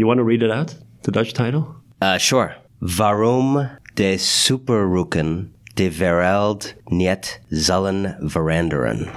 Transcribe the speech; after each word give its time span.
You 0.00 0.06
want 0.06 0.16
to 0.16 0.24
read 0.24 0.42
it 0.42 0.50
out? 0.50 0.74
The 1.02 1.10
Dutch 1.10 1.34
title? 1.34 1.74
Uh, 2.00 2.16
sure. 2.16 2.56
Waarom 2.78 3.68
de 3.94 4.16
superroeken 4.16 5.52
de 5.74 5.96
wereld 5.96 6.74
niet 6.84 7.40
zullen 7.48 8.16
veranderen? 8.20 9.08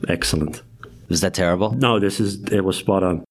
Excellent. 0.00 0.64
Was 1.08 1.20
that 1.20 1.34
terrible? 1.34 1.76
No, 1.76 1.98
this 1.98 2.20
is 2.20 2.38
it 2.50 2.64
was 2.64 2.76
spot 2.76 3.02
on. 3.02 3.22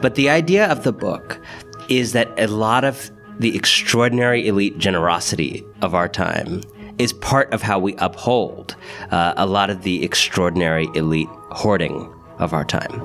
But 0.00 0.14
the 0.14 0.28
idea 0.28 0.70
of 0.70 0.82
the 0.82 0.92
book 0.92 1.40
is 1.88 2.12
that 2.12 2.28
a 2.38 2.46
lot 2.46 2.84
of 2.84 3.10
the 3.40 3.56
extraordinary 3.56 4.46
elite 4.46 4.76
generosity 4.76 5.64
of 5.80 5.94
our 5.94 6.08
time 6.08 6.60
is 6.98 7.14
part 7.14 7.50
of 7.54 7.62
how 7.62 7.78
we 7.78 7.94
uphold 7.96 8.76
uh, 9.10 9.32
a 9.38 9.46
lot 9.46 9.70
of 9.70 9.82
the 9.82 10.04
extraordinary 10.04 10.86
elite 10.94 11.28
hoarding 11.50 12.12
of 12.38 12.52
our 12.52 12.66
time. 12.66 13.00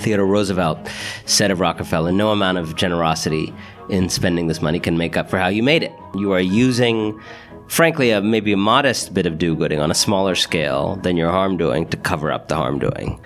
Theodore 0.00 0.26
Roosevelt 0.26 0.88
said 1.26 1.52
of 1.52 1.60
Rockefeller, 1.60 2.10
no 2.10 2.32
amount 2.32 2.58
of 2.58 2.74
generosity 2.74 3.54
in 3.88 4.08
spending 4.08 4.48
this 4.48 4.60
money 4.60 4.80
can 4.80 4.98
make 4.98 5.16
up 5.16 5.30
for 5.30 5.38
how 5.38 5.46
you 5.46 5.62
made 5.62 5.84
it. 5.84 5.92
You 6.16 6.32
are 6.32 6.40
using, 6.40 7.20
frankly, 7.70 8.10
a, 8.10 8.20
maybe 8.20 8.52
a 8.52 8.56
modest 8.56 9.14
bit 9.14 9.26
of 9.26 9.38
do 9.38 9.54
gooding 9.54 9.78
on 9.78 9.90
a 9.90 9.94
smaller 9.94 10.34
scale 10.34 10.96
than 10.96 11.16
your 11.16 11.30
harm 11.30 11.56
doing 11.56 11.86
to 11.88 11.96
cover 11.96 12.32
up 12.32 12.48
the 12.48 12.56
harm 12.56 12.80
doing. 12.80 13.18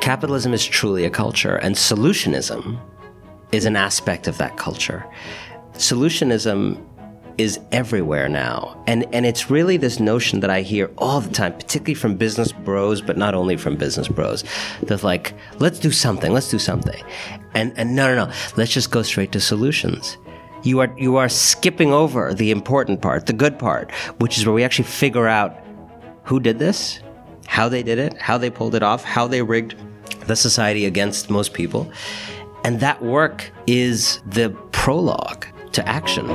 Capitalism 0.00 0.54
is 0.54 0.64
truly 0.64 1.04
a 1.04 1.10
culture, 1.10 1.56
and 1.56 1.74
solutionism 1.74 2.80
is 3.52 3.66
an 3.66 3.76
aspect 3.76 4.26
of 4.26 4.38
that 4.38 4.56
culture. 4.56 5.04
Solutionism 5.74 6.82
is 7.38 7.58
everywhere 7.72 8.28
now. 8.28 8.82
And 8.86 9.06
and 9.12 9.26
it's 9.26 9.50
really 9.50 9.76
this 9.76 10.00
notion 10.00 10.40
that 10.40 10.50
I 10.50 10.62
hear 10.62 10.90
all 10.98 11.20
the 11.20 11.32
time, 11.32 11.52
particularly 11.52 11.94
from 11.94 12.16
business 12.16 12.52
bros, 12.52 13.00
but 13.00 13.16
not 13.16 13.34
only 13.34 13.56
from 13.56 13.76
business 13.76 14.08
bros. 14.08 14.44
That's 14.82 15.02
like, 15.02 15.34
let's 15.58 15.78
do 15.78 15.90
something, 15.90 16.32
let's 16.32 16.50
do 16.50 16.58
something. 16.58 17.02
And 17.54 17.72
and 17.76 17.94
no 17.94 18.14
no 18.14 18.26
no, 18.26 18.32
let's 18.56 18.72
just 18.72 18.90
go 18.90 19.02
straight 19.02 19.32
to 19.32 19.40
solutions. 19.40 20.16
You 20.62 20.80
are 20.80 20.94
you 20.98 21.16
are 21.16 21.28
skipping 21.28 21.92
over 21.92 22.32
the 22.32 22.50
important 22.50 23.02
part, 23.02 23.26
the 23.26 23.32
good 23.32 23.58
part, 23.58 23.90
which 24.18 24.38
is 24.38 24.46
where 24.46 24.54
we 24.54 24.64
actually 24.64 24.86
figure 24.86 25.28
out 25.28 25.58
who 26.24 26.40
did 26.40 26.58
this, 26.58 27.00
how 27.46 27.68
they 27.68 27.82
did 27.82 27.98
it, 27.98 28.20
how 28.20 28.38
they 28.38 28.50
pulled 28.50 28.74
it 28.74 28.82
off, 28.82 29.04
how 29.04 29.26
they 29.26 29.42
rigged 29.42 29.74
the 30.26 30.36
society 30.36 30.86
against 30.86 31.30
most 31.30 31.52
people. 31.52 31.90
And 32.64 32.80
that 32.80 33.02
work 33.02 33.52
is 33.66 34.20
the 34.26 34.50
prologue 34.72 35.44
to 35.72 35.86
action. 35.86 36.26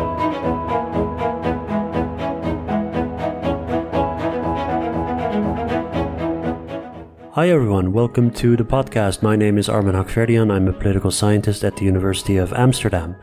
Hi 7.39 7.51
everyone, 7.51 7.93
welcome 7.93 8.31
to 8.31 8.57
the 8.57 8.65
podcast. 8.65 9.23
My 9.23 9.37
name 9.37 9.57
is 9.57 9.69
Armin 9.69 9.95
Hakverdian. 9.95 10.51
I'm 10.51 10.67
a 10.67 10.73
political 10.73 11.09
scientist 11.09 11.63
at 11.63 11.77
the 11.77 11.85
University 11.85 12.35
of 12.35 12.51
Amsterdam. 12.51 13.15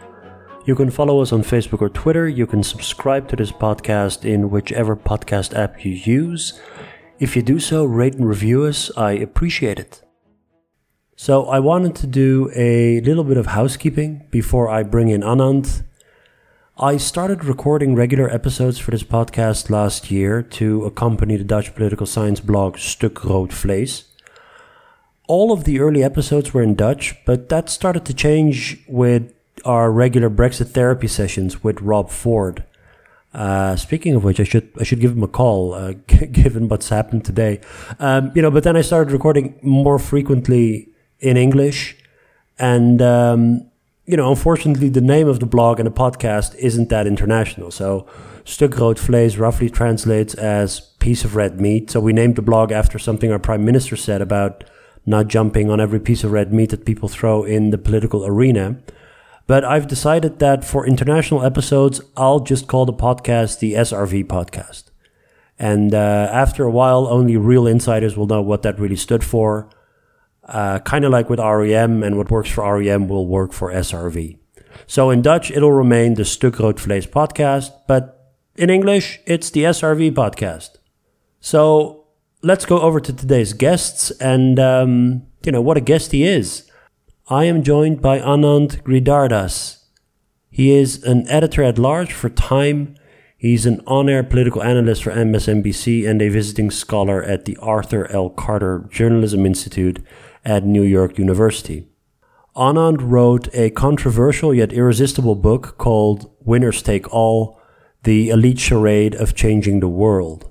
You 0.64 0.74
can 0.74 0.90
follow 0.90 1.20
us 1.20 1.34
on 1.34 1.42
Facebook 1.42 1.82
or 1.82 1.90
Twitter. 1.90 2.26
You 2.26 2.46
can 2.46 2.62
subscribe 2.62 3.28
to 3.28 3.36
this 3.36 3.52
podcast 3.52 4.24
in 4.24 4.48
whichever 4.48 4.96
podcast 4.96 5.54
app 5.54 5.84
you 5.84 5.92
use. 5.92 6.58
If 7.18 7.36
you 7.36 7.42
do 7.42 7.60
so, 7.60 7.84
rate 7.84 8.14
and 8.14 8.26
review 8.26 8.64
us. 8.64 8.90
I 8.96 9.12
appreciate 9.12 9.78
it. 9.78 10.02
So 11.16 11.44
I 11.48 11.60
wanted 11.60 11.94
to 11.96 12.06
do 12.06 12.50
a 12.56 13.02
little 13.02 13.22
bit 13.22 13.36
of 13.36 13.48
housekeeping 13.48 14.28
before 14.30 14.70
I 14.70 14.82
bring 14.82 15.10
in 15.10 15.20
Anand. 15.20 15.84
I 16.78 16.98
started 16.98 17.42
recording 17.42 17.94
regular 17.94 18.28
episodes 18.28 18.78
for 18.78 18.90
this 18.90 19.02
podcast 19.02 19.70
last 19.70 20.10
year 20.10 20.42
to 20.42 20.84
accompany 20.84 21.38
the 21.38 21.42
Dutch 21.44 21.74
political 21.74 22.04
science 22.04 22.38
blog 22.38 22.76
Stuk 22.76 23.24
Rood 23.24 23.48
Vlees. 23.48 24.04
All 25.26 25.52
of 25.52 25.64
the 25.64 25.80
early 25.80 26.04
episodes 26.04 26.52
were 26.52 26.62
in 26.62 26.74
Dutch, 26.74 27.14
but 27.24 27.48
that 27.48 27.70
started 27.70 28.04
to 28.04 28.12
change 28.12 28.84
with 28.86 29.32
our 29.64 29.90
regular 29.90 30.28
Brexit 30.28 30.72
therapy 30.72 31.08
sessions 31.08 31.64
with 31.64 31.80
Rob 31.80 32.10
Ford. 32.10 32.62
Uh, 33.32 33.76
speaking 33.76 34.14
of 34.14 34.22
which, 34.22 34.38
I 34.38 34.44
should 34.44 34.68
I 34.78 34.82
should 34.82 35.00
give 35.00 35.12
him 35.12 35.22
a 35.22 35.28
call, 35.28 35.72
uh, 35.72 35.92
given 36.06 36.68
what's 36.68 36.90
happened 36.90 37.24
today. 37.24 37.58
Um, 37.98 38.32
you 38.34 38.42
know, 38.42 38.50
but 38.50 38.64
then 38.64 38.76
I 38.76 38.82
started 38.82 39.12
recording 39.12 39.58
more 39.62 39.98
frequently 39.98 40.90
in 41.20 41.38
English, 41.38 41.96
and 42.58 43.00
um, 43.00 43.70
you 44.06 44.16
know, 44.16 44.30
unfortunately, 44.30 44.88
the 44.88 45.00
name 45.00 45.26
of 45.26 45.40
the 45.40 45.46
blog 45.46 45.80
and 45.80 45.86
the 45.86 45.92
podcast 45.92 46.54
isn't 46.56 46.88
that 46.90 47.06
international. 47.06 47.70
So, 47.72 48.06
Stuk 48.44 48.72
Vlees 48.72 49.38
roughly 49.38 49.68
translates 49.68 50.34
as 50.34 50.80
piece 51.00 51.24
of 51.24 51.34
red 51.34 51.60
meat. 51.60 51.90
So, 51.90 52.00
we 52.00 52.12
named 52.12 52.36
the 52.36 52.42
blog 52.42 52.70
after 52.70 52.98
something 52.98 53.32
our 53.32 53.40
prime 53.40 53.64
minister 53.64 53.96
said 53.96 54.22
about 54.22 54.62
not 55.04 55.26
jumping 55.26 55.70
on 55.70 55.80
every 55.80 55.98
piece 55.98 56.22
of 56.22 56.30
red 56.32 56.52
meat 56.52 56.70
that 56.70 56.84
people 56.84 57.08
throw 57.08 57.42
in 57.42 57.70
the 57.70 57.78
political 57.78 58.24
arena. 58.24 58.76
But 59.48 59.64
I've 59.64 59.86
decided 59.86 60.38
that 60.38 60.64
for 60.64 60.86
international 60.86 61.44
episodes, 61.44 62.00
I'll 62.16 62.40
just 62.40 62.66
call 62.66 62.86
the 62.86 62.92
podcast 62.92 63.58
the 63.58 63.74
SRV 63.74 64.26
podcast. 64.26 64.84
And 65.58 65.94
uh, 65.94 66.28
after 66.32 66.64
a 66.64 66.70
while, 66.70 67.06
only 67.06 67.36
real 67.36 67.66
insiders 67.66 68.16
will 68.16 68.26
know 68.26 68.42
what 68.42 68.62
that 68.62 68.78
really 68.78 68.96
stood 68.96 69.24
for. 69.24 69.68
Uh, 70.46 70.78
kind 70.80 71.04
of 71.04 71.10
like 71.10 71.28
with 71.28 71.40
REM, 71.40 72.02
and 72.02 72.16
what 72.16 72.30
works 72.30 72.50
for 72.50 72.78
REM 72.78 73.08
will 73.08 73.26
work 73.26 73.52
for 73.52 73.72
SRV. 73.72 74.38
So 74.86 75.10
in 75.10 75.22
Dutch, 75.22 75.50
it'll 75.50 75.72
remain 75.72 76.14
the 76.14 76.24
Stuk 76.24 76.58
Rood 76.58 76.76
Vlees 76.76 77.08
podcast, 77.08 77.72
but 77.88 78.32
in 78.56 78.70
English, 78.70 79.20
it's 79.26 79.50
the 79.50 79.64
SRV 79.64 80.12
podcast. 80.12 80.76
So 81.40 82.06
let's 82.42 82.64
go 82.64 82.80
over 82.80 83.00
to 83.00 83.12
today's 83.12 83.52
guests 83.52 84.10
and, 84.12 84.58
um, 84.58 85.26
you 85.44 85.52
know, 85.52 85.60
what 85.60 85.76
a 85.76 85.80
guest 85.80 86.12
he 86.12 86.24
is. 86.24 86.70
I 87.28 87.44
am 87.44 87.62
joined 87.62 88.00
by 88.00 88.20
Anand 88.20 88.82
Giridharadas. 88.84 89.82
He 90.48 90.70
is 90.70 91.02
an 91.02 91.28
editor 91.28 91.64
at 91.64 91.78
large 91.78 92.12
for 92.12 92.30
Time. 92.30 92.96
He's 93.36 93.66
an 93.66 93.82
on 93.86 94.08
air 94.08 94.22
political 94.22 94.62
analyst 94.62 95.02
for 95.02 95.10
MSNBC 95.10 96.08
and 96.08 96.22
a 96.22 96.28
visiting 96.28 96.70
scholar 96.70 97.22
at 97.22 97.44
the 97.44 97.56
Arthur 97.58 98.10
L. 98.10 98.30
Carter 98.30 98.88
Journalism 98.90 99.44
Institute 99.44 99.98
at 100.46 100.64
New 100.64 100.82
York 100.82 101.18
University. 101.18 101.88
Anand 102.54 102.98
wrote 103.00 103.48
a 103.52 103.70
controversial 103.70 104.54
yet 104.54 104.72
irresistible 104.72 105.34
book 105.34 105.76
called 105.76 106.30
Winners 106.40 106.80
Take 106.82 107.12
All 107.12 107.60
The 108.04 108.30
Elite 108.30 108.60
Charade 108.60 109.14
of 109.16 109.34
Changing 109.34 109.80
the 109.80 109.88
World. 109.88 110.50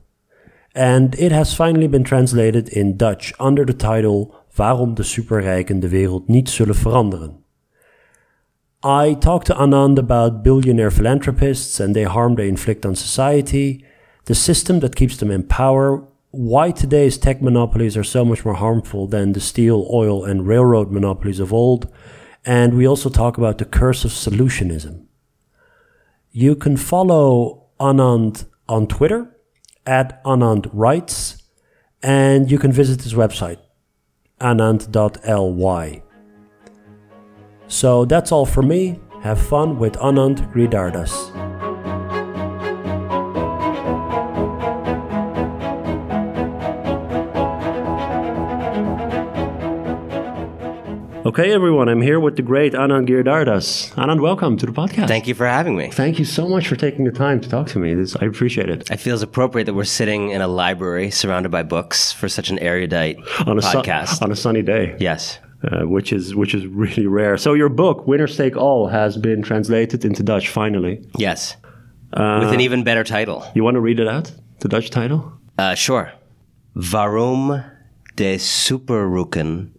And 0.76 1.16
it 1.16 1.32
has 1.32 1.56
finally 1.56 1.88
been 1.88 2.04
translated 2.04 2.70
in 2.70 2.98
Dutch 2.98 3.34
under 3.40 3.66
the 3.66 3.74
title 3.74 4.36
Waarom 4.58 4.94
de 4.96 5.04
superrijken 5.04 5.80
de 5.80 5.90
wereld 5.90 6.28
niet 6.28 6.50
zullen 6.50 6.76
veranderen. 6.76 7.44
I 8.84 9.16
talked 9.20 9.48
to 9.48 9.56
Anand 9.56 9.98
about 9.98 10.44
billionaire 10.44 10.92
philanthropists 10.92 11.80
and 11.80 11.96
the 11.96 12.04
harm 12.04 12.36
they 12.36 12.48
inflict 12.48 12.86
on 12.86 12.96
society, 12.96 13.84
the 14.26 14.36
system 14.36 14.80
that 14.80 14.96
keeps 14.96 15.18
them 15.18 15.32
in 15.32 15.48
power, 15.48 16.04
why 16.36 16.72
today's 16.72 17.18
tech 17.18 17.42
monopolies 17.42 17.96
are 17.96 18.04
so 18.04 18.26
much 18.26 18.44
more 18.44 18.56
harmful 18.56 19.08
than 19.08 19.32
the 19.32 19.40
steel, 19.40 19.88
oil, 19.92 20.26
and 20.26 20.46
railroad 20.46 20.92
monopolies 20.92 21.40
of 21.40 21.54
old, 21.54 21.92
and 22.44 22.76
we 22.76 22.86
also 22.86 23.10
talk 23.10 23.38
about 23.38 23.58
the 23.58 23.66
curse 23.66 24.04
of 24.04 24.12
solutionism. 24.12 25.06
You 26.32 26.56
can 26.56 26.76
follow 26.76 27.68
Anand 27.80 28.46
on 28.68 28.88
Twitter 28.88 29.34
at 29.86 30.22
Anand 30.26 30.70
Writes, 30.74 31.44
and 32.04 32.52
you 32.52 32.60
can 32.60 32.72
visit 32.72 33.04
his 33.04 33.14
website, 33.14 33.60
anand.ly. 34.42 36.04
So 37.68 38.06
that's 38.06 38.32
all 38.32 38.46
for 38.46 38.62
me. 38.62 39.00
Have 39.22 39.40
fun 39.40 39.80
with 39.80 39.94
Anand 39.94 40.52
Giridharadas. 40.54 41.55
Okay, 51.26 51.52
everyone, 51.52 51.90
I'm 51.90 52.02
here 52.04 52.20
with 52.20 52.36
the 52.36 52.44
great 52.44 52.74
Anand 52.74 53.08
Giridharadas. 53.08 53.92
Anand, 53.96 54.22
welcome 54.22 54.58
to 54.58 54.66
the 54.68 54.72
podcast. 54.72 55.08
Thank 55.08 55.28
you 55.28 55.34
for 55.34 55.48
having 55.48 55.76
me. 55.76 55.90
Thank 55.90 56.20
you 56.20 56.26
so 56.26 56.48
much 56.48 56.68
for 56.68 56.76
taking 56.76 57.04
the 57.04 57.12
time 57.12 57.42
to 57.42 57.50
talk 57.50 57.66
to 57.70 57.80
me. 57.80 57.96
This, 57.96 58.16
I 58.16 58.26
appreciate 58.26 58.70
it. 58.70 58.92
It 58.92 58.98
feels 58.98 59.24
appropriate 59.24 59.66
that 59.66 59.74
we're 59.74 59.86
sitting 59.86 60.30
in 60.30 60.42
a 60.42 60.48
library 60.48 61.10
surrounded 61.10 61.50
by 61.50 61.64
books 61.64 62.12
for 62.12 62.30
such 62.30 62.52
an 62.52 62.60
erudite 62.60 63.18
on 63.48 63.58
a 63.58 63.62
podcast. 63.62 64.20
Su- 64.20 64.26
on 64.26 64.32
a 64.32 64.36
sunny 64.36 64.62
day. 64.62 64.96
Yes. 65.00 65.40
Uh, 65.64 65.88
which 65.88 66.14
is 66.14 66.36
which 66.36 66.54
is 66.54 66.68
really 66.68 67.08
rare. 67.08 67.38
So 67.38 67.54
your 67.54 67.70
book, 67.70 68.06
Winners 68.06 68.38
Take 68.38 68.56
All, 68.56 68.88
has 68.90 69.18
been 69.18 69.42
translated 69.42 70.06
into 70.06 70.22
Dutch 70.22 70.50
finally. 70.50 71.04
Yes. 71.18 71.56
Uh, 72.14 72.42
With 72.44 72.54
an 72.54 72.62
even 72.62 72.84
better 72.84 73.04
title. 73.04 73.44
You 73.56 73.64
want 73.64 73.76
to 73.76 73.82
read 73.82 74.00
it 74.00 74.08
out? 74.08 74.32
the 74.60 74.68
Dutch 74.68 74.92
title? 74.92 75.34
Uh, 75.58 75.74
sure. 75.74 76.12
Waarom 76.76 77.66
de 78.16 78.36
superroeken 78.38 79.72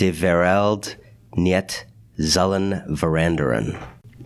de 0.00 0.18
wereld 0.20 0.96
niet 1.30 1.86
zullen 2.14 2.84
veranderen? 2.88 3.74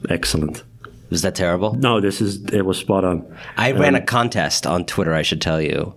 Excellent. 0.02 0.64
Was 1.10 1.20
that 1.20 1.34
terrible? 1.34 1.76
No, 1.78 2.00
this 2.00 2.20
is 2.20 2.34
it 2.52 2.64
was 2.64 2.78
spot 2.78 3.04
on. 3.04 3.24
I 3.56 3.72
ran 3.72 3.94
a 3.94 3.98
um, 3.98 4.04
contest 4.04 4.66
on 4.66 4.84
Twitter, 4.84 5.20
I 5.20 5.22
should 5.22 5.40
tell 5.40 5.60
you, 5.60 5.94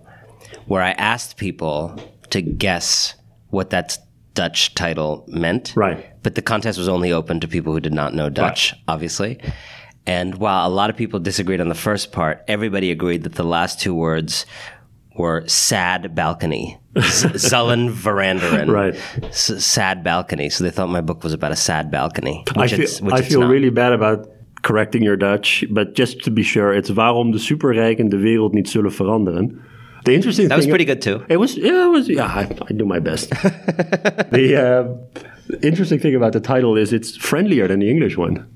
where 0.66 0.82
I 0.82 0.92
asked 0.92 1.36
people 1.36 2.02
to 2.28 2.40
guess 2.40 3.16
what 3.50 3.70
that 3.70 3.98
Dutch 4.34 4.74
title 4.74 5.24
meant. 5.26 5.72
Right. 5.76 6.04
But 6.22 6.34
the 6.34 6.42
contest 6.42 6.78
was 6.78 6.88
only 6.88 7.12
open 7.12 7.40
to 7.40 7.48
people 7.48 7.72
who 7.72 7.80
did 7.80 7.94
not 7.94 8.12
know 8.12 8.30
Dutch, 8.30 8.74
obviously. 8.86 9.38
And 10.06 10.34
while 10.34 10.66
a 10.66 10.74
lot 10.74 10.90
of 10.90 10.96
people 10.96 11.20
disagreed 11.20 11.60
on 11.60 11.68
the 11.68 11.74
first 11.74 12.12
part, 12.12 12.44
everybody 12.46 12.90
agreed 12.90 13.22
that 13.22 13.34
the 13.34 13.44
last 13.44 13.80
two 13.80 13.94
words 13.94 14.46
were 15.16 15.46
sad 15.46 16.14
balcony. 16.14 16.78
Zullen 17.34 17.90
veranderen. 17.94 18.68
Right. 18.68 18.96
S- 19.30 19.54
sad 19.56 20.02
balcony. 20.02 20.48
So 20.50 20.64
they 20.64 20.72
thought 20.72 20.88
my 20.90 21.02
book 21.02 21.22
was 21.22 21.32
about 21.32 21.52
a 21.52 21.56
sad 21.56 21.90
balcony. 21.90 22.44
I 22.56 22.68
feel 22.68 22.80
it's, 22.80 23.02
I 23.02 23.18
it's 23.18 23.28
feel 23.28 23.40
not. 23.40 23.50
really 23.50 23.70
bad 23.70 23.92
about 23.92 24.28
correcting 24.62 25.04
your 25.04 25.16
Dutch, 25.16 25.64
but 25.70 25.96
just 25.98 26.24
to 26.24 26.30
be 26.30 26.42
sure, 26.42 26.76
it's 26.76 26.90
waarom 26.90 27.30
de 27.32 27.38
superrijken 27.38 28.08
de 28.08 28.16
wereld 28.16 28.52
niet 28.52 28.68
zullen 28.68 28.92
veranderen. 28.92 29.60
The 30.02 30.12
interesting 30.12 30.48
That 30.48 30.56
was 30.56 30.66
thing 30.66 30.76
pretty 30.76 30.92
good 30.92 31.00
too. 31.00 31.24
It 31.28 31.38
was 31.38 31.54
yeah, 31.54 31.86
it 31.86 31.90
was 31.90 32.06
yeah. 32.06 32.36
I, 32.36 32.46
I 32.70 32.76
do 32.76 32.84
my 32.86 33.00
best. 33.00 33.28
the 34.30 34.56
uh, 34.56 34.86
interesting 35.60 36.00
thing 36.00 36.14
about 36.14 36.32
the 36.32 36.40
title 36.40 36.80
is 36.80 36.92
it's 36.92 37.16
friendlier 37.16 37.66
than 37.68 37.80
the 37.80 37.88
English 37.88 38.16
one, 38.16 38.46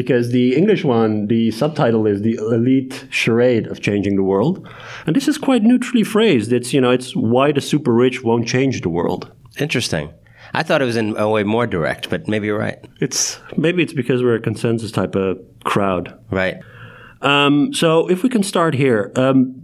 because 0.00 0.30
the 0.30 0.56
English 0.56 0.82
one, 0.82 1.26
the 1.26 1.50
subtitle 1.50 2.06
is 2.06 2.22
the 2.22 2.36
elite 2.36 3.06
charade 3.10 3.66
of 3.66 3.82
changing 3.82 4.16
the 4.16 4.22
world, 4.22 4.66
and 5.06 5.14
this 5.14 5.28
is 5.28 5.36
quite 5.36 5.62
neutrally 5.62 6.04
phrased. 6.04 6.52
It's 6.52 6.72
you 6.72 6.80
know 6.80 6.90
it's 6.90 7.14
why 7.14 7.52
the 7.52 7.60
super 7.60 7.92
rich 7.92 8.24
won't 8.24 8.48
change 8.48 8.80
the 8.80 8.88
world. 8.88 9.30
Interesting. 9.58 10.10
I 10.54 10.62
thought 10.62 10.80
it 10.80 10.86
was 10.86 10.96
in 10.96 11.16
a 11.18 11.28
way 11.28 11.44
more 11.44 11.66
direct, 11.66 12.08
but 12.08 12.26
maybe 12.26 12.46
you're 12.46 12.58
right. 12.58 12.78
It's 13.00 13.38
maybe 13.58 13.82
it's 13.82 13.92
because 13.92 14.22
we're 14.22 14.36
a 14.36 14.40
consensus 14.40 14.90
type 14.90 15.14
of 15.14 15.38
crowd. 15.64 16.18
Right. 16.30 16.56
Um, 17.20 17.74
so 17.74 18.08
if 18.08 18.22
we 18.22 18.30
can 18.30 18.42
start 18.42 18.74
here. 18.74 19.12
Um, 19.16 19.59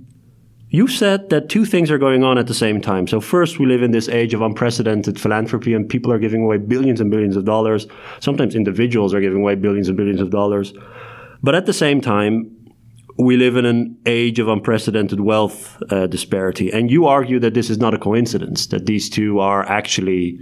you 0.69 0.89
said 0.89 1.31
that 1.31 1.49
two 1.49 1.65
things 1.65 1.91
are 1.91 1.99
going 1.99 2.25
on 2.25 2.39
at 2.39 2.49
the 2.49 2.55
same 2.55 2.81
time. 2.81 3.07
So 3.07 3.21
first, 3.21 3.59
we 3.59 3.67
live 3.67 3.83
in 3.83 3.93
this 3.93 4.09
age 4.09 4.35
of 4.35 4.43
unprecedented 4.43 5.21
philanthropy, 5.21 5.75
and 5.75 5.89
people 5.89 6.13
are 6.13 6.19
giving 6.19 6.43
away 6.43 6.59
billions 6.59 7.01
and 7.01 7.11
billions 7.11 7.37
of 7.37 7.45
dollars. 7.45 7.87
Sometimes 8.21 8.55
individuals 8.55 9.15
are 9.15 9.21
giving 9.21 9.39
away 9.39 9.55
billions 9.55 9.89
and 9.89 9.97
billions 9.97 10.21
of 10.21 10.31
dollars. 10.31 10.75
But 11.43 11.55
at 11.55 11.67
the 11.67 11.73
same 11.73 12.01
time, 12.01 12.53
we 13.19 13.37
live 13.37 13.57
in 13.57 13.65
an 13.65 13.97
age 14.07 14.39
of 14.39 14.49
unprecedented 14.49 15.21
wealth 15.21 15.81
uh, 15.91 16.07
disparity. 16.07 16.73
And 16.73 16.91
you 16.91 17.07
argue 17.07 17.39
that 17.41 17.55
this 17.55 17.71
is 17.71 17.79
not 17.79 17.95
a 17.95 17.99
coincidence, 17.99 18.67
that 18.67 18.87
these 18.87 19.09
two 19.09 19.39
are 19.39 19.65
actually 19.65 20.41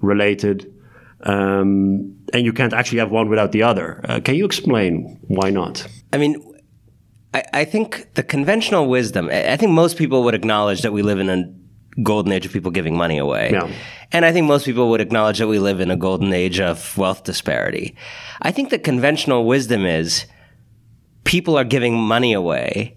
related, 0.00 0.72
um, 1.20 2.16
and 2.32 2.44
you 2.44 2.52
can't 2.52 2.72
actually 2.72 2.98
have 2.98 3.10
one 3.10 3.28
without 3.28 3.52
the 3.52 3.62
other. 3.62 4.00
Uh, 4.08 4.20
can 4.20 4.34
you 4.34 4.44
explain 4.44 5.18
why 5.28 5.50
not? 5.50 5.86
I 6.12 6.18
mean, 6.18 6.42
I, 7.36 7.44
I 7.52 7.64
think 7.66 8.14
the 8.14 8.22
conventional 8.22 8.88
wisdom, 8.88 9.28
I 9.30 9.56
think 9.58 9.72
most 9.72 9.98
people 9.98 10.22
would 10.24 10.34
acknowledge 10.34 10.80
that 10.82 10.92
we 10.92 11.02
live 11.02 11.18
in 11.18 11.28
a 11.28 12.02
golden 12.02 12.32
age 12.32 12.46
of 12.46 12.52
people 12.52 12.70
giving 12.70 12.96
money 12.96 13.18
away. 13.18 13.50
Yeah. 13.52 13.70
And 14.10 14.24
I 14.24 14.32
think 14.32 14.46
most 14.46 14.64
people 14.64 14.88
would 14.90 15.02
acknowledge 15.02 15.38
that 15.38 15.46
we 15.46 15.58
live 15.58 15.80
in 15.80 15.90
a 15.90 15.96
golden 15.96 16.32
age 16.32 16.60
of 16.60 16.96
wealth 16.96 17.24
disparity. 17.24 17.94
I 18.40 18.52
think 18.52 18.70
the 18.70 18.78
conventional 18.78 19.44
wisdom 19.44 19.84
is 19.84 20.24
people 21.24 21.58
are 21.58 21.64
giving 21.64 21.94
money 21.98 22.32
away 22.32 22.96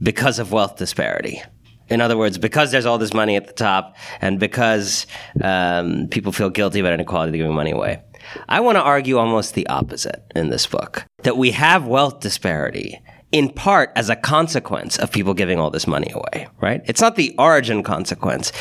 because 0.00 0.38
of 0.38 0.50
wealth 0.50 0.76
disparity. 0.76 1.42
In 1.88 2.00
other 2.00 2.16
words, 2.16 2.38
because 2.38 2.70
there's 2.70 2.86
all 2.86 2.96
this 2.96 3.12
money 3.12 3.36
at 3.36 3.46
the 3.46 3.52
top 3.52 3.96
and 4.22 4.40
because 4.40 5.06
um, 5.42 6.08
people 6.10 6.32
feel 6.32 6.48
guilty 6.48 6.80
about 6.80 6.94
inequality, 6.94 7.32
they're 7.32 7.44
giving 7.44 7.54
money 7.54 7.72
away. 7.72 8.02
I 8.48 8.60
want 8.60 8.76
to 8.76 8.82
argue 8.82 9.18
almost 9.18 9.52
the 9.52 9.66
opposite 9.66 10.22
in 10.34 10.48
this 10.48 10.66
book 10.66 11.04
that 11.24 11.36
we 11.36 11.50
have 11.50 11.86
wealth 11.86 12.20
disparity 12.20 13.02
in 13.34 13.48
part 13.48 13.90
as 13.96 14.08
a 14.08 14.14
consequence 14.14 14.96
of 14.96 15.10
people 15.10 15.34
giving 15.34 15.58
all 15.58 15.68
this 15.68 15.88
money 15.88 16.08
away, 16.14 16.46
right? 16.60 16.82
It's 16.86 17.00
not 17.00 17.16
the 17.16 17.34
origin 17.36 17.82
consequence, 17.82 18.52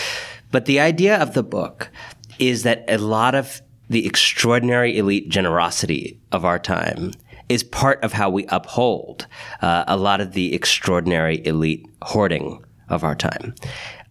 but 0.52 0.66
the 0.66 0.80
idea 0.80 1.16
of 1.18 1.36
the 1.36 1.44
book 1.44 1.92
is 2.40 2.64
that 2.64 2.84
a 2.88 2.98
lot 2.98 3.36
of 3.36 3.62
the 3.90 4.08
extraordinary 4.08 4.98
elite 4.98 5.30
generosity 5.30 6.20
of 6.31 6.44
our 6.44 6.58
time 6.58 7.12
is 7.50 7.62
part 7.62 8.04
of 8.04 8.14
how 8.14 8.31
we 8.31 8.48
uphold 8.48 9.28
uh, 9.62 9.84
a 9.86 9.96
lot 9.96 10.20
of 10.20 10.34
the 10.34 10.56
extraordinary 10.56 11.46
elite 11.46 11.86
hoarding 12.02 12.66
of 12.90 13.04
our 13.04 13.14
time. 13.14 13.54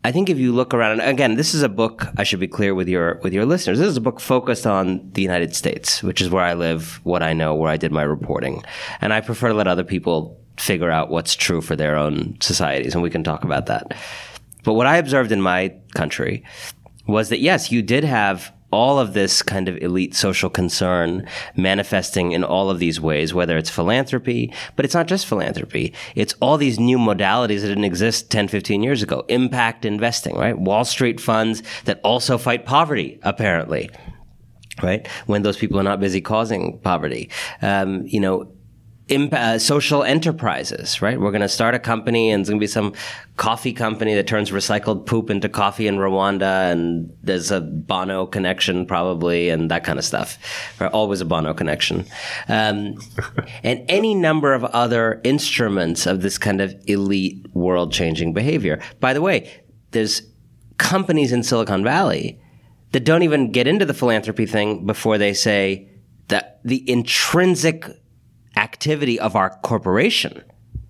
I 0.04 0.12
think 0.12 0.30
if 0.30 0.38
you 0.38 0.52
look 0.52 0.74
around, 0.74 1.00
and 1.00 1.10
again, 1.10 1.34
this 1.34 1.54
is 1.54 1.62
a 1.62 1.68
book. 1.68 2.06
I 2.16 2.22
should 2.22 2.38
be 2.38 2.46
clear 2.46 2.72
with 2.72 2.88
your 2.88 3.18
with 3.24 3.32
your 3.32 3.46
listeners. 3.46 3.80
This 3.80 3.88
is 3.88 3.96
a 3.96 4.00
book 4.00 4.20
focused 4.20 4.66
on 4.66 5.10
the 5.12 5.22
United 5.22 5.56
States, 5.56 6.04
which 6.04 6.20
is 6.20 6.30
where 6.30 6.44
I 6.44 6.54
live, 6.54 7.00
what 7.02 7.22
I 7.22 7.32
know, 7.32 7.54
where 7.54 7.70
I 7.70 7.76
did 7.76 7.90
my 7.90 8.02
reporting, 8.02 8.62
and 9.00 9.12
I 9.12 9.20
prefer 9.20 9.48
to 9.48 9.54
let 9.54 9.66
other 9.66 9.84
people 9.84 10.38
figure 10.56 10.90
out 10.90 11.10
what's 11.10 11.34
true 11.34 11.60
for 11.60 11.76
their 11.76 11.96
own 11.96 12.36
societies, 12.40 12.94
and 12.94 13.02
we 13.02 13.10
can 13.10 13.24
talk 13.24 13.44
about 13.44 13.66
that. 13.66 13.96
But 14.64 14.74
what 14.74 14.86
I 14.86 14.96
observed 14.96 15.32
in 15.32 15.40
my 15.40 15.74
country 15.94 16.44
was 17.06 17.28
that 17.30 17.40
yes, 17.40 17.72
you 17.72 17.82
did 17.82 18.04
have 18.04 18.52
all 18.72 18.98
of 18.98 19.12
this 19.12 19.42
kind 19.42 19.68
of 19.68 19.76
elite 19.82 20.14
social 20.14 20.48
concern 20.48 21.28
manifesting 21.54 22.32
in 22.32 22.42
all 22.42 22.70
of 22.70 22.78
these 22.78 23.00
ways, 23.00 23.34
whether 23.34 23.56
it's 23.58 23.70
philanthropy, 23.70 24.52
but 24.76 24.84
it's 24.84 24.94
not 24.94 25.06
just 25.06 25.26
philanthropy. 25.26 25.92
It's 26.14 26.34
all 26.40 26.56
these 26.56 26.80
new 26.80 26.98
modalities 26.98 27.60
that 27.60 27.68
didn't 27.68 27.84
exist 27.84 28.30
10, 28.30 28.48
15 28.48 28.82
years 28.82 29.02
ago. 29.02 29.24
Impact 29.28 29.84
investing, 29.84 30.36
right? 30.36 30.58
Wall 30.58 30.84
Street 30.84 31.20
funds 31.20 31.62
that 31.84 32.00
also 32.02 32.38
fight 32.38 32.64
poverty, 32.64 33.20
apparently. 33.22 33.90
Right? 34.82 35.06
When 35.26 35.42
those 35.42 35.58
people 35.58 35.78
are 35.78 35.84
not 35.84 36.00
busy 36.00 36.22
causing 36.22 36.78
poverty. 36.78 37.28
Um, 37.60 38.06
you 38.06 38.20
know, 38.20 38.50
imp- 39.12 39.34
uh, 39.34 39.58
social 39.58 40.02
enterprises, 40.02 41.02
right? 41.02 41.20
We're 41.20 41.30
going 41.30 41.42
to 41.42 41.48
start 41.48 41.74
a 41.74 41.78
company 41.78 42.30
and 42.30 42.40
it's 42.40 42.48
going 42.48 42.58
to 42.58 42.62
be 42.62 42.66
some 42.66 42.94
coffee 43.36 43.72
company 43.72 44.14
that 44.14 44.26
turns 44.26 44.50
recycled 44.50 45.06
poop 45.06 45.30
into 45.30 45.48
coffee 45.48 45.86
in 45.86 45.96
Rwanda 45.96 46.72
and 46.72 47.14
there's 47.22 47.50
a 47.50 47.60
Bono 47.60 48.26
connection 48.26 48.86
probably 48.86 49.48
and 49.50 49.70
that 49.70 49.84
kind 49.84 49.98
of 49.98 50.04
stuff. 50.04 50.38
Right? 50.80 50.90
Always 50.90 51.20
a 51.20 51.24
Bono 51.24 51.54
connection. 51.54 52.06
Um, 52.48 52.96
and 53.62 53.84
any 53.88 54.14
number 54.14 54.54
of 54.54 54.64
other 54.64 55.20
instruments 55.24 56.06
of 56.06 56.22
this 56.22 56.38
kind 56.38 56.60
of 56.60 56.74
elite 56.86 57.46
world 57.54 57.92
changing 57.92 58.32
behavior. 58.32 58.80
By 59.00 59.12
the 59.12 59.20
way, 59.20 59.50
there's 59.90 60.22
companies 60.78 61.32
in 61.32 61.42
Silicon 61.42 61.84
Valley 61.84 62.40
that 62.92 63.04
don't 63.04 63.22
even 63.22 63.52
get 63.52 63.66
into 63.66 63.84
the 63.84 63.94
philanthropy 63.94 64.46
thing 64.46 64.86
before 64.86 65.18
they 65.18 65.34
say 65.34 65.88
that 66.28 66.60
the 66.64 66.88
intrinsic 66.90 67.86
activity 68.56 69.18
of 69.18 69.36
our 69.36 69.50
corporation 69.62 70.42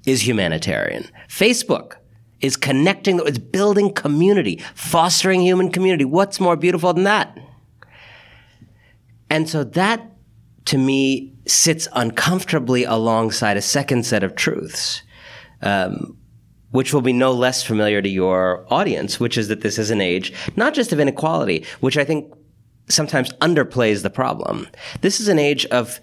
is 0.07 0.27
humanitarian. 0.27 1.09
Facebook 1.29 1.97
is 2.41 2.57
connecting, 2.57 3.21
it's 3.25 3.39
building 3.39 3.93
community, 3.93 4.61
fostering 4.75 5.41
human 5.41 5.71
community. 5.71 6.05
What's 6.05 6.41
more 6.41 6.57
beautiful 6.57 6.93
than 6.93 7.05
that? 7.05 7.39
And 9.31 9.49
so 9.49 9.65
that 9.65 10.13
to 10.67 10.79
me 10.79 11.33
sits 11.47 11.89
uncomfortably 11.93 12.85
alongside 12.85 13.57
a 13.57 13.63
second 13.63 14.05
set 14.05 14.23
of 14.23 14.35
truths, 14.35 15.03
um, 15.63 16.17
which 16.71 16.93
will 16.93 17.01
be 17.01 17.13
no 17.13 17.33
less 17.33 17.63
familiar 17.63 18.03
to 18.03 18.09
your 18.09 18.67
audience, 18.71 19.19
which 19.19 19.39
is 19.39 19.49
that 19.49 19.61
this 19.61 19.79
is 19.79 19.91
an 19.91 20.01
age 20.01 20.33
not 20.57 20.75
just 20.75 20.93
of 20.93 21.01
inequality, 21.01 21.65
which 21.81 21.97
I 21.97 22.05
think 22.05 22.33
sometimes 22.89 23.33
underplays 23.35 24.03
the 24.03 24.11
problem. 24.11 24.69
This 25.01 25.21
is 25.21 25.29
an 25.29 25.39
age 25.39 25.65
of 25.67 26.01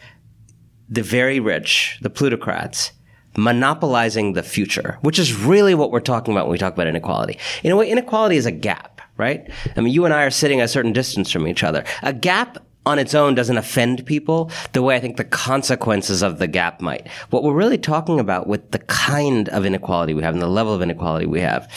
the 0.89 1.03
very 1.03 1.39
rich, 1.39 1.97
the 2.01 2.09
plutocrats, 2.09 2.91
monopolizing 3.37 4.33
the 4.33 4.43
future, 4.43 4.97
which 5.01 5.19
is 5.19 5.35
really 5.35 5.75
what 5.75 5.91
we're 5.91 5.99
talking 5.99 6.33
about 6.33 6.45
when 6.45 6.53
we 6.53 6.57
talk 6.57 6.73
about 6.73 6.87
inequality. 6.87 7.37
In 7.63 7.71
a 7.71 7.75
way, 7.75 7.89
inequality 7.89 8.37
is 8.37 8.45
a 8.45 8.51
gap, 8.51 9.01
right? 9.17 9.49
I 9.75 9.81
mean, 9.81 9.93
you 9.93 10.05
and 10.05 10.13
I 10.13 10.23
are 10.23 10.31
sitting 10.31 10.61
a 10.61 10.67
certain 10.67 10.93
distance 10.93 11.31
from 11.31 11.47
each 11.47 11.63
other. 11.63 11.83
A 12.01 12.13
gap 12.13 12.57
on 12.85 12.97
its 12.97 13.13
own 13.13 13.35
doesn't 13.35 13.57
offend 13.57 14.05
people 14.05 14.51
the 14.73 14.81
way 14.81 14.95
I 14.95 14.99
think 14.99 15.17
the 15.17 15.23
consequences 15.23 16.21
of 16.21 16.39
the 16.39 16.47
gap 16.47 16.81
might. 16.81 17.07
What 17.29 17.43
we're 17.43 17.53
really 17.53 17.77
talking 17.77 18.19
about 18.19 18.47
with 18.47 18.71
the 18.71 18.79
kind 18.79 19.47
of 19.49 19.65
inequality 19.65 20.13
we 20.13 20.23
have 20.23 20.33
and 20.33 20.41
the 20.41 20.47
level 20.47 20.73
of 20.73 20.81
inequality 20.81 21.25
we 21.25 21.41
have 21.41 21.71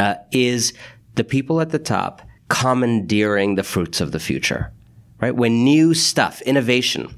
uh, 0.00 0.16
is 0.32 0.72
the 1.14 1.24
people 1.24 1.60
at 1.60 1.70
the 1.70 1.78
top 1.78 2.22
commandeering 2.48 3.54
the 3.54 3.62
fruits 3.62 4.00
of 4.00 4.12
the 4.12 4.20
future, 4.20 4.72
right? 5.20 5.34
When 5.34 5.64
new 5.64 5.94
stuff, 5.94 6.40
innovation, 6.42 7.16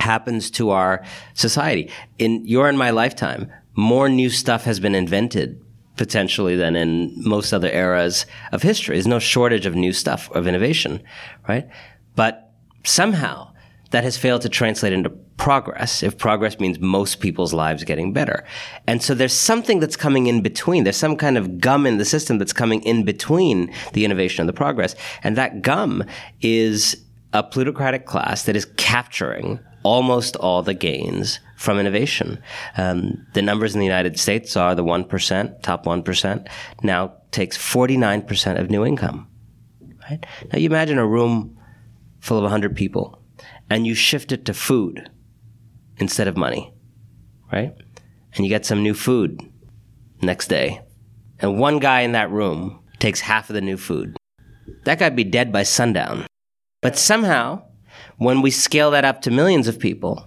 happens 0.00 0.50
to 0.52 0.70
our 0.70 1.04
society. 1.34 1.90
In 2.18 2.46
your 2.46 2.68
and 2.68 2.78
my 2.78 2.90
lifetime, 2.90 3.50
more 3.74 4.08
new 4.08 4.30
stuff 4.30 4.64
has 4.64 4.80
been 4.80 4.94
invented 4.94 5.62
potentially 5.96 6.56
than 6.56 6.76
in 6.76 7.12
most 7.16 7.52
other 7.52 7.70
eras 7.70 8.24
of 8.52 8.62
history. 8.62 8.96
There's 8.96 9.06
no 9.06 9.18
shortage 9.18 9.66
of 9.66 9.74
new 9.74 9.92
stuff, 9.92 10.30
of 10.32 10.46
innovation, 10.46 11.02
right? 11.48 11.68
But 12.14 12.52
somehow 12.84 13.52
that 13.90 14.04
has 14.04 14.16
failed 14.16 14.42
to 14.42 14.48
translate 14.48 14.92
into 14.92 15.10
progress, 15.36 16.02
if 16.02 16.18
progress 16.18 16.58
means 16.58 16.78
most 16.78 17.20
people's 17.20 17.54
lives 17.54 17.84
getting 17.84 18.12
better. 18.12 18.44
And 18.86 19.02
so 19.02 19.14
there's 19.14 19.32
something 19.32 19.80
that's 19.80 19.96
coming 19.96 20.26
in 20.26 20.42
between. 20.42 20.84
There's 20.84 20.96
some 20.96 21.16
kind 21.16 21.38
of 21.38 21.60
gum 21.60 21.86
in 21.86 21.98
the 21.98 22.04
system 22.04 22.38
that's 22.38 22.52
coming 22.52 22.82
in 22.82 23.04
between 23.04 23.72
the 23.92 24.04
innovation 24.04 24.42
and 24.42 24.48
the 24.48 24.52
progress. 24.52 24.94
And 25.22 25.36
that 25.36 25.62
gum 25.62 26.04
is 26.40 27.02
a 27.32 27.42
plutocratic 27.42 28.06
class 28.06 28.44
that 28.44 28.56
is 28.56 28.66
capturing 28.76 29.60
almost 29.82 30.36
all 30.36 30.62
the 30.62 30.74
gains 30.74 31.40
from 31.56 31.78
innovation. 31.78 32.42
Um, 32.76 33.26
the 33.34 33.42
numbers 33.42 33.74
in 33.74 33.80
the 33.80 33.86
United 33.86 34.18
States 34.18 34.56
are 34.56 34.74
the 34.74 34.84
1%, 34.84 35.62
top 35.62 35.84
1%, 35.84 36.48
now 36.82 37.14
takes 37.30 37.58
49% 37.58 38.60
of 38.60 38.70
new 38.70 38.84
income. 38.84 39.28
Right? 40.08 40.24
Now 40.52 40.58
you 40.58 40.66
imagine 40.66 40.98
a 40.98 41.06
room 41.06 41.58
full 42.20 42.38
of 42.38 42.42
100 42.44 42.74
people 42.76 43.22
and 43.68 43.86
you 43.86 43.94
shift 43.94 44.32
it 44.32 44.44
to 44.46 44.54
food 44.54 45.10
instead 45.98 46.28
of 46.28 46.36
money, 46.36 46.72
right? 47.52 47.74
And 48.34 48.44
you 48.44 48.48
get 48.48 48.66
some 48.66 48.82
new 48.82 48.94
food 48.94 49.40
next 50.22 50.48
day. 50.48 50.80
And 51.40 51.58
one 51.58 51.78
guy 51.78 52.00
in 52.00 52.12
that 52.12 52.30
room 52.30 52.80
takes 52.98 53.20
half 53.20 53.50
of 53.50 53.54
the 53.54 53.60
new 53.60 53.76
food. 53.76 54.16
That 54.84 54.98
guy'd 54.98 55.16
be 55.16 55.24
dead 55.24 55.52
by 55.52 55.62
sundown. 55.62 56.26
But 56.80 56.96
somehow, 56.96 57.62
when 58.18 58.42
we 58.42 58.50
scale 58.50 58.90
that 58.90 59.04
up 59.04 59.22
to 59.22 59.30
millions 59.30 59.68
of 59.68 59.78
people 59.78 60.26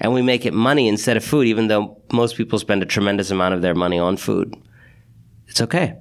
and 0.00 0.12
we 0.12 0.22
make 0.22 0.44
it 0.44 0.52
money 0.52 0.88
instead 0.88 1.16
of 1.16 1.24
food, 1.24 1.46
even 1.46 1.68
though 1.68 2.00
most 2.12 2.36
people 2.36 2.58
spend 2.58 2.82
a 2.82 2.86
tremendous 2.86 3.30
amount 3.30 3.54
of 3.54 3.62
their 3.62 3.74
money 3.74 3.98
on 3.98 4.16
food, 4.16 4.54
it's 5.46 5.60
okay. 5.60 5.96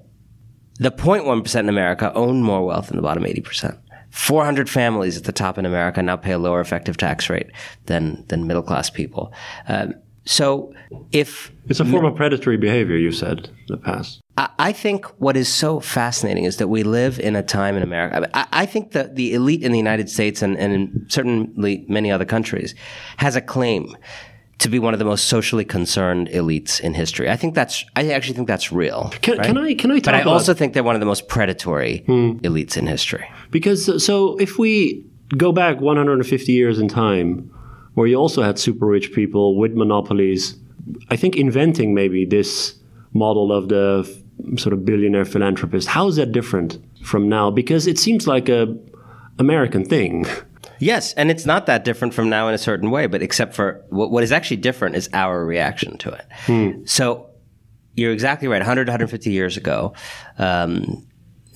The 0.79 0.91
0.1% 0.91 1.59
in 1.59 1.69
America 1.69 2.13
own 2.13 2.41
more 2.41 2.65
wealth 2.65 2.88
than 2.88 2.98
the 2.98 3.03
bottom 3.03 3.24
80%. 3.24 3.77
400 4.12 4.69
families 4.69 5.17
at 5.17 5.25
the 5.25 5.31
top 5.31 5.57
in 5.57 5.65
America 5.65 6.01
now 6.01 6.15
pay 6.15 6.31
a 6.31 6.39
lower 6.39 6.62
effective 6.62 6.98
tax 6.98 7.29
rate 7.29 7.51
than, 7.86 8.25
than 8.27 8.48
middle 8.48 8.63
class 8.63 8.89
people. 8.89 9.31
Um, 9.67 9.93
so 10.25 10.74
if 11.12 11.51
it's 11.67 11.79
a 11.79 11.86
form 11.86 12.05
of 12.05 12.15
predatory 12.15 12.57
behavior, 12.57 12.95
you 12.95 13.12
said 13.12 13.50
in 13.50 13.65
the 13.67 13.77
past. 13.77 14.21
I, 14.39 14.50
I 14.58 14.72
think 14.72 15.05
what 15.19 15.36
is 15.36 15.53
so 15.53 15.79
fascinating 15.81 16.46
is 16.46 16.58
that 16.58 16.69
we 16.69 16.84
live 16.84 17.19
in 17.19 17.36
a 17.36 17.43
time 17.43 17.75
in 17.75 17.84
America. 17.84 18.29
I, 18.34 18.48
I 18.63 18.65
think 18.65 18.93
that 18.93 19.15
the 19.15 19.34
elite 19.34 19.63
in 19.63 19.72
the 19.72 19.77
United 19.77 20.10
States 20.10 20.41
and, 20.41 20.58
and 20.58 20.74
in 20.74 21.05
certainly 21.10 21.86
many 21.89 22.10
other 22.10 22.25
countries 22.25 22.74
has 23.17 23.36
a 23.36 23.41
claim 23.41 23.96
to 24.60 24.69
be 24.69 24.79
one 24.79 24.93
of 24.93 25.00
the 25.00 25.05
most 25.05 25.27
socially 25.27 25.65
concerned 25.65 26.29
elites 26.29 26.81
in 26.81 26.93
history. 26.93 27.29
I 27.29 27.36
think 27.36 27.53
that's. 27.53 27.86
I 27.96 28.12
actually 28.12 28.36
think 28.36 28.48
that's 28.48 28.72
real. 28.72 29.10
Can, 29.22 29.38
right? 29.38 29.46
can 29.46 29.58
I? 29.58 29.74
Can 29.74 29.91
I? 29.91 30.00
but 30.00 30.15
I 30.15 30.24
also 30.24 30.53
think 30.53 30.74
they're 30.74 30.84
one 30.84 30.96
of 30.96 31.00
the 31.00 31.05
most 31.05 31.27
predatory 31.27 32.00
hmm. 32.05 32.31
elites 32.39 32.75
in 32.75 32.88
history. 32.88 33.29
Because 33.51 34.03
so 34.03 34.38
if 34.38 34.58
we 34.58 35.05
go 35.38 35.51
back 35.51 35.79
150 35.79 36.51
years 36.51 36.79
in 36.79 36.89
time, 36.89 37.50
where 37.93 38.08
you 38.08 38.15
also 38.15 38.41
had 38.41 38.60
super 38.60 38.86
rich 38.86 39.13
people 39.13 39.58
with 39.58 39.74
monopolies, 39.74 40.58
I 41.10 41.15
think 41.15 41.38
inventing 41.38 41.93
maybe 41.93 42.25
this 42.25 42.75
model 43.13 43.53
of 43.53 43.69
the 43.69 44.03
sort 44.58 44.74
of 44.74 44.86
billionaire 44.86 45.25
philanthropist. 45.25 45.88
How 45.88 46.08
is 46.08 46.15
that 46.15 46.31
different 46.31 46.77
from 47.03 47.29
now? 47.29 47.51
Because 47.51 47.88
it 47.88 47.98
seems 47.98 48.27
like 48.27 48.50
a 48.50 48.75
American 49.38 49.86
thing. 49.86 50.25
Yes, 50.81 51.13
and 51.15 51.29
it's 51.29 51.46
not 51.46 51.65
that 51.65 51.84
different 51.84 52.13
from 52.13 52.29
now 52.29 52.48
in 52.48 52.53
a 52.53 52.58
certain 52.58 52.89
way, 52.89 53.05
but 53.08 53.22
except 53.22 53.53
for 53.53 53.84
what, 53.89 54.12
what 54.12 54.24
is 54.24 54.31
actually 54.31 54.58
different 54.58 54.96
is 54.96 55.10
our 55.12 55.43
reaction 55.43 55.98
to 55.98 56.12
it. 56.12 56.25
Hmm. 56.46 56.86
So 56.86 57.29
you're 57.96 58.13
exactly 58.13 58.48
right. 58.48 58.60
100, 58.60 58.88
150 58.88 59.29
years 59.29 59.58
ago, 59.58 59.93
um, 60.38 61.05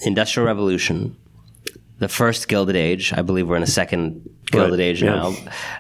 Industrial 0.02 0.46
Revolution, 0.46 1.16
the 2.03 2.10
first 2.10 2.48
Gilded 2.48 2.75
Age. 2.75 3.13
I 3.13 3.22
believe 3.22 3.48
we're 3.48 3.55
in 3.55 3.63
a 3.63 3.67
second 3.67 4.29
Gilded 4.51 4.79
right. 4.79 4.86
Age 4.86 5.03
now. 5.03 5.33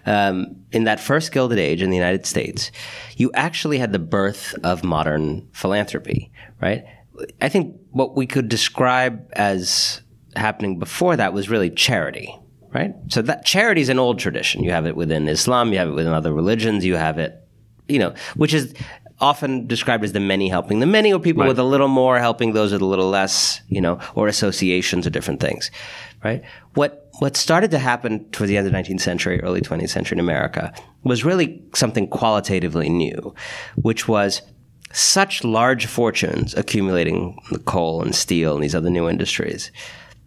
Um, 0.05 0.55
in 0.71 0.85
that 0.85 0.99
first 0.99 1.31
Gilded 1.31 1.59
Age 1.59 1.81
in 1.81 1.89
the 1.89 1.97
United 1.97 2.25
States, 2.25 2.71
you 3.17 3.31
actually 3.33 3.77
had 3.77 3.91
the 3.91 3.99
birth 3.99 4.55
of 4.63 4.83
modern 4.83 5.47
philanthropy, 5.51 6.31
right? 6.61 6.85
I 7.41 7.49
think 7.49 7.75
what 7.91 8.15
we 8.15 8.25
could 8.25 8.49
describe 8.49 9.29
as 9.33 10.01
happening 10.35 10.79
before 10.79 11.15
that 11.17 11.33
was 11.33 11.49
really 11.49 11.69
charity, 11.69 12.35
right? 12.73 12.95
So 13.09 13.21
that 13.21 13.45
charity 13.45 13.81
is 13.81 13.89
an 13.89 13.99
old 13.99 14.17
tradition. 14.17 14.63
You 14.63 14.71
have 14.71 14.87
it 14.87 14.95
within 14.95 15.27
Islam, 15.27 15.71
you 15.71 15.77
have 15.77 15.89
it 15.89 15.93
within 15.93 16.13
other 16.13 16.33
religions, 16.33 16.85
you 16.85 16.95
have 16.95 17.19
it, 17.19 17.47
you 17.87 17.99
know, 17.99 18.13
which 18.35 18.53
is 18.53 18.73
often 19.23 19.65
described 19.67 20.03
as 20.03 20.11
the 20.11 20.19
many 20.19 20.49
helping 20.49 20.81
the 20.81 20.85
many, 20.85 21.13
or 21.13 21.19
people 21.19 21.43
right. 21.43 21.47
with 21.47 21.57
a 21.57 21.63
little 21.63 21.87
more 21.87 22.19
helping 22.19 22.51
those 22.51 22.73
with 22.73 22.81
a 22.81 22.85
little 22.85 23.09
less, 23.09 23.61
you 23.69 23.79
know, 23.79 23.97
or 24.15 24.27
associations 24.27 25.07
or 25.07 25.09
different 25.09 25.39
things, 25.39 25.71
right? 26.23 26.43
What 26.73 27.07
what 27.19 27.37
started 27.37 27.71
to 27.71 27.79
happen 27.79 28.29
towards 28.31 28.49
the 28.49 28.57
end 28.57 28.67
of 28.67 28.73
the 28.73 28.77
19th 28.77 28.99
century, 28.99 29.39
early 29.41 29.61
20th 29.61 29.89
century 29.89 30.15
in 30.15 30.19
America 30.19 30.73
was 31.03 31.23
really 31.23 31.63
something 31.73 32.07
qualitatively 32.07 32.89
new, 32.89 33.33
which 33.75 34.07
was 34.07 34.41
such 34.91 35.43
large 35.43 35.85
fortunes 35.85 36.53
accumulating 36.55 37.39
the 37.51 37.59
coal 37.59 38.01
and 38.01 38.13
steel 38.13 38.55
and 38.55 38.63
these 38.63 38.75
other 38.75 38.89
new 38.89 39.07
industries 39.07 39.71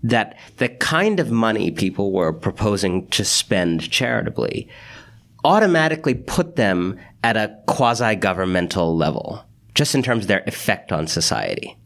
that 0.02 0.38
the 0.56 0.68
kind 0.68 1.20
of 1.20 1.30
money 1.30 1.70
people 1.70 2.12
were 2.12 2.32
proposing 2.32 3.06
to 3.08 3.24
spend 3.24 3.90
charitably 3.90 4.68
automatically 5.44 6.14
put 6.14 6.56
them 6.56 6.98
at 7.26 7.36
a 7.36 7.58
quasi 7.66 8.14
governmental 8.14 8.96
level, 8.96 9.44
just 9.74 9.96
in 9.96 10.02
terms 10.02 10.24
of 10.24 10.28
their 10.28 10.44
effect 10.46 10.92
on 10.92 11.08
society, 11.08 11.76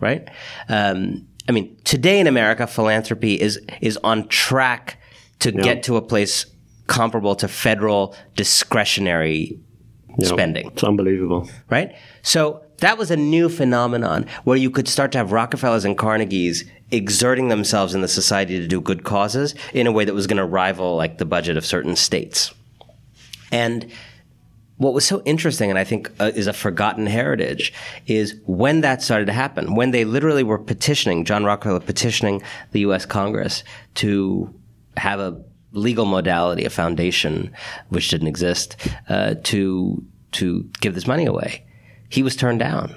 right? 0.00 0.26
Um, 0.70 1.28
I 1.46 1.52
mean, 1.52 1.76
today 1.84 2.18
in 2.18 2.26
America, 2.26 2.66
philanthropy 2.66 3.34
is 3.34 3.60
is 3.82 3.98
on 3.98 4.26
track 4.28 4.98
to 5.40 5.52
yep. 5.52 5.62
get 5.62 5.82
to 5.82 5.96
a 5.96 6.02
place 6.02 6.46
comparable 6.86 7.36
to 7.36 7.46
federal 7.46 8.16
discretionary 8.36 9.60
yep. 10.18 10.28
spending. 10.28 10.68
It's 10.68 10.82
unbelievable, 10.82 11.46
right? 11.68 11.94
So 12.22 12.62
that 12.78 12.96
was 12.96 13.10
a 13.10 13.16
new 13.16 13.50
phenomenon 13.50 14.24
where 14.44 14.56
you 14.56 14.70
could 14.70 14.88
start 14.88 15.12
to 15.12 15.18
have 15.18 15.30
Rockefellers 15.30 15.84
and 15.84 15.98
Carnegies 15.98 16.64
exerting 16.90 17.48
themselves 17.48 17.94
in 17.94 18.00
the 18.00 18.08
society 18.08 18.58
to 18.60 18.66
do 18.66 18.80
good 18.80 19.04
causes 19.04 19.54
in 19.74 19.86
a 19.86 19.92
way 19.92 20.06
that 20.06 20.14
was 20.14 20.26
going 20.26 20.38
to 20.38 20.46
rival 20.46 20.96
like 20.96 21.18
the 21.18 21.26
budget 21.26 21.58
of 21.58 21.66
certain 21.66 21.96
states. 21.96 22.54
And 23.52 23.92
what 24.78 24.92
was 24.92 25.06
so 25.06 25.22
interesting, 25.24 25.70
and 25.70 25.78
I 25.78 25.84
think 25.84 26.10
uh, 26.20 26.32
is 26.34 26.46
a 26.46 26.52
forgotten 26.52 27.06
heritage, 27.06 27.72
is 28.06 28.38
when 28.44 28.82
that 28.82 29.02
started 29.02 29.26
to 29.26 29.32
happen, 29.32 29.74
when 29.74 29.90
they 29.90 30.04
literally 30.04 30.42
were 30.42 30.58
petitioning, 30.58 31.24
John 31.24 31.44
Rockefeller 31.44 31.80
petitioning 31.80 32.42
the 32.72 32.80
U.S. 32.80 33.06
Congress 33.06 33.64
to 33.96 34.54
have 34.96 35.18
a 35.18 35.42
legal 35.72 36.04
modality, 36.04 36.64
a 36.64 36.70
foundation, 36.70 37.52
which 37.88 38.08
didn't 38.08 38.28
exist, 38.28 38.76
uh, 39.08 39.34
to 39.44 40.04
to 40.32 40.68
give 40.80 40.94
this 40.94 41.06
money 41.06 41.24
away. 41.24 41.66
He 42.08 42.22
was 42.22 42.36
turned 42.36 42.58
down. 42.58 42.94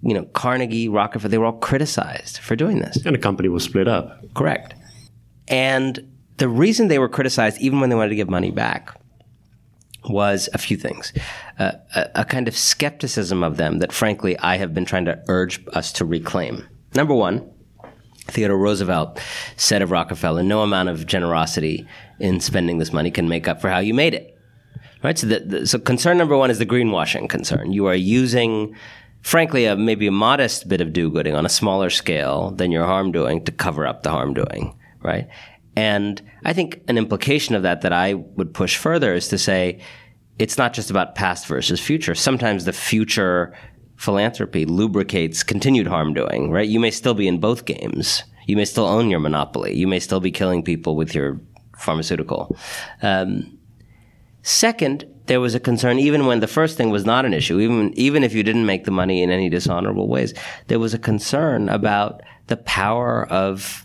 You 0.00 0.14
know, 0.14 0.24
Carnegie, 0.24 0.88
Rockefeller, 0.88 1.30
they 1.30 1.38
were 1.38 1.46
all 1.46 1.58
criticized 1.58 2.38
for 2.38 2.56
doing 2.56 2.78
this. 2.78 3.04
And 3.04 3.14
the 3.14 3.18
company 3.18 3.48
was 3.48 3.64
split 3.64 3.88
up. 3.88 4.22
Correct. 4.34 4.74
And 5.48 6.10
the 6.36 6.48
reason 6.48 6.88
they 6.88 6.98
were 6.98 7.08
criticized, 7.08 7.60
even 7.60 7.80
when 7.80 7.90
they 7.90 7.96
wanted 7.96 8.10
to 8.10 8.16
give 8.16 8.28
money 8.28 8.50
back, 8.50 8.98
was 10.08 10.48
a 10.52 10.58
few 10.58 10.76
things. 10.76 11.12
Uh, 11.58 11.72
a, 11.94 12.10
a, 12.16 12.24
kind 12.24 12.48
of 12.48 12.56
skepticism 12.56 13.42
of 13.42 13.56
them 13.56 13.78
that, 13.78 13.92
frankly, 13.92 14.38
I 14.38 14.56
have 14.56 14.74
been 14.74 14.84
trying 14.84 15.06
to 15.06 15.22
urge 15.28 15.64
us 15.72 15.92
to 15.92 16.04
reclaim. 16.04 16.66
Number 16.94 17.14
one, 17.14 17.50
Theodore 18.26 18.58
Roosevelt 18.58 19.20
said 19.56 19.82
of 19.82 19.90
Rockefeller, 19.90 20.42
no 20.42 20.62
amount 20.62 20.88
of 20.88 21.06
generosity 21.06 21.86
in 22.18 22.40
spending 22.40 22.78
this 22.78 22.92
money 22.92 23.10
can 23.10 23.28
make 23.28 23.48
up 23.48 23.60
for 23.60 23.68
how 23.68 23.78
you 23.78 23.94
made 23.94 24.14
it. 24.14 24.38
Right? 25.02 25.18
So, 25.18 25.26
the, 25.26 25.40
the, 25.40 25.66
so 25.66 25.78
concern 25.78 26.16
number 26.16 26.36
one 26.36 26.50
is 26.50 26.58
the 26.58 26.66
greenwashing 26.66 27.28
concern. 27.28 27.72
You 27.72 27.86
are 27.86 27.94
using, 27.94 28.74
frankly, 29.20 29.66
a, 29.66 29.76
maybe 29.76 30.06
a 30.06 30.12
modest 30.12 30.68
bit 30.68 30.80
of 30.80 30.94
do-gooding 30.94 31.34
on 31.34 31.44
a 31.44 31.50
smaller 31.50 31.90
scale 31.90 32.50
than 32.52 32.72
your 32.72 32.86
harm 32.86 33.12
doing 33.12 33.44
to 33.44 33.52
cover 33.52 33.86
up 33.86 34.02
the 34.02 34.10
harm 34.10 34.32
doing. 34.32 34.78
Right? 35.02 35.28
And 35.76 36.22
I 36.44 36.52
think 36.52 36.82
an 36.88 36.98
implication 36.98 37.54
of 37.54 37.62
that 37.62 37.82
that 37.82 37.92
I 37.92 38.14
would 38.14 38.54
push 38.54 38.76
further 38.76 39.14
is 39.14 39.28
to 39.28 39.38
say 39.38 39.80
it's 40.38 40.58
not 40.58 40.72
just 40.72 40.90
about 40.90 41.14
past 41.14 41.46
versus 41.46 41.80
future. 41.80 42.14
Sometimes 42.14 42.64
the 42.64 42.72
future 42.72 43.56
philanthropy 43.96 44.64
lubricates 44.64 45.42
continued 45.42 45.86
harm 45.86 46.14
doing, 46.14 46.50
right? 46.50 46.68
You 46.68 46.80
may 46.80 46.90
still 46.90 47.14
be 47.14 47.28
in 47.28 47.38
both 47.38 47.64
games. 47.64 48.24
You 48.46 48.56
may 48.56 48.64
still 48.64 48.86
own 48.86 49.10
your 49.10 49.20
monopoly. 49.20 49.74
You 49.74 49.86
may 49.86 50.00
still 50.00 50.20
be 50.20 50.30
killing 50.30 50.62
people 50.62 50.96
with 50.96 51.14
your 51.14 51.40
pharmaceutical. 51.78 52.56
Um, 53.02 53.58
second, 54.42 55.06
there 55.26 55.40
was 55.40 55.54
a 55.54 55.60
concern, 55.60 55.98
even 55.98 56.26
when 56.26 56.40
the 56.40 56.46
first 56.46 56.76
thing 56.76 56.90
was 56.90 57.06
not 57.06 57.24
an 57.24 57.32
issue, 57.32 57.58
even, 57.60 57.94
even 57.96 58.22
if 58.22 58.34
you 58.34 58.42
didn't 58.42 58.66
make 58.66 58.84
the 58.84 58.90
money 58.90 59.22
in 59.22 59.30
any 59.30 59.48
dishonorable 59.48 60.08
ways, 60.08 60.34
there 60.66 60.78
was 60.78 60.92
a 60.92 60.98
concern 60.98 61.68
about 61.68 62.20
the 62.48 62.58
power 62.58 63.26
of 63.28 63.83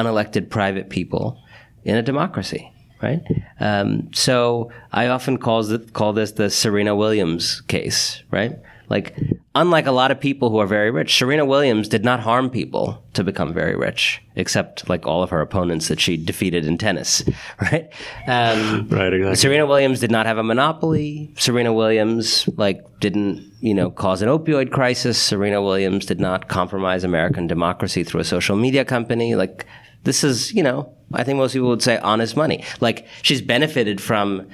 unelected 0.00 0.48
private 0.50 0.88
people 0.90 1.40
in 1.84 1.96
a 1.96 2.02
democracy, 2.02 2.72
right? 3.02 3.20
Um, 3.58 4.12
so 4.12 4.70
I 4.92 5.06
often 5.06 5.38
call, 5.38 5.78
call 5.92 6.12
this 6.12 6.32
the 6.32 6.50
Serena 6.50 6.94
Williams 6.94 7.62
case, 7.62 8.22
right? 8.30 8.58
Like, 8.90 9.16
unlike 9.54 9.86
a 9.86 9.92
lot 9.92 10.10
of 10.10 10.18
people 10.18 10.50
who 10.50 10.58
are 10.58 10.66
very 10.66 10.90
rich, 10.90 11.16
Serena 11.16 11.44
Williams 11.44 11.88
did 11.88 12.04
not 12.04 12.18
harm 12.18 12.50
people 12.50 13.00
to 13.12 13.22
become 13.22 13.54
very 13.54 13.76
rich, 13.76 14.20
except 14.34 14.88
like 14.88 15.06
all 15.06 15.22
of 15.22 15.30
her 15.30 15.40
opponents 15.40 15.86
that 15.86 16.00
she 16.00 16.16
defeated 16.16 16.66
in 16.66 16.76
tennis, 16.76 17.22
right? 17.62 17.88
Um, 18.26 18.88
right, 18.88 19.12
exactly. 19.12 19.36
Serena 19.36 19.64
Williams 19.64 20.00
did 20.00 20.10
not 20.10 20.26
have 20.26 20.38
a 20.38 20.42
monopoly. 20.42 21.32
Serena 21.38 21.72
Williams, 21.72 22.48
like, 22.56 22.84
didn't, 22.98 23.48
you 23.60 23.74
know, 23.74 23.92
cause 23.92 24.22
an 24.22 24.28
opioid 24.28 24.72
crisis. 24.72 25.22
Serena 25.22 25.62
Williams 25.62 26.04
did 26.04 26.18
not 26.18 26.48
compromise 26.48 27.04
American 27.04 27.46
democracy 27.46 28.02
through 28.02 28.22
a 28.22 28.24
social 28.24 28.56
media 28.56 28.84
company. 28.84 29.36
Like, 29.36 29.66
this 30.04 30.24
is, 30.24 30.52
you 30.52 30.62
know, 30.62 30.94
I 31.12 31.24
think 31.24 31.38
most 31.38 31.52
people 31.52 31.68
would 31.68 31.82
say 31.82 31.98
honest 31.98 32.36
money. 32.36 32.64
Like, 32.80 33.06
she's 33.22 33.42
benefited 33.42 34.00
from 34.00 34.48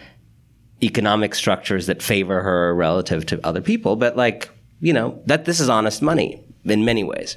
economic 0.83 1.35
structures 1.35 1.87
that 1.87 2.03
favor 2.03 2.43
her 2.43 2.75
relative 2.75 3.27
to 3.27 3.47
other 3.47 3.61
people, 3.61 3.97
but 3.97 4.17
like, 4.17 4.51
you 4.81 4.93
know, 4.93 5.23
that 5.27 5.45
this 5.45 5.61
is 5.61 5.69
honest 5.69 6.03
money 6.03 6.45
in 6.65 6.85
many 6.85 7.05
ways. 7.05 7.37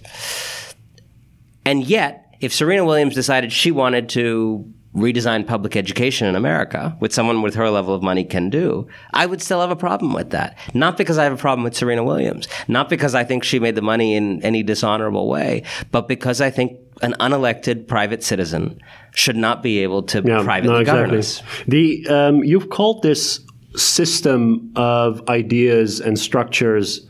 And 1.65 1.83
yet, 1.83 2.35
if 2.41 2.53
Serena 2.53 2.85
Williams 2.85 3.15
decided 3.15 3.51
she 3.51 3.71
wanted 3.71 4.09
to 4.09 4.73
redesign 4.95 5.45
public 5.45 5.75
education 5.75 6.27
in 6.27 6.35
America, 6.35 6.95
which 6.99 7.11
someone 7.11 7.41
with 7.41 7.53
her 7.53 7.69
level 7.69 7.93
of 7.93 8.01
money 8.01 8.23
can 8.23 8.49
do, 8.49 8.87
I 9.13 9.25
would 9.25 9.41
still 9.41 9.61
have 9.61 9.69
a 9.69 9.75
problem 9.75 10.13
with 10.13 10.31
that. 10.31 10.57
Not 10.73 10.97
because 10.97 11.17
I 11.17 11.23
have 11.25 11.33
a 11.33 11.37
problem 11.37 11.63
with 11.63 11.75
Serena 11.75 12.03
Williams, 12.03 12.47
not 12.67 12.89
because 12.89 13.13
I 13.13 13.23
think 13.23 13.43
she 13.43 13.59
made 13.59 13.75
the 13.75 13.81
money 13.81 14.15
in 14.15 14.43
any 14.43 14.63
dishonorable 14.63 15.29
way, 15.29 15.63
but 15.91 16.07
because 16.07 16.41
I 16.41 16.49
think 16.49 16.79
an 17.01 17.15
unelected 17.19 17.87
private 17.87 18.23
citizen 18.23 18.79
should 19.13 19.35
not 19.35 19.63
be 19.63 19.79
able 19.79 20.03
to 20.03 20.21
yeah, 20.25 20.43
privately 20.43 20.73
no, 20.73 20.79
exactly. 20.79 21.03
govern 21.03 21.19
us. 21.19 21.43
The 21.67 22.07
um, 22.07 22.43
you've 22.43 22.69
called 22.69 23.03
this 23.03 23.39
system 23.75 24.71
of 24.75 25.27
ideas 25.29 25.99
and 25.99 26.17
structures 26.17 27.07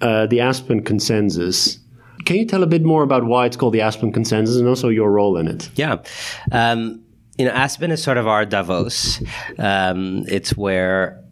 uh, 0.00 0.26
the 0.26 0.40
Aspen 0.40 0.82
Consensus. 0.82 1.78
Can 2.24 2.36
you 2.36 2.46
tell 2.46 2.62
a 2.62 2.66
bit 2.66 2.82
more 2.82 3.02
about 3.02 3.24
why 3.24 3.46
it's 3.46 3.56
called 3.56 3.74
the 3.74 3.80
Aspen 3.80 4.12
Consensus 4.12 4.56
and 4.56 4.68
also 4.68 4.88
your 4.88 5.10
role 5.10 5.36
in 5.36 5.48
it? 5.48 5.70
Yeah. 5.74 6.02
Um, 6.50 7.02
you 7.38 7.44
know, 7.44 7.52
Aspen 7.52 7.90
is 7.90 8.02
sort 8.02 8.18
of 8.18 8.26
our 8.26 8.44
Davos. 8.44 9.22
Um, 9.58 10.24
it's 10.28 10.56
where 10.56 11.22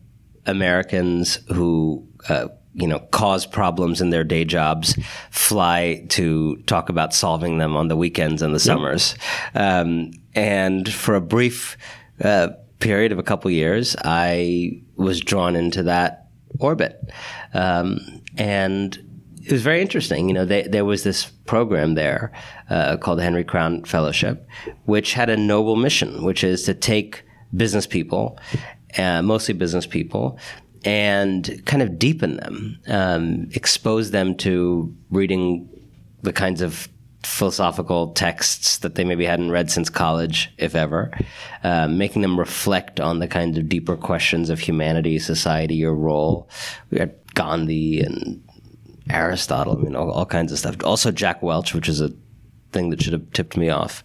Americans 0.46 1.36
who 1.48 2.06
uh, 2.28 2.48
you 2.74 2.86
know, 2.86 3.00
cause 3.10 3.46
problems 3.46 4.00
in 4.00 4.10
their 4.10 4.24
day 4.24 4.44
jobs, 4.44 4.96
fly 5.30 6.06
to 6.10 6.56
talk 6.66 6.88
about 6.88 7.12
solving 7.12 7.58
them 7.58 7.76
on 7.76 7.88
the 7.88 7.96
weekends 7.96 8.42
and 8.42 8.54
the 8.54 8.60
summers. 8.60 9.14
Um, 9.54 10.12
and 10.34 10.92
for 10.92 11.14
a 11.14 11.20
brief 11.20 11.76
uh, 12.22 12.48
period 12.78 13.12
of 13.12 13.18
a 13.18 13.22
couple 13.22 13.50
years, 13.50 13.96
I 14.04 14.82
was 14.96 15.20
drawn 15.20 15.56
into 15.56 15.82
that 15.84 16.28
orbit. 16.58 17.10
Um, 17.54 18.22
and 18.36 18.98
it 19.42 19.52
was 19.52 19.62
very 19.62 19.80
interesting. 19.80 20.28
You 20.28 20.34
know, 20.34 20.44
they, 20.44 20.62
there 20.62 20.84
was 20.84 21.02
this 21.02 21.26
program 21.46 21.94
there 21.94 22.32
uh, 22.68 22.96
called 22.98 23.18
the 23.18 23.22
Henry 23.22 23.44
Crown 23.44 23.84
Fellowship, 23.84 24.46
which 24.84 25.14
had 25.14 25.30
a 25.30 25.36
noble 25.36 25.76
mission, 25.76 26.24
which 26.24 26.44
is 26.44 26.62
to 26.64 26.74
take 26.74 27.24
business 27.56 27.86
people, 27.86 28.38
uh, 28.98 29.22
mostly 29.22 29.54
business 29.54 29.86
people, 29.86 30.38
and 30.84 31.62
kind 31.66 31.82
of 31.82 31.98
deepen 31.98 32.36
them, 32.36 32.78
um, 32.88 33.48
expose 33.52 34.10
them 34.10 34.34
to 34.36 34.94
reading 35.10 35.68
the 36.22 36.32
kinds 36.32 36.62
of 36.62 36.88
philosophical 37.22 38.12
texts 38.12 38.78
that 38.78 38.94
they 38.94 39.04
maybe 39.04 39.26
hadn't 39.26 39.50
read 39.50 39.70
since 39.70 39.90
college, 39.90 40.52
if 40.56 40.74
ever, 40.74 41.10
uh, 41.62 41.86
making 41.86 42.22
them 42.22 42.38
reflect 42.38 42.98
on 42.98 43.18
the 43.18 43.28
kinds 43.28 43.58
of 43.58 43.68
deeper 43.68 43.96
questions 43.96 44.48
of 44.48 44.58
humanity, 44.58 45.18
society, 45.18 45.74
your 45.74 45.94
role. 45.94 46.48
We 46.90 46.98
had 46.98 47.14
Gandhi 47.34 48.00
and 48.00 48.42
Aristotle, 49.10 49.76
I 49.76 49.80
mean, 49.80 49.96
all, 49.96 50.10
all 50.10 50.26
kinds 50.26 50.50
of 50.52 50.58
stuff. 50.58 50.76
Also, 50.84 51.10
Jack 51.10 51.42
Welch, 51.42 51.74
which 51.74 51.88
is 51.88 52.00
a 52.00 52.12
thing 52.72 52.90
that 52.90 53.02
should 53.02 53.12
have 53.12 53.32
tipped 53.32 53.56
me 53.56 53.68
off. 53.68 54.04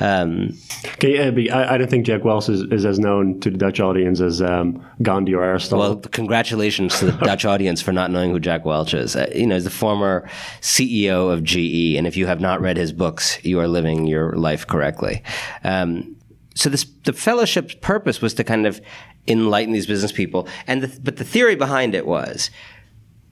Um, 0.00 0.56
okay, 0.94 1.50
I, 1.50 1.74
I, 1.74 1.78
don't 1.78 1.88
think 1.90 2.06
Jack 2.06 2.24
Welch 2.24 2.48
is, 2.48 2.62
is, 2.72 2.84
as 2.84 2.98
known 2.98 3.40
to 3.40 3.50
the 3.50 3.58
Dutch 3.58 3.80
audience 3.80 4.20
as 4.20 4.40
um, 4.42 4.84
Gandhi 5.02 5.34
or 5.34 5.42
Aristotle. 5.42 5.78
Well, 5.78 5.96
congratulations 5.96 6.98
to 6.98 7.06
the 7.06 7.12
Dutch 7.24 7.44
audience 7.44 7.82
for 7.82 7.92
not 7.92 8.10
knowing 8.10 8.30
who 8.30 8.40
Jack 8.40 8.64
Welch 8.64 8.94
is. 8.94 9.16
Uh, 9.16 9.30
you 9.34 9.46
know, 9.46 9.54
he's 9.54 9.64
the 9.64 9.70
former 9.70 10.28
CEO 10.60 11.32
of 11.32 11.42
GE, 11.42 11.96
and 11.96 12.06
if 12.06 12.16
you 12.16 12.26
have 12.26 12.40
not 12.40 12.60
read 12.60 12.76
his 12.76 12.92
books, 12.92 13.42
you 13.44 13.60
are 13.60 13.68
living 13.68 14.06
your 14.06 14.32
life 14.32 14.66
correctly. 14.66 15.22
Um, 15.64 16.16
so 16.54 16.70
this 16.70 16.86
the 17.04 17.12
fellowship's 17.12 17.74
purpose 17.74 18.22
was 18.22 18.32
to 18.34 18.44
kind 18.44 18.66
of 18.66 18.80
enlighten 19.28 19.72
these 19.72 19.86
business 19.86 20.12
people, 20.12 20.48
and 20.66 20.82
the, 20.82 21.00
but 21.00 21.18
the 21.18 21.24
theory 21.24 21.54
behind 21.54 21.94
it 21.94 22.06
was 22.06 22.50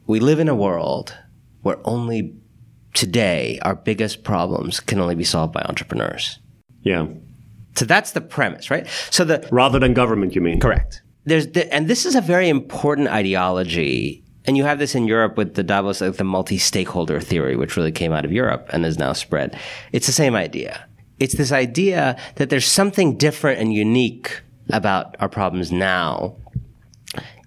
we 0.07 0.20
live 0.20 0.38
in 0.38 0.49
a 0.49 0.55
world 0.55 1.16
where 1.62 1.79
only 1.85 2.35
today, 2.94 3.59
our 3.62 3.74
biggest 3.74 4.24
problems 4.24 4.80
can 4.80 4.98
only 4.98 5.14
be 5.14 5.24
solved 5.24 5.52
by 5.52 5.62
entrepreneurs. 5.62 6.38
Yeah. 6.83 7.07
So 7.76 7.85
that's 7.85 8.12
the 8.12 8.20
premise, 8.20 8.70
right? 8.70 8.87
So 9.11 9.24
the 9.24 9.46
rather 9.50 9.78
than 9.78 9.94
government, 9.94 10.35
you 10.35 10.40
mean? 10.40 10.61
Correct. 10.61 11.02
There's 11.24 11.48
the, 11.48 11.72
and 11.74 11.88
this 11.88 12.07
is 12.07 12.14
a 12.14 12.20
very 12.20 12.48
important 12.48 13.09
ideology. 13.09 14.22
And 14.46 14.59
you 14.59 14.64
have 14.64 14.78
this 14.78 14.94
in 14.94 15.07
Europe 15.07 15.38
with 15.38 15.54
the 15.54 15.62
Davos, 15.62 16.02
like 16.02 16.16
the 16.16 16.24
multi-stakeholder 16.24 17.18
theory, 17.20 17.57
which 17.57 17.76
really 17.76 17.92
came 17.92 18.12
out 18.12 18.26
of 18.26 18.33
Europe 18.33 18.68
and 18.72 18.85
is 18.85 18.98
now 18.98 19.14
spread. 19.14 19.59
It's 19.92 20.07
the 20.07 20.12
same 20.12 20.35
idea. 20.35 20.87
It's 21.18 21.35
this 21.35 21.50
idea 21.50 22.20
that 22.37 22.50
there's 22.50 22.66
something 22.66 23.16
different 23.16 23.59
and 23.59 23.72
unique 23.72 24.42
about 24.70 25.16
our 25.18 25.30
problems 25.30 25.72
now. 25.72 26.37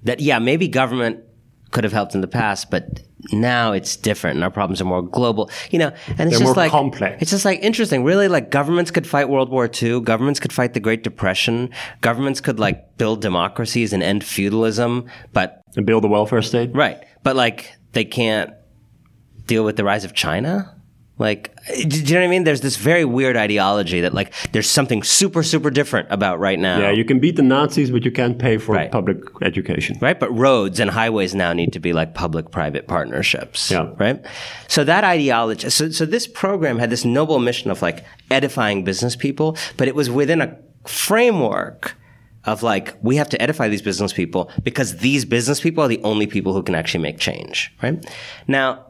That 0.04 0.22
yeah, 0.22 0.40
maybe 0.40 0.68
government 0.68 1.24
could 1.70 1.84
have 1.84 1.94
helped 1.94 2.16
in 2.16 2.22
the 2.22 2.28
past, 2.28 2.72
but 2.72 3.04
now 3.32 3.72
it's 3.74 3.96
different 3.96 4.36
and 4.36 4.44
our 4.44 4.52
problems 4.52 4.82
are 4.82 4.86
more 4.86 5.02
global, 5.02 5.50
you 5.72 5.80
know, 5.80 5.92
and 6.18 6.30
it's 6.30 6.38
They're 6.38 6.48
just 6.48 6.58
like, 6.58 6.72
complex. 6.72 7.22
it's 7.22 7.32
just 7.32 7.46
like 7.46 7.60
interesting. 7.62 8.04
Really, 8.04 8.28
like 8.28 8.52
governments 8.52 8.92
could 8.92 9.08
fight 9.08 9.30
World 9.30 9.50
War 9.50 9.70
II. 9.82 10.02
Governments 10.02 10.40
could 10.40 10.54
fight 10.54 10.74
the 10.74 10.80
Great 10.80 11.04
Depression. 11.04 11.70
Governments 12.02 12.42
could 12.42 12.60
like 12.60 12.98
build 12.98 13.22
democracies 13.22 13.94
and 13.94 14.02
end 14.04 14.24
feudalism, 14.24 15.06
but. 15.34 15.62
And 15.76 15.86
build 15.86 16.06
a 16.06 16.08
welfare 16.08 16.42
state? 16.42 16.72
Right. 16.74 17.04
But 17.24 17.36
like 17.36 17.74
they 17.94 18.06
can't 18.06 18.54
deal 19.46 19.64
with 19.64 19.76
the 19.78 19.84
rise 19.84 20.04
of 20.04 20.14
China. 20.14 20.74
Like, 21.20 21.56
do 21.88 22.00
you 22.00 22.14
know 22.14 22.22
what 22.22 22.28
I 22.28 22.30
mean? 22.30 22.44
There's 22.44 22.62
this 22.62 22.78
very 22.78 23.04
weird 23.04 23.36
ideology 23.36 24.02
that 24.02 24.14
like 24.14 24.34
there's 24.52 24.70
something 24.70 25.02
super 25.02 25.42
super 25.42 25.72
different 25.72 26.08
about 26.12 26.40
right 26.40 26.60
now. 26.60 26.80
Yeah, 26.80 26.92
you 26.92 27.06
can 27.06 27.20
beat 27.20 27.38
the 27.38 27.42
Nazis, 27.42 27.90
but 27.90 28.06
you 28.06 28.12
can't 28.12 28.38
pay 28.38 28.58
for 28.58 28.76
right. 28.76 28.92
public 28.92 29.18
education. 29.42 29.98
Right, 30.00 30.20
but 30.20 30.32
roads 30.32 30.80
and 30.80 30.92
highways 30.92 31.34
now 31.34 31.54
need 31.54 31.74
to 31.74 31.80
be 31.80 31.92
like 31.92 32.14
public-private 32.14 32.88
partnerships. 32.88 33.72
Yeah. 33.72 33.94
Right. 33.98 34.24
So 34.68 34.84
that 34.84 35.04
ideology. 35.04 35.70
So 35.72 35.90
so 35.90 36.06
this 36.06 36.28
program 36.28 36.78
had 36.78 36.92
this 36.92 37.04
noble 37.04 37.40
mission 37.40 37.72
of 37.72 37.82
like 37.82 38.06
edifying 38.30 38.84
business 38.84 39.16
people, 39.16 39.58
but 39.76 39.88
it 39.88 39.96
was 39.96 40.10
within 40.10 40.42
a 40.42 40.58
framework 40.86 41.96
of 42.46 42.64
like 42.64 42.96
we 43.02 43.18
have 43.18 43.30
to 43.30 43.42
edify 43.42 43.68
these 43.68 43.82
business 43.82 44.14
people 44.14 44.50
because 44.64 44.98
these 44.98 45.26
business 45.26 45.60
people 45.60 45.84
are 45.84 45.88
the 45.88 46.02
only 46.04 46.28
people 46.28 46.54
who 46.54 46.64
can 46.64 46.76
actually 46.76 47.02
make 47.02 47.20
change. 47.20 47.74
Right. 47.82 48.06
Now 48.48 48.87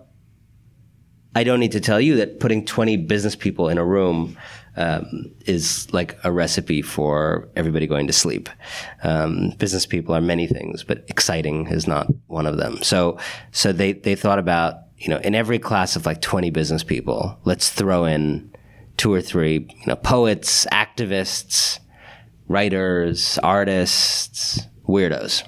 I 1.38 1.44
don't 1.44 1.60
need 1.60 1.74
to 1.74 1.80
tell 1.80 2.02
you 2.02 2.16
that 2.16 2.40
putting 2.40 2.66
20 2.66 2.98
business 2.98 3.36
people 3.36 3.70
in 3.70 3.78
a 3.78 3.86
room 3.86 4.36
um, 4.76 5.32
is 5.46 5.88
like 5.94 6.18
a 6.24 6.32
recipe 6.32 6.82
for 6.82 7.48
everybody 7.56 7.86
going 7.86 8.08
to 8.08 8.14
sleep. 8.14 8.50
Um, 9.04 9.52
business 9.60 9.86
people 9.86 10.16
are 10.16 10.22
many 10.22 10.48
things, 10.48 10.84
but 10.84 11.06
exciting 11.10 11.68
is 11.68 11.86
not 11.86 12.08
one 12.26 12.48
of 12.48 12.58
them. 12.58 12.82
So, 12.82 13.20
so 13.52 13.72
they, 13.72 13.94
they 13.94 14.16
thought 14.16 14.40
about, 14.40 14.78
you 14.98 15.10
know, 15.10 15.20
in 15.20 15.36
every 15.36 15.60
class 15.60 15.96
of 15.96 16.08
like 16.08 16.22
20 16.22 16.50
business 16.50 16.84
people, 16.84 17.38
let's 17.46 17.70
throw 17.70 18.06
in 18.06 18.52
two 18.98 19.14
or 19.14 19.22
three, 19.22 19.58
you 19.70 19.86
know, 19.86 19.96
poets, 19.96 20.66
activists, 20.72 21.78
writers, 22.48 23.38
artists, 23.44 24.62
weirdos. 24.88 25.44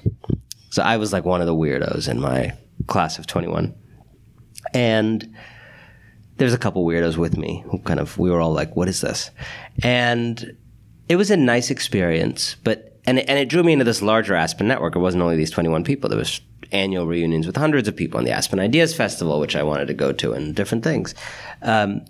So 0.70 0.84
I 0.84 0.98
was 0.98 1.12
like 1.12 1.24
one 1.24 1.40
of 1.40 1.48
the 1.48 1.54
weirdos 1.56 2.08
in 2.08 2.20
my 2.20 2.56
class 2.86 3.18
of 3.18 3.26
21. 3.26 3.74
And 4.72 5.34
there's 6.40 6.54
a 6.54 6.58
couple 6.58 6.86
weirdos 6.86 7.18
with 7.18 7.36
me 7.36 7.62
who 7.70 7.78
kind 7.80 8.00
of 8.00 8.18
we 8.18 8.30
were 8.30 8.40
all 8.40 8.52
like, 8.52 8.74
"What 8.74 8.88
is 8.88 9.02
this?" 9.02 9.30
And 9.82 10.56
it 11.06 11.16
was 11.16 11.30
a 11.30 11.36
nice 11.36 11.70
experience, 11.70 12.56
but 12.64 12.98
and 13.06 13.18
it, 13.18 13.26
and 13.28 13.38
it 13.38 13.50
drew 13.50 13.62
me 13.62 13.74
into 13.74 13.84
this 13.84 14.00
larger 14.00 14.34
Aspen 14.34 14.66
network. 14.66 14.96
It 14.96 15.00
wasn't 15.00 15.22
only 15.22 15.36
these 15.36 15.50
21 15.50 15.84
people. 15.84 16.08
There 16.08 16.18
was 16.18 16.40
annual 16.72 17.06
reunions 17.06 17.46
with 17.46 17.56
hundreds 17.56 17.88
of 17.88 17.94
people 17.94 18.16
on 18.16 18.24
the 18.24 18.30
Aspen 18.30 18.58
Ideas 18.58 18.94
Festival, 18.94 19.38
which 19.38 19.54
I 19.54 19.62
wanted 19.62 19.88
to 19.88 19.94
go 19.94 20.12
to, 20.12 20.32
and 20.32 20.54
different 20.54 20.82
things. 20.82 21.14
Um, 21.60 22.06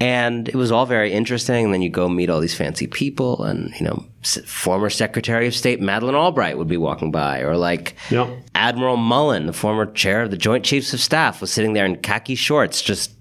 and 0.00 0.48
it 0.48 0.54
was 0.54 0.72
all 0.72 0.86
very 0.86 1.12
interesting. 1.12 1.66
And 1.66 1.74
then 1.74 1.82
you 1.82 1.90
go 1.90 2.08
meet 2.08 2.30
all 2.30 2.40
these 2.40 2.54
fancy 2.54 2.86
people, 2.86 3.42
and 3.44 3.70
you 3.78 3.84
know, 3.84 4.02
former 4.46 4.88
Secretary 4.88 5.46
of 5.46 5.54
State 5.54 5.82
Madeleine 5.82 6.14
Albright 6.14 6.56
would 6.56 6.68
be 6.68 6.78
walking 6.78 7.10
by, 7.10 7.40
or 7.40 7.58
like 7.58 7.96
yep. 8.10 8.30
Admiral 8.54 8.96
Mullen, 8.96 9.44
the 9.44 9.52
former 9.52 9.84
chair 9.84 10.22
of 10.22 10.30
the 10.30 10.38
Joint 10.38 10.64
Chiefs 10.64 10.94
of 10.94 11.00
Staff, 11.00 11.42
was 11.42 11.52
sitting 11.52 11.74
there 11.74 11.84
in 11.84 11.96
khaki 11.96 12.34
shorts, 12.34 12.80
just 12.80 13.12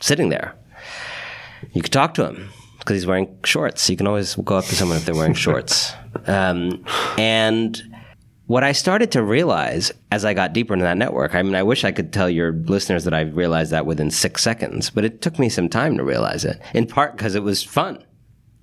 sitting 0.00 0.28
there. 0.30 0.54
You 1.72 1.82
could 1.82 1.92
talk 1.92 2.14
to 2.14 2.26
him 2.26 2.48
because 2.78 2.94
he's 2.96 3.06
wearing 3.06 3.38
shorts. 3.44 3.88
You 3.90 3.96
can 3.96 4.06
always 4.06 4.34
go 4.36 4.56
up 4.56 4.64
to 4.66 4.74
someone 4.74 4.96
if 4.96 5.04
they're 5.04 5.14
wearing 5.14 5.34
shorts. 5.46 5.92
Um, 6.26 6.84
and 7.18 7.80
what 8.46 8.64
I 8.64 8.72
started 8.72 9.12
to 9.12 9.22
realize 9.22 9.92
as 10.10 10.24
I 10.24 10.34
got 10.34 10.52
deeper 10.52 10.72
into 10.74 10.84
that 10.84 10.96
network, 10.96 11.34
I 11.34 11.42
mean, 11.42 11.54
I 11.54 11.62
wish 11.62 11.84
I 11.84 11.92
could 11.92 12.12
tell 12.12 12.28
your 12.28 12.52
listeners 12.52 13.04
that 13.04 13.14
I 13.14 13.20
realized 13.20 13.70
that 13.72 13.86
within 13.86 14.10
six 14.10 14.42
seconds, 14.42 14.90
but 14.90 15.04
it 15.04 15.20
took 15.22 15.38
me 15.38 15.48
some 15.48 15.68
time 15.68 15.96
to 15.98 16.02
realize 16.04 16.44
it, 16.44 16.60
in 16.74 16.86
part 16.86 17.16
because 17.16 17.34
it 17.34 17.42
was 17.42 17.62
fun. 17.62 18.02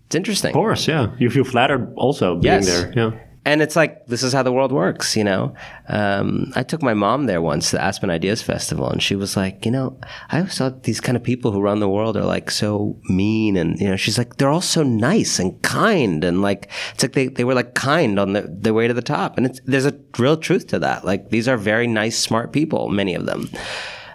It's 0.07 0.15
interesting. 0.15 0.49
Of 0.49 0.53
course, 0.55 0.87
yeah. 0.87 1.11
You 1.19 1.29
feel 1.29 1.43
flattered 1.43 1.93
also 1.95 2.33
being 2.35 2.55
Yes. 2.55 2.65
there. 2.67 2.93
Yeah. 2.95 3.11
And 3.47 3.61
it's 3.61 3.75
like 3.75 4.05
this 4.07 4.23
is 4.23 4.33
how 4.33 4.43
the 4.43 4.51
world 4.51 4.71
works 4.71 5.15
you 5.15 5.23
know? 5.23 5.53
Um, 5.87 6.51
i 6.55 6.63
took 6.63 6.81
my 6.81 6.93
mom 6.93 7.25
there 7.25 7.41
once 7.41 7.71
the 7.71 7.81
aspen 7.81 8.09
ideas 8.09 8.41
festival 8.41 8.89
and 8.89 9.01
she 9.01 9.15
was 9.15 9.37
like 9.37 9.65
you 9.65 9.71
know 9.71 9.97
i 10.29 10.37
always 10.37 10.57
thought 10.57 10.83
these 10.83 11.01
kind 11.01 11.15
of 11.15 11.23
people 11.23 11.51
who 11.51 11.61
run 11.61 11.79
the 11.79 11.89
world 11.89 12.17
are 12.17 12.25
like 12.25 12.51
so 12.51 12.97
mean 13.09 13.57
and 13.57 13.79
you 13.79 13.87
know 13.87 13.95
she's 13.95 14.17
like 14.17 14.37
they're 14.37 14.49
all 14.49 14.61
so 14.61 14.83
nice 14.83 15.39
and 15.39 15.61
kind 15.61 16.23
and 16.23 16.41
like 16.41 16.69
it's 16.93 17.03
like 17.03 17.13
they, 17.13 17.27
they 17.27 17.43
were 17.43 17.53
like 17.53 17.73
kind 17.73 18.19
on 18.19 18.33
the, 18.33 18.41
their 18.41 18.73
way 18.73 18.87
to 18.87 18.93
the 18.93 19.01
top. 19.01 19.37
And 19.37 19.59
there's 19.65 19.85
a 19.85 19.97
real 20.17 20.37
truth 20.37 20.67
to 20.67 20.79
that. 20.79 21.05
Like 21.05 21.29
these 21.29 21.47
are 21.47 21.57
very 21.57 21.87
nice 21.87 22.17
smart 22.17 22.51
people 22.51 22.89
many 22.89 23.15
of 23.15 23.25
them. 23.25 23.49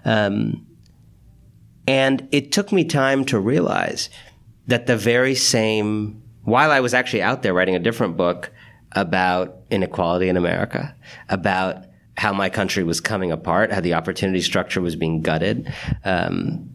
Um, 0.04 0.66
and 1.86 2.28
it 2.32 2.52
took 2.52 2.72
me 2.72 2.84
time 2.84 3.24
to 3.26 3.38
realize 3.38 4.08
that 4.66 4.86
the 4.86 4.96
very 4.96 5.34
same, 5.34 6.22
while 6.44 6.70
I 6.70 6.80
was 6.80 6.94
actually 6.94 7.22
out 7.22 7.42
there 7.42 7.54
writing 7.54 7.74
a 7.74 7.80
different 7.80 8.16
book 8.16 8.52
about 8.94 9.56
inequality 9.70 10.28
in 10.28 10.36
America, 10.36 10.94
about 11.28 11.84
how 12.16 12.32
my 12.32 12.50
country 12.50 12.84
was 12.84 13.00
coming 13.00 13.32
apart, 13.32 13.72
how 13.72 13.80
the 13.80 13.94
opportunity 13.94 14.40
structure 14.40 14.80
was 14.80 14.96
being 14.96 15.22
gutted, 15.22 15.72
um, 16.04 16.68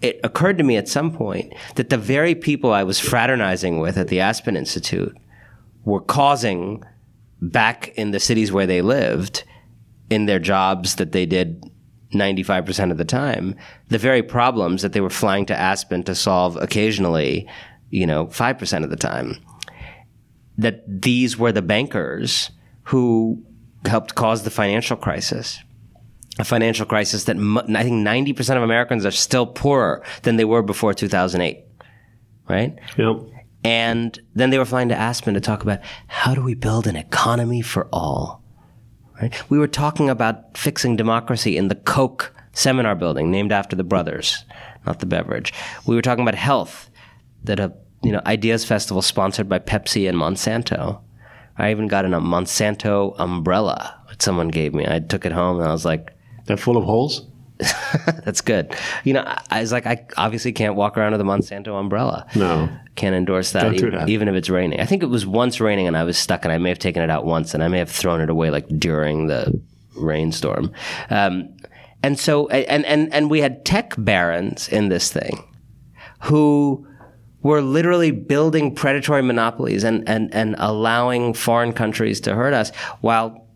it 0.00 0.18
occurred 0.24 0.58
to 0.58 0.64
me 0.64 0.76
at 0.76 0.88
some 0.88 1.12
point 1.12 1.54
that 1.76 1.90
the 1.90 1.96
very 1.96 2.34
people 2.34 2.72
I 2.72 2.82
was 2.82 2.98
fraternizing 2.98 3.78
with 3.78 3.96
at 3.96 4.08
the 4.08 4.20
Aspen 4.20 4.56
Institute 4.56 5.16
were 5.84 6.00
causing 6.00 6.82
back 7.40 7.88
in 7.96 8.10
the 8.10 8.20
cities 8.20 8.52
where 8.52 8.66
they 8.66 8.82
lived 8.82 9.44
in 10.10 10.26
their 10.26 10.40
jobs 10.40 10.96
that 10.96 11.12
they 11.12 11.24
did 11.24 11.64
95% 12.12 12.90
of 12.90 12.98
the 12.98 13.04
time, 13.04 13.54
the 13.88 13.98
very 13.98 14.22
problems 14.22 14.82
that 14.82 14.92
they 14.92 15.00
were 15.00 15.10
flying 15.10 15.46
to 15.46 15.58
Aspen 15.58 16.02
to 16.04 16.14
solve 16.14 16.56
occasionally, 16.56 17.48
you 17.90 18.06
know, 18.06 18.26
5% 18.26 18.84
of 18.84 18.90
the 18.90 18.96
time. 18.96 19.36
That 20.58 21.02
these 21.02 21.38
were 21.38 21.52
the 21.52 21.62
bankers 21.62 22.50
who 22.84 23.44
helped 23.86 24.14
cause 24.14 24.42
the 24.42 24.50
financial 24.50 24.96
crisis. 24.96 25.60
A 26.38 26.44
financial 26.44 26.86
crisis 26.86 27.24
that 27.24 27.36
I 27.36 27.82
think 27.82 28.06
90% 28.06 28.56
of 28.56 28.62
Americans 28.62 29.04
are 29.04 29.10
still 29.10 29.46
poorer 29.46 30.02
than 30.22 30.36
they 30.36 30.44
were 30.44 30.62
before 30.62 30.94
2008. 30.94 31.64
Right? 32.48 32.78
Yeah. 32.96 33.14
And 33.64 34.18
then 34.34 34.50
they 34.50 34.58
were 34.58 34.64
flying 34.64 34.88
to 34.88 34.96
Aspen 34.96 35.34
to 35.34 35.40
talk 35.40 35.62
about 35.62 35.80
how 36.08 36.34
do 36.34 36.42
we 36.42 36.54
build 36.54 36.86
an 36.86 36.96
economy 36.96 37.62
for 37.62 37.86
all. 37.92 38.42
Right? 39.20 39.50
We 39.50 39.58
were 39.58 39.68
talking 39.68 40.10
about 40.10 40.56
fixing 40.56 40.96
democracy 40.96 41.56
in 41.56 41.68
the 41.68 41.76
Koch 41.76 42.34
seminar 42.52 42.94
building, 42.94 43.30
named 43.30 43.52
after 43.52 43.76
the 43.76 43.84
brothers, 43.84 44.44
not 44.84 44.98
the 44.98 45.06
beverage. 45.06 45.52
We 45.86 45.94
were 45.94 46.02
talking 46.02 46.22
about 46.22 46.34
health, 46.34 46.90
that 47.44 47.60
a 47.60 47.72
you 48.02 48.12
know 48.12 48.20
ideas 48.26 48.64
festival 48.64 49.02
sponsored 49.02 49.48
by 49.48 49.58
Pepsi 49.58 50.08
and 50.08 50.18
Monsanto. 50.18 51.00
I 51.58 51.70
even 51.70 51.86
got 51.86 52.04
in 52.04 52.14
a 52.14 52.20
Monsanto 52.20 53.14
umbrella 53.18 54.00
that 54.08 54.22
someone 54.22 54.48
gave 54.48 54.74
me. 54.74 54.86
I 54.88 55.00
took 55.00 55.26
it 55.26 55.32
home 55.32 55.58
and 55.60 55.68
I 55.68 55.72
was 55.72 55.84
like, 55.84 56.12
They're 56.46 56.56
full 56.56 56.76
of 56.76 56.84
holes. 56.84 57.26
"That's 58.24 58.40
good." 58.40 58.74
You 59.04 59.14
know, 59.14 59.22
I 59.22 59.42
I 59.50 59.60
was 59.60 59.70
like, 59.70 59.86
I 59.86 60.06
obviously 60.16 60.52
can't 60.52 60.74
walk 60.74 60.96
around 60.96 61.12
with 61.12 61.20
a 61.20 61.24
Monsanto 61.24 61.78
umbrella. 61.78 62.26
No. 62.34 62.68
Can't 62.94 63.14
endorse 63.14 63.52
that, 63.52 63.74
even, 63.74 63.94
that. 63.94 64.08
even 64.08 64.28
if 64.28 64.34
it's 64.34 64.50
raining. 64.50 64.80
I 64.80 64.84
think 64.84 65.02
it 65.02 65.06
was 65.06 65.26
once 65.26 65.60
raining 65.60 65.86
and 65.86 65.96
I 65.96 66.04
was 66.04 66.18
stuck 66.18 66.44
and 66.44 66.52
I 66.52 66.58
may 66.58 66.68
have 66.68 66.78
taken 66.78 67.02
it 67.02 67.10
out 67.10 67.24
once 67.24 67.54
and 67.54 67.62
I 67.62 67.68
may 67.68 67.78
have 67.78 67.90
thrown 67.90 68.20
it 68.20 68.28
away 68.28 68.50
like 68.50 68.68
during 68.78 69.28
the 69.28 69.58
rainstorm. 69.96 70.72
Um, 71.08 71.56
and 72.02 72.18
so, 72.18 72.48
and, 72.48 72.84
and, 72.84 73.12
and 73.14 73.30
we 73.30 73.40
had 73.40 73.64
tech 73.64 73.94
barons 73.96 74.68
in 74.68 74.88
this 74.88 75.12
thing 75.12 75.42
who 76.22 76.86
were 77.42 77.60
literally 77.60 78.10
building 78.10 78.74
predatory 78.74 79.22
monopolies 79.22 79.84
and, 79.84 80.08
and, 80.08 80.32
and 80.34 80.54
allowing 80.58 81.34
foreign 81.34 81.72
countries 81.72 82.20
to 82.20 82.34
hurt 82.34 82.54
us 82.54 82.70
while 83.00 83.46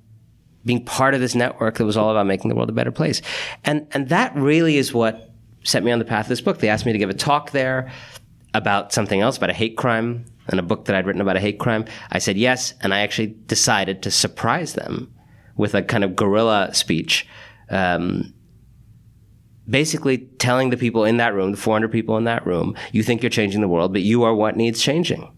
being 0.64 0.84
part 0.84 1.14
of 1.14 1.20
this 1.20 1.34
network 1.34 1.78
that 1.78 1.84
was 1.84 1.96
all 1.96 2.10
about 2.10 2.26
making 2.26 2.48
the 2.48 2.54
world 2.54 2.68
a 2.68 2.72
better 2.72 2.90
place. 2.90 3.22
And, 3.64 3.86
and 3.92 4.08
that 4.08 4.34
really 4.34 4.76
is 4.76 4.92
what 4.92 5.30
set 5.62 5.84
me 5.84 5.92
on 5.92 5.98
the 5.98 6.04
path 6.04 6.26
of 6.26 6.28
this 6.28 6.40
book. 6.40 6.58
They 6.58 6.68
asked 6.68 6.86
me 6.86 6.92
to 6.92 6.98
give 6.98 7.10
a 7.10 7.14
talk 7.14 7.52
there 7.52 7.92
about 8.52 8.92
something 8.92 9.20
else, 9.20 9.36
about 9.36 9.50
a 9.50 9.54
hate 9.54 9.76
crime 9.76 10.24
and 10.48 10.58
a 10.58 10.62
book 10.62 10.86
that 10.86 10.96
I'd 10.96 11.06
written 11.06 11.20
about 11.20 11.36
a 11.36 11.40
hate 11.40 11.58
crime. 11.58 11.84
I 12.10 12.18
said 12.18 12.36
yes, 12.36 12.74
and 12.80 12.92
I 12.94 13.00
actually 13.00 13.28
decided 13.46 14.02
to 14.02 14.10
surprise 14.10 14.74
them 14.74 15.12
with 15.56 15.74
a 15.74 15.82
kind 15.82 16.04
of 16.04 16.16
guerrilla 16.16 16.74
speech. 16.74 17.26
Um, 17.70 18.32
basically 19.68 20.18
telling 20.38 20.70
the 20.70 20.76
people 20.76 21.04
in 21.04 21.16
that 21.18 21.34
room, 21.34 21.52
the 21.52 21.56
400 21.56 21.90
people 21.90 22.16
in 22.16 22.24
that 22.24 22.46
room, 22.46 22.76
you 22.92 23.02
think 23.02 23.22
you're 23.22 23.30
changing 23.30 23.60
the 23.60 23.68
world, 23.68 23.92
but 23.92 24.02
you 24.02 24.22
are 24.22 24.34
what 24.34 24.56
needs 24.56 24.80
changing. 24.80 25.30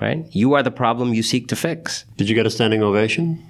Right? 0.00 0.26
You 0.32 0.52
are 0.54 0.62
the 0.62 0.70
problem 0.70 1.14
you 1.14 1.22
seek 1.22 1.48
to 1.48 1.56
fix. 1.56 2.04
Did 2.16 2.28
you 2.28 2.34
get 2.34 2.44
a 2.46 2.50
standing 2.50 2.82
ovation? 2.82 3.42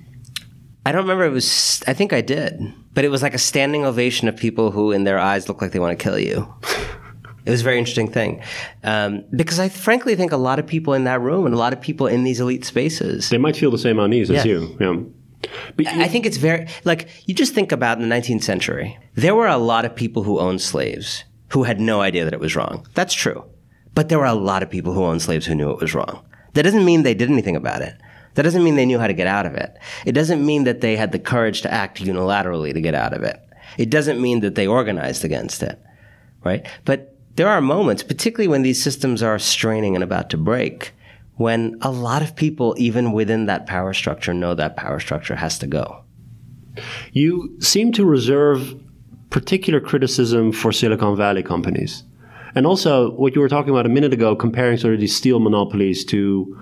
I 0.87 0.92
don't 0.92 1.03
remember. 1.03 1.25
It 1.25 1.31
was. 1.31 1.83
I 1.88 1.92
think 1.92 2.12
I 2.12 2.21
did, 2.21 2.73
but 2.95 3.05
it 3.05 3.09
was 3.09 3.21
like 3.21 3.35
a 3.35 3.38
standing 3.38 3.85
ovation 3.85 4.29
of 4.29 4.37
people 4.37 4.71
who, 4.71 4.92
in 4.92 5.03
their 5.03 5.19
eyes, 5.19 5.49
look 5.49 5.61
like 5.61 5.73
they 5.73 5.81
want 5.81 5.99
to 5.99 6.03
kill 6.03 6.16
you. 6.16 6.47
It 7.45 7.51
was 7.51 7.61
a 7.61 7.64
very 7.64 7.79
interesting 7.79 8.11
thing, 8.11 8.42
um, 8.85 9.25
because 9.35 9.59
I 9.59 9.69
frankly 9.69 10.14
think 10.14 10.31
a 10.31 10.37
lot 10.37 10.61
of 10.61 10.66
people 10.66 10.95
in 10.95 11.05
that 11.05 11.21
room 11.21 11.47
and 11.47 11.55
a 11.55 11.59
lot 11.59 11.73
of 11.73 11.81
people 11.81 12.07
in 12.07 12.23
these 12.23 12.40
elite 12.40 12.64
spaces. 12.64 13.29
They 13.31 13.38
might 13.38 13.57
feel 13.57 13.73
the 13.73 13.79
same 13.79 13.99
unease 13.99 14.31
as 14.31 14.45
you. 14.45 14.77
Yeah. 14.81 14.97
But 15.76 15.87
you, 15.87 16.00
I 16.00 16.09
think 16.09 16.26
it's 16.26 16.37
very 16.37 16.66
like 16.85 17.09
you 17.26 17.35
just 17.35 17.54
think 17.54 17.72
about 17.72 18.00
in 18.00 18.09
the 18.09 18.14
19th 18.14 18.42
century. 18.42 18.98
There 19.14 19.35
were 19.35 19.46
a 19.46 19.56
lot 19.56 19.85
of 19.85 19.94
people 19.94 20.22
who 20.22 20.38
owned 20.38 20.61
slaves 20.61 21.24
who 21.50 21.64
had 21.64 21.80
no 21.80 22.00
idea 22.00 22.24
that 22.24 22.35
it 22.35 22.40
was 22.40 22.56
wrong. 22.56 22.87
That's 22.94 23.14
true, 23.14 23.44
but 23.94 24.09
there 24.09 24.18
were 24.18 24.24
a 24.26 24.35
lot 24.35 24.62
of 24.62 24.70
people 24.70 24.92
who 24.92 25.04
owned 25.04 25.22
slaves 25.22 25.46
who 25.46 25.54
knew 25.54 25.70
it 25.70 25.80
was 25.80 25.94
wrong. 25.94 26.24
That 26.54 26.62
doesn't 26.62 26.85
mean 26.85 27.02
they 27.02 27.14
did 27.14 27.30
anything 27.30 27.56
about 27.56 27.82
it. 27.82 27.94
That 28.35 28.42
doesn't 28.42 28.64
mean 28.64 28.76
they 28.76 28.87
knew 28.87 28.98
how 28.98 29.06
to 29.06 29.14
get 29.14 29.26
out 29.26 29.46
of 29.46 29.54
it. 29.54 29.78
It 30.04 30.12
doesn't 30.12 30.44
mean 30.44 30.64
that 30.64 30.82
they 30.82 30.96
had 30.96 31.12
the 31.12 31.18
courage 31.18 31.62
to 31.62 31.72
act 31.72 32.02
unilaterally 32.02 32.72
to 32.74 32.80
get 32.80 32.94
out 32.94 33.14
of 33.14 33.22
it. 33.22 33.40
It 33.78 33.90
doesn't 33.90 34.20
mean 34.20 34.40
that 34.40 34.54
they 34.54 34.66
organized 34.66 35.24
against 35.24 35.62
it, 35.62 35.80
right? 36.44 36.66
But 36.85 37.16
there 37.37 37.48
are 37.48 37.61
moments, 37.61 38.02
particularly 38.02 38.48
when 38.48 38.62
these 38.62 38.82
systems 38.82 39.22
are 39.22 39.38
straining 39.38 39.94
and 39.94 40.04
about 40.04 40.30
to 40.30 40.37
break, 40.37 40.92
when 41.37 41.77
a 41.83 41.90
lot 41.90 42.22
of 42.22 42.35
people, 42.35 42.75
even 42.79 43.12
within 43.12 43.46
that 43.46 43.66
power 43.66 43.92
structure, 43.92 44.35
know 44.35 44.55
that 44.55 44.77
power 44.77 44.99
structure 44.99 45.37
has 45.37 45.59
to 45.59 45.66
go. 45.66 46.03
you 47.12 47.57
seem 47.61 47.92
to 47.92 48.05
reserve 48.05 48.75
particular 49.31 49.81
criticism 49.81 50.53
for 50.53 50.72
Silicon 50.72 51.16
Valley 51.16 51.42
companies. 51.42 52.05
And 52.55 52.66
also, 52.66 53.11
what 53.12 53.35
you 53.35 53.40
were 53.40 53.49
talking 53.49 53.70
about 53.70 53.87
a 53.87 53.90
minute 53.90 54.12
ago, 54.12 54.35
comparing 54.35 54.79
sort 54.79 54.94
of 54.94 55.01
these 55.01 55.14
steel 55.14 55.40
monopolies 55.40 56.05
to, 56.07 56.59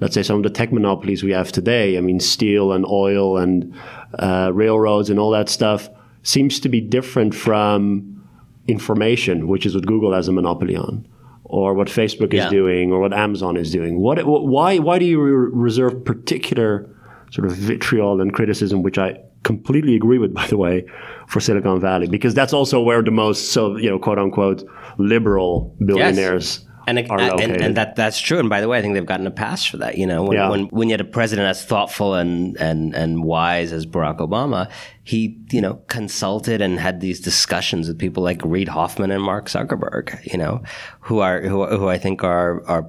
let's 0.00 0.14
say, 0.14 0.22
some 0.22 0.36
of 0.36 0.42
the 0.42 0.50
tech 0.50 0.72
monopolies 0.72 1.22
we 1.22 1.30
have 1.32 1.50
today. 1.52 1.96
I 1.96 2.02
mean, 2.02 2.20
steel 2.20 2.72
and 2.72 2.84
oil 2.86 3.38
and 3.38 3.74
uh, 4.18 4.50
railroads 4.52 5.08
and 5.08 5.18
all 5.18 5.30
that 5.30 5.48
stuff 5.48 5.88
seems 6.22 6.60
to 6.60 6.68
be 6.68 6.80
different 6.80 7.34
from 7.34 8.22
information, 8.66 9.48
which 9.48 9.64
is 9.64 9.74
what 9.74 9.86
Google 9.86 10.12
has 10.12 10.28
a 10.28 10.32
monopoly 10.32 10.76
on, 10.76 11.06
or 11.48 11.74
what 11.74 11.88
Facebook 11.88 12.32
is 12.34 12.44
Yeah. 12.44 12.50
doing, 12.50 12.92
or 12.92 13.00
what 13.00 13.12
Amazon 13.12 13.56
is 13.56 13.70
doing. 13.72 14.00
What, 14.00 14.18
wh- 14.20 14.44
why, 14.44 14.78
why 14.78 14.98
do 14.98 15.04
you 15.06 15.20
re- 15.20 15.50
reserve 15.52 16.04
particular 16.04 16.88
sort 17.30 17.46
of 17.46 17.52
vitriol 17.56 18.20
and 18.20 18.32
criticism, 18.32 18.82
which 18.82 18.98
I 18.98 19.18
completely 19.44 19.94
agree 19.96 20.18
with, 20.18 20.32
by 20.34 20.46
the 20.46 20.56
way, 20.58 20.84
for 21.26 21.40
Silicon 21.40 21.80
Valley? 21.80 22.06
Because 22.06 22.34
that's 22.34 22.52
also 22.52 22.80
where 22.82 23.02
the 23.02 23.10
most, 23.10 23.52
so 23.52 23.76
you 23.76 23.88
know, 23.90 23.98
quote 23.98 24.18
unquote, 24.18 24.62
liberal 24.98 25.74
billionaires 25.84 26.66
And, 26.88 26.98
and, 26.98 27.08
located. 27.08 27.60
and 27.62 27.76
that 27.76 27.96
that's 27.96 28.20
true. 28.20 28.38
And 28.38 28.48
by 28.48 28.60
the 28.60 28.68
way, 28.68 28.78
I 28.78 28.82
think 28.82 28.94
they've 28.94 29.04
gotten 29.04 29.26
a 29.26 29.30
pass 29.30 29.64
for 29.64 29.76
that. 29.78 29.98
You 29.98 30.06
know, 30.06 30.22
when, 30.22 30.36
Yeah. 30.36 30.48
when, 30.50 30.66
when 30.66 30.88
you 30.88 30.92
had 30.94 31.00
a 31.00 31.04
president 31.04 31.46
as 31.48 31.64
thoughtful 31.64 32.14
and, 32.14 32.56
and, 32.56 32.94
and 32.94 33.22
wise 33.24 33.72
as 33.72 33.86
Barack 33.86 34.18
Obama, 34.18 34.70
he, 35.04 35.38
you 35.50 35.60
know, 35.60 35.74
consulted 35.88 36.60
and 36.60 36.78
had 36.80 37.00
these 37.00 37.20
discussions 37.20 37.88
with 37.88 37.98
people 37.98 38.22
like 38.22 38.40
Reid 38.44 38.68
Hoffman 38.68 39.10
and 39.10 39.22
Mark 39.22 39.46
Zuckerberg, 39.46 40.24
you 40.30 40.38
know, 40.38 40.62
who 41.00 41.18
are, 41.20 41.40
who, 41.42 41.66
who 41.66 41.88
I 41.88 41.98
think 41.98 42.24
are, 42.24 42.64
are 42.66 42.86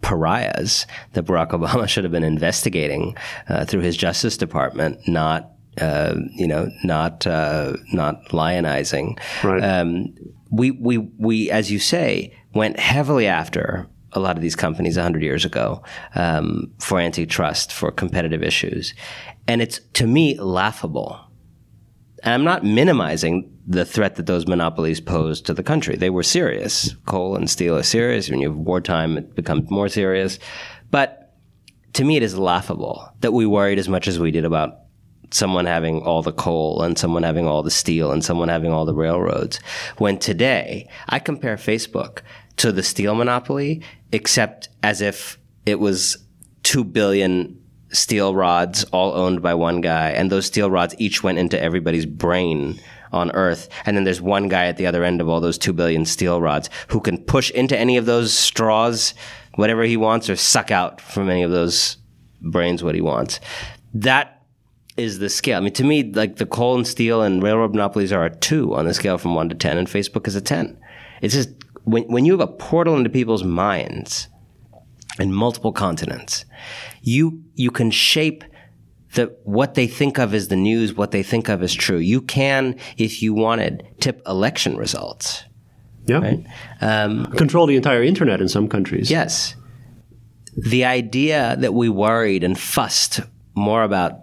pariahs 0.00 0.86
that 1.12 1.24
Barack 1.24 1.50
Obama 1.58 1.88
should 1.88 2.04
have 2.04 2.12
been 2.12 2.24
investigating 2.24 3.16
uh, 3.48 3.64
through 3.64 3.80
his 3.80 3.96
Justice 3.96 4.36
Department, 4.36 5.06
not 5.08 5.50
uh, 5.80 6.16
you 6.34 6.46
know, 6.48 6.68
not 6.82 7.24
uh, 7.26 7.74
not 7.92 8.24
lionizing. 8.30 9.18
Right. 9.44 9.62
Um, 9.62 10.14
we 10.50 10.72
we 10.72 10.98
we, 10.98 11.50
as 11.50 11.70
you 11.70 11.78
say, 11.78 12.36
went 12.54 12.78
heavily 12.78 13.26
after 13.26 13.86
a 14.12 14.20
lot 14.20 14.36
of 14.36 14.42
these 14.42 14.56
companies 14.56 14.96
hundred 14.96 15.22
years 15.22 15.44
ago 15.44 15.82
um, 16.14 16.72
for 16.78 16.98
antitrust, 16.98 17.72
for 17.72 17.90
competitive 17.90 18.42
issues, 18.42 18.94
and 19.46 19.60
it's 19.60 19.80
to 19.94 20.06
me 20.06 20.38
laughable. 20.38 21.20
And 22.22 22.34
I'm 22.34 22.44
not 22.44 22.64
minimizing 22.64 23.54
the 23.66 23.84
threat 23.84 24.16
that 24.16 24.26
those 24.26 24.46
monopolies 24.46 25.00
posed 25.00 25.46
to 25.46 25.54
the 25.54 25.62
country. 25.62 25.94
They 25.94 26.10
were 26.10 26.22
serious. 26.22 26.94
Coal 27.06 27.36
and 27.36 27.48
steel 27.48 27.76
are 27.76 27.82
serious. 27.82 28.28
When 28.28 28.40
you 28.40 28.48
have 28.48 28.56
wartime, 28.56 29.18
it 29.18 29.36
becomes 29.36 29.70
more 29.70 29.88
serious. 29.88 30.38
But 30.90 31.34
to 31.92 32.04
me, 32.04 32.16
it 32.16 32.22
is 32.22 32.36
laughable 32.36 33.08
that 33.20 33.32
we 33.32 33.46
worried 33.46 33.78
as 33.78 33.88
much 33.88 34.08
as 34.08 34.18
we 34.18 34.30
did 34.30 34.44
about 34.44 34.78
someone 35.30 35.66
having 35.66 36.02
all 36.02 36.22
the 36.22 36.32
coal 36.32 36.82
and 36.82 36.98
someone 36.98 37.22
having 37.22 37.46
all 37.46 37.62
the 37.62 37.70
steel 37.70 38.12
and 38.12 38.24
someone 38.24 38.48
having 38.48 38.72
all 38.72 38.84
the 38.84 38.94
railroads. 38.94 39.58
When 39.98 40.18
today 40.18 40.88
I 41.08 41.18
compare 41.18 41.56
Facebook 41.56 42.20
to 42.56 42.72
the 42.72 42.82
steel 42.82 43.14
monopoly, 43.14 43.82
except 44.12 44.68
as 44.82 45.00
if 45.00 45.38
it 45.66 45.78
was 45.78 46.18
2 46.64 46.84
billion 46.84 47.60
steel 47.90 48.34
rods 48.34 48.84
all 48.84 49.14
owned 49.14 49.40
by 49.40 49.54
one 49.54 49.80
guy 49.80 50.10
and 50.10 50.30
those 50.30 50.46
steel 50.46 50.70
rods 50.70 50.94
each 50.98 51.22
went 51.22 51.38
into 51.38 51.60
everybody's 51.60 52.04
brain 52.04 52.78
on 53.12 53.30
earth 53.32 53.68
and 53.86 53.96
then 53.96 54.04
there's 54.04 54.20
one 54.20 54.48
guy 54.48 54.66
at 54.66 54.76
the 54.76 54.86
other 54.86 55.02
end 55.02 55.20
of 55.20 55.28
all 55.28 55.40
those 55.40 55.56
2 55.56 55.72
billion 55.72 56.04
steel 56.04 56.42
rods 56.42 56.68
who 56.88 57.00
can 57.00 57.16
push 57.16 57.50
into 57.52 57.78
any 57.78 57.96
of 57.96 58.04
those 58.04 58.36
straws 58.36 59.14
whatever 59.54 59.82
he 59.84 59.96
wants 59.96 60.28
or 60.28 60.36
suck 60.36 60.70
out 60.70 61.00
from 61.00 61.30
any 61.30 61.42
of 61.42 61.50
those 61.50 61.96
brains 62.42 62.84
what 62.84 62.94
he 62.94 63.00
wants 63.00 63.40
that 63.94 64.37
is 64.98 65.18
the 65.18 65.28
scale 65.28 65.58
i 65.58 65.60
mean 65.60 65.72
to 65.72 65.84
me 65.84 66.02
like 66.12 66.36
the 66.36 66.46
coal 66.46 66.76
and 66.76 66.86
steel 66.86 67.22
and 67.22 67.42
railroad 67.42 67.70
monopolies 67.70 68.12
are 68.12 68.24
a 68.24 68.36
2 68.36 68.74
on 68.74 68.86
the 68.86 68.94
scale 68.94 69.18
from 69.18 69.34
1 69.34 69.48
to 69.48 69.54
10 69.54 69.78
and 69.78 69.88
facebook 69.88 70.26
is 70.26 70.34
a 70.34 70.40
10 70.40 70.78
it's 71.22 71.34
just 71.34 71.50
when, 71.84 72.04
when 72.04 72.24
you 72.24 72.32
have 72.32 72.40
a 72.40 72.52
portal 72.52 72.96
into 72.96 73.08
people's 73.08 73.44
minds 73.44 74.28
in 75.18 75.32
multiple 75.32 75.72
continents, 75.72 76.44
you 77.02 77.42
you 77.54 77.70
can 77.70 77.90
shape 77.90 78.44
the 79.14 79.34
what 79.44 79.74
they 79.74 79.86
think 79.86 80.18
of 80.18 80.34
as 80.34 80.48
the 80.48 80.56
news, 80.56 80.94
what 80.94 81.10
they 81.10 81.22
think 81.22 81.48
of 81.48 81.62
as 81.62 81.74
true. 81.74 81.96
You 81.96 82.20
can, 82.20 82.76
if 82.96 83.22
you 83.22 83.34
wanted, 83.34 83.86
tip 84.00 84.22
election 84.26 84.76
results. 84.76 85.44
Yeah. 86.06 86.18
Right? 86.18 86.46
Um, 86.80 87.26
Control 87.32 87.66
the 87.66 87.76
entire 87.76 88.02
internet 88.02 88.40
in 88.40 88.48
some 88.48 88.68
countries. 88.68 89.10
Yes. 89.10 89.56
The 90.56 90.84
idea 90.84 91.56
that 91.58 91.74
we 91.74 91.88
worried 91.88 92.44
and 92.44 92.58
fussed 92.58 93.20
more 93.54 93.82
about 93.82 94.20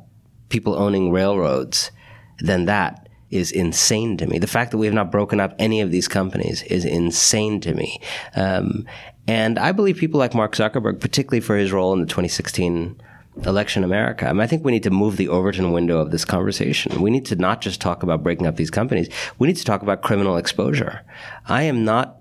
people 0.56 0.76
owning 0.76 1.12
railroads 1.12 1.91
than 2.39 2.63
that 2.63 3.10
is 3.30 3.52
insane 3.52 4.15
to 4.15 4.26
me. 4.26 4.39
The 4.39 4.48
fact 4.48 4.72
that 4.72 4.78
we 4.78 4.86
have 4.86 4.96
not 4.96 5.12
broken 5.12 5.41
up 5.41 5.54
any 5.60 5.82
of 5.82 5.91
these 5.91 6.08
companies 6.08 6.63
is 6.63 6.86
insane 6.86 7.60
to 7.60 7.74
me. 7.74 8.00
Um, 8.38 8.86
and 9.28 9.60
I 9.60 9.74
believe 9.74 9.98
people 9.98 10.18
like 10.18 10.34
Mark 10.34 10.56
Zuckerberg, 10.56 11.02
particularly 11.02 11.41
for 11.41 11.58
his 11.58 11.74
role 11.74 11.91
in 11.91 12.00
the 12.00 12.06
2016 12.06 13.02
election 13.44 13.84
in 13.84 13.89
America. 13.89 14.30
I, 14.30 14.32
mean, 14.32 14.39
I 14.39 14.48
think 14.48 14.63
we 14.63 14.72
need 14.72 14.84
to 14.84 14.89
move 14.91 15.18
the 15.18 15.28
Overton 15.28 15.74
window 15.74 16.00
of 16.00 16.12
this 16.12 16.24
conversation. 16.24 17.02
We 17.02 17.12
need 17.12 17.26
to 17.26 17.36
not 17.36 17.60
just 17.60 17.82
talk 17.82 18.02
about 18.02 18.24
breaking 18.24 18.48
up 18.48 18.56
these 18.56 18.72
companies. 18.72 19.10
We 19.39 19.50
need 19.50 19.58
to 19.58 19.65
talk 19.65 19.82
about 19.82 20.04
criminal 20.04 20.38
exposure. 20.38 21.02
I 21.48 21.63
am 21.63 21.84
not, 21.84 22.15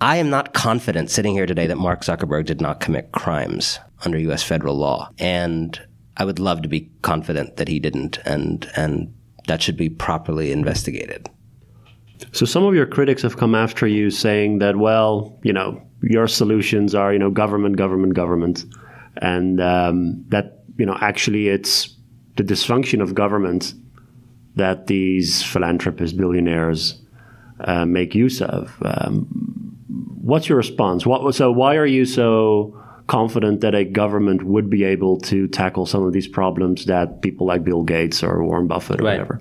I 0.00 0.16
am 0.16 0.28
not 0.28 0.54
confident 0.54 1.08
sitting 1.08 1.34
here 1.34 1.46
today 1.46 1.68
that 1.68 1.78
Mark 1.78 2.00
Zuckerberg 2.00 2.46
did 2.46 2.60
not 2.60 2.80
commit 2.80 3.12
crimes 3.12 3.78
under 4.04 4.18
U.S. 4.18 4.42
federal 4.42 4.74
law. 4.74 5.10
And 5.20 5.80
I 6.16 6.24
would 6.24 6.38
love 6.38 6.62
to 6.62 6.68
be 6.68 6.90
confident 7.02 7.56
that 7.56 7.68
he 7.68 7.78
didn't. 7.78 8.18
And, 8.24 8.68
and 8.76 9.14
that 9.46 9.62
should 9.62 9.76
be 9.76 9.88
properly 9.88 10.52
investigated. 10.52 11.28
So 12.32 12.46
some 12.46 12.64
of 12.64 12.74
your 12.74 12.86
critics 12.86 13.22
have 13.22 13.36
come 13.36 13.54
after 13.54 13.86
you 13.86 14.10
saying 14.10 14.58
that, 14.58 14.76
well, 14.76 15.38
you 15.42 15.52
know, 15.52 15.82
your 16.02 16.26
solutions 16.28 16.94
are, 16.94 17.12
you 17.12 17.18
know, 17.18 17.30
government, 17.30 17.76
government, 17.76 18.14
government, 18.14 18.64
and 19.18 19.60
um, 19.60 20.24
that 20.28 20.62
you 20.76 20.86
know 20.86 20.96
actually 21.00 21.48
it's 21.48 21.94
the 22.36 22.42
dysfunction 22.42 23.00
of 23.00 23.14
government 23.14 23.74
that 24.56 24.86
these 24.86 25.42
philanthropist 25.42 26.16
billionaires 26.16 27.00
uh, 27.60 27.84
make 27.84 28.14
use 28.14 28.40
of. 28.42 28.76
Um, 28.82 29.26
what's 30.20 30.48
your 30.48 30.58
response? 30.58 31.06
What 31.06 31.34
so 31.34 31.50
why 31.50 31.76
are 31.76 31.86
you 31.86 32.04
so 32.04 32.80
confident 33.06 33.60
that 33.60 33.74
a 33.74 33.84
government 33.84 34.42
would 34.44 34.68
be 34.68 34.84
able 34.84 35.18
to 35.20 35.46
tackle 35.48 35.86
some 35.86 36.02
of 36.02 36.12
these 36.12 36.26
problems 36.26 36.86
that 36.86 37.22
people 37.22 37.46
like 37.46 37.62
Bill 37.64 37.82
Gates 37.82 38.22
or 38.22 38.44
Warren 38.44 38.66
Buffett 38.66 39.00
or 39.00 39.04
right. 39.04 39.12
whatever 39.12 39.40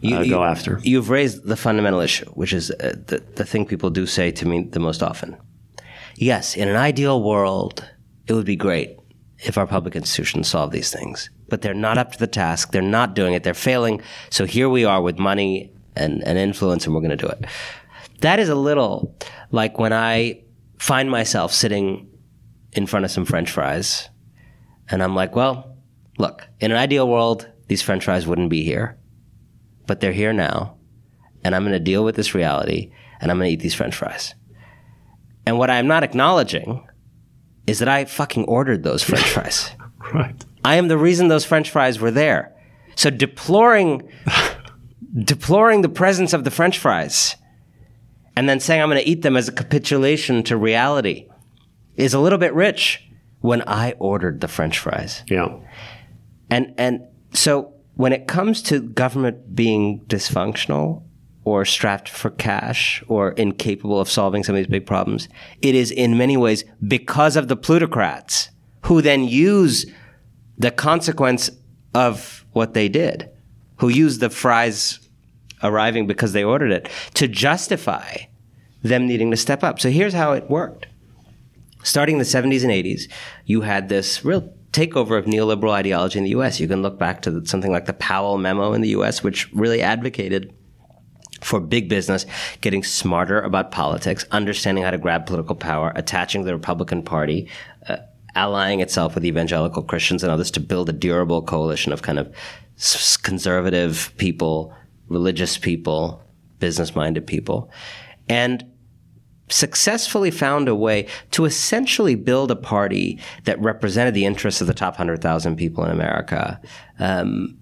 you, 0.00 0.16
uh, 0.16 0.24
go 0.24 0.44
after? 0.44 0.80
You've 0.82 1.08
raised 1.08 1.44
the 1.44 1.56
fundamental 1.56 2.00
issue, 2.00 2.26
which 2.32 2.52
is 2.52 2.70
uh, 2.70 2.94
the, 3.06 3.22
the 3.34 3.44
thing 3.44 3.64
people 3.64 3.90
do 3.90 4.06
say 4.06 4.30
to 4.32 4.46
me 4.46 4.64
the 4.64 4.80
most 4.80 5.02
often 5.02 5.36
yes, 6.16 6.56
in 6.56 6.68
an 6.68 6.76
ideal 6.76 7.22
world, 7.22 7.88
it 8.26 8.32
would 8.32 8.46
be 8.46 8.56
great 8.56 8.98
if 9.38 9.58
our 9.58 9.66
public 9.66 9.94
institutions 9.94 10.48
solve 10.48 10.72
these 10.72 10.90
things. 10.90 11.30
But 11.48 11.62
they're 11.62 11.74
not 11.74 11.98
up 11.98 12.12
to 12.12 12.18
the 12.18 12.26
task. 12.26 12.72
They're 12.72 12.82
not 12.82 13.14
doing 13.14 13.34
it. 13.34 13.42
They're 13.42 13.54
failing. 13.54 14.02
So 14.30 14.46
here 14.46 14.68
we 14.68 14.84
are 14.84 15.00
with 15.00 15.18
money 15.18 15.72
and, 15.94 16.26
and 16.26 16.38
influence, 16.38 16.86
and 16.86 16.94
we're 16.94 17.02
going 17.02 17.16
to 17.16 17.16
do 17.16 17.28
it. 17.28 17.44
That 18.20 18.40
is 18.40 18.48
a 18.48 18.54
little 18.54 19.14
like 19.50 19.78
when 19.78 19.92
I 19.92 20.42
find 20.78 21.10
myself 21.10 21.52
sitting 21.52 22.08
in 22.76 22.86
front 22.86 23.04
of 23.04 23.10
some 23.10 23.24
French 23.24 23.50
fries, 23.50 24.08
and 24.88 25.02
I'm 25.02 25.14
like, 25.14 25.34
well, 25.34 25.76
look, 26.18 26.46
in 26.60 26.70
an 26.70 26.76
ideal 26.76 27.08
world, 27.08 27.48
these 27.68 27.82
French 27.82 28.04
fries 28.04 28.26
wouldn't 28.26 28.50
be 28.50 28.62
here, 28.62 28.98
but 29.86 30.00
they're 30.00 30.12
here 30.12 30.32
now, 30.32 30.76
and 31.42 31.54
I'm 31.54 31.62
going 31.62 31.72
to 31.72 31.80
deal 31.80 32.04
with 32.04 32.14
this 32.14 32.34
reality, 32.34 32.92
and 33.20 33.30
I'm 33.30 33.38
going 33.38 33.48
to 33.48 33.54
eat 33.54 33.60
these 33.60 33.74
French 33.74 33.96
fries. 33.96 34.34
And 35.46 35.58
what 35.58 35.70
I'm 35.70 35.86
not 35.86 36.02
acknowledging 36.02 36.86
is 37.66 37.78
that 37.78 37.88
I 37.88 38.04
fucking 38.04 38.44
ordered 38.44 38.82
those 38.82 39.02
french 39.02 39.24
fries. 39.30 39.70
right. 40.12 40.44
I 40.64 40.76
am 40.76 40.88
the 40.88 40.98
reason 40.98 41.28
those 41.28 41.44
french 41.44 41.70
fries 41.70 42.00
were 42.00 42.10
there. 42.10 42.52
So 42.96 43.10
deploring 43.10 44.08
deploring 45.24 45.82
the 45.82 45.88
presence 45.88 46.32
of 46.32 46.44
the 46.44 46.50
french 46.50 46.78
fries 46.78 47.36
and 48.36 48.48
then 48.48 48.60
saying 48.60 48.82
I'm 48.82 48.88
going 48.90 49.02
to 49.02 49.08
eat 49.08 49.22
them 49.22 49.36
as 49.36 49.48
a 49.48 49.52
capitulation 49.52 50.42
to 50.44 50.56
reality 50.56 51.28
is 51.96 52.14
a 52.14 52.20
little 52.20 52.38
bit 52.38 52.54
rich 52.54 53.02
when 53.40 53.62
I 53.66 53.92
ordered 53.98 54.40
the 54.40 54.48
french 54.48 54.78
fries. 54.78 55.22
Yeah. 55.28 55.58
And 56.50 56.74
and 56.78 57.06
so 57.32 57.72
when 57.94 58.12
it 58.12 58.26
comes 58.26 58.62
to 58.62 58.80
government 58.80 59.54
being 59.54 60.00
dysfunctional, 60.06 61.02
or 61.46 61.64
strapped 61.64 62.08
for 62.08 62.28
cash 62.28 63.02
or 63.06 63.30
incapable 63.32 64.00
of 64.00 64.10
solving 64.10 64.42
some 64.42 64.56
of 64.56 64.58
these 64.58 64.66
big 64.66 64.84
problems. 64.84 65.28
It 65.62 65.76
is 65.76 65.92
in 65.92 66.18
many 66.18 66.36
ways 66.36 66.64
because 66.86 67.36
of 67.36 67.46
the 67.46 67.56
plutocrats 67.56 68.50
who 68.82 69.00
then 69.00 69.22
use 69.22 69.86
the 70.58 70.72
consequence 70.72 71.48
of 71.94 72.44
what 72.52 72.74
they 72.74 72.88
did, 72.88 73.30
who 73.76 73.88
use 73.88 74.18
the 74.18 74.28
fries 74.28 74.98
arriving 75.62 76.08
because 76.08 76.32
they 76.32 76.42
ordered 76.42 76.72
it 76.72 76.88
to 77.14 77.28
justify 77.28 78.16
them 78.82 79.06
needing 79.06 79.30
to 79.30 79.36
step 79.36 79.62
up. 79.62 79.78
So 79.78 79.88
here's 79.88 80.14
how 80.14 80.32
it 80.32 80.50
worked. 80.50 80.86
Starting 81.86 82.16
in 82.16 82.18
the 82.18 82.24
70s 82.24 82.64
and 82.64 82.72
80s, 82.72 83.08
you 83.44 83.60
had 83.60 83.88
this 83.88 84.24
real 84.24 84.52
takeover 84.72 85.16
of 85.16 85.26
neoliberal 85.26 85.70
ideology 85.70 86.18
in 86.18 86.24
the 86.24 86.30
US. 86.30 86.58
You 86.58 86.66
can 86.66 86.82
look 86.82 86.98
back 86.98 87.22
to 87.22 87.46
something 87.46 87.70
like 87.70 87.86
the 87.86 87.92
Powell 87.92 88.38
memo 88.38 88.72
in 88.72 88.80
the 88.80 88.88
US, 88.88 89.22
which 89.22 89.48
really 89.52 89.80
advocated 89.82 90.52
for 91.42 91.60
big 91.60 91.88
business, 91.88 92.26
getting 92.60 92.82
smarter 92.82 93.40
about 93.40 93.70
politics, 93.70 94.24
understanding 94.32 94.82
how 94.82 94.90
to 94.90 94.98
grab 94.98 95.26
political 95.26 95.54
power, 95.54 95.92
attaching 95.94 96.40
to 96.40 96.46
the 96.46 96.56
Republican 96.56 97.04
Party, 97.04 97.48
uh, 97.88 97.98
allying 98.34 98.80
itself 98.80 99.14
with 99.14 99.24
evangelical 99.24 99.84
Christians 99.84 100.24
and 100.24 100.32
others 100.32 100.50
to 100.50 100.60
build 100.60 100.88
a 100.88 100.92
durable 100.92 101.40
coalition 101.40 101.92
of 101.92 102.02
kind 102.02 102.18
of 102.18 102.34
conservative 103.22 104.12
people, 104.16 104.74
religious 105.06 105.56
people, 105.56 106.20
business 106.58 106.96
minded 106.96 107.28
people. 107.28 107.70
And 108.28 108.72
successfully 109.48 110.30
found 110.30 110.68
a 110.68 110.74
way 110.74 111.06
to 111.30 111.44
essentially 111.44 112.14
build 112.14 112.50
a 112.50 112.56
party 112.56 113.20
that 113.44 113.60
represented 113.60 114.14
the 114.14 114.24
interests 114.24 114.60
of 114.60 114.66
the 114.66 114.74
top 114.74 114.94
100,000 114.94 115.56
people 115.56 115.84
in 115.84 115.90
America, 115.90 116.60
um, 116.98 117.56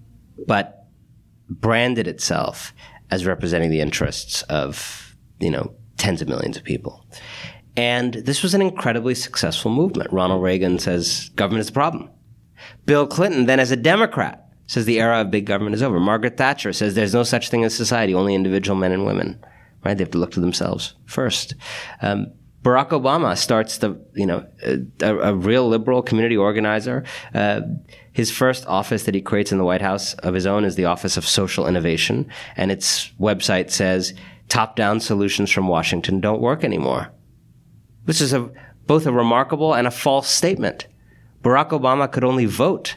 but 0.47 0.87
branded 1.49 2.07
itself 2.07 2.73
as 3.11 3.25
representing 3.25 3.69
the 3.69 3.81
interests 3.81 4.41
of, 4.43 5.15
you 5.39 5.51
know, 5.51 5.73
tens 5.97 6.21
of 6.21 6.27
millions 6.27 6.57
of 6.57 6.63
people. 6.63 7.05
And 7.77 8.15
this 8.15 8.41
was 8.41 8.53
an 8.53 8.61
incredibly 8.61 9.15
successful 9.15 9.71
movement. 9.71 10.11
Ronald 10.11 10.41
Reagan 10.41 10.79
says 10.79 11.29
government 11.35 11.61
is 11.61 11.67
the 11.67 11.73
problem. 11.73 12.09
Bill 12.85 13.05
Clinton, 13.05 13.45
then 13.45 13.59
as 13.59 13.71
a 13.71 13.75
Democrat, 13.75 14.41
says 14.67 14.85
the 14.85 14.99
era 14.99 15.21
of 15.21 15.29
big 15.29 15.45
government 15.45 15.75
is 15.75 15.83
over. 15.83 15.99
Margaret 15.99 16.37
Thatcher 16.37 16.73
says 16.73 16.95
there's 16.95 17.13
no 17.13 17.23
such 17.23 17.49
thing 17.49 17.63
as 17.63 17.75
society, 17.75 18.13
only 18.13 18.33
individual 18.33 18.77
men 18.77 18.91
and 18.91 19.05
women. 19.05 19.43
Right? 19.85 19.95
They 19.95 20.03
have 20.03 20.11
to 20.11 20.17
look 20.17 20.31
to 20.31 20.39
themselves 20.39 20.95
first. 21.05 21.53
Um, 22.01 22.33
Barack 22.63 22.89
Obama 22.89 23.37
starts 23.37 23.77
the, 23.77 24.03
you 24.15 24.25
know, 24.25 24.43
a, 25.01 25.15
a 25.17 25.35
real 25.35 25.67
liberal 25.69 26.01
community 26.01 26.35
organizer. 26.35 27.03
Uh, 27.31 27.61
his 28.11 28.31
first 28.31 28.65
office 28.65 29.03
that 29.03 29.13
he 29.13 29.21
creates 29.21 29.51
in 29.51 29.59
the 29.59 29.63
White 29.63 29.83
House 29.83 30.15
of 30.15 30.33
his 30.33 30.47
own 30.47 30.65
is 30.65 30.75
the 30.75 30.85
Office 30.85 31.15
of 31.15 31.27
Social 31.27 31.67
Innovation, 31.67 32.27
and 32.57 32.71
its 32.71 33.11
website 33.19 33.69
says 33.69 34.15
top-down 34.49 34.99
solutions 34.99 35.51
from 35.51 35.67
Washington 35.67 36.19
don't 36.19 36.41
work 36.41 36.63
anymore. 36.63 37.11
This 38.05 38.19
is 38.19 38.33
a, 38.33 38.49
both 38.87 39.05
a 39.05 39.11
remarkable 39.11 39.75
and 39.75 39.85
a 39.85 39.91
false 39.91 40.27
statement. 40.27 40.87
Barack 41.43 41.69
Obama 41.69 42.11
could 42.11 42.23
only 42.23 42.45
vote 42.45 42.95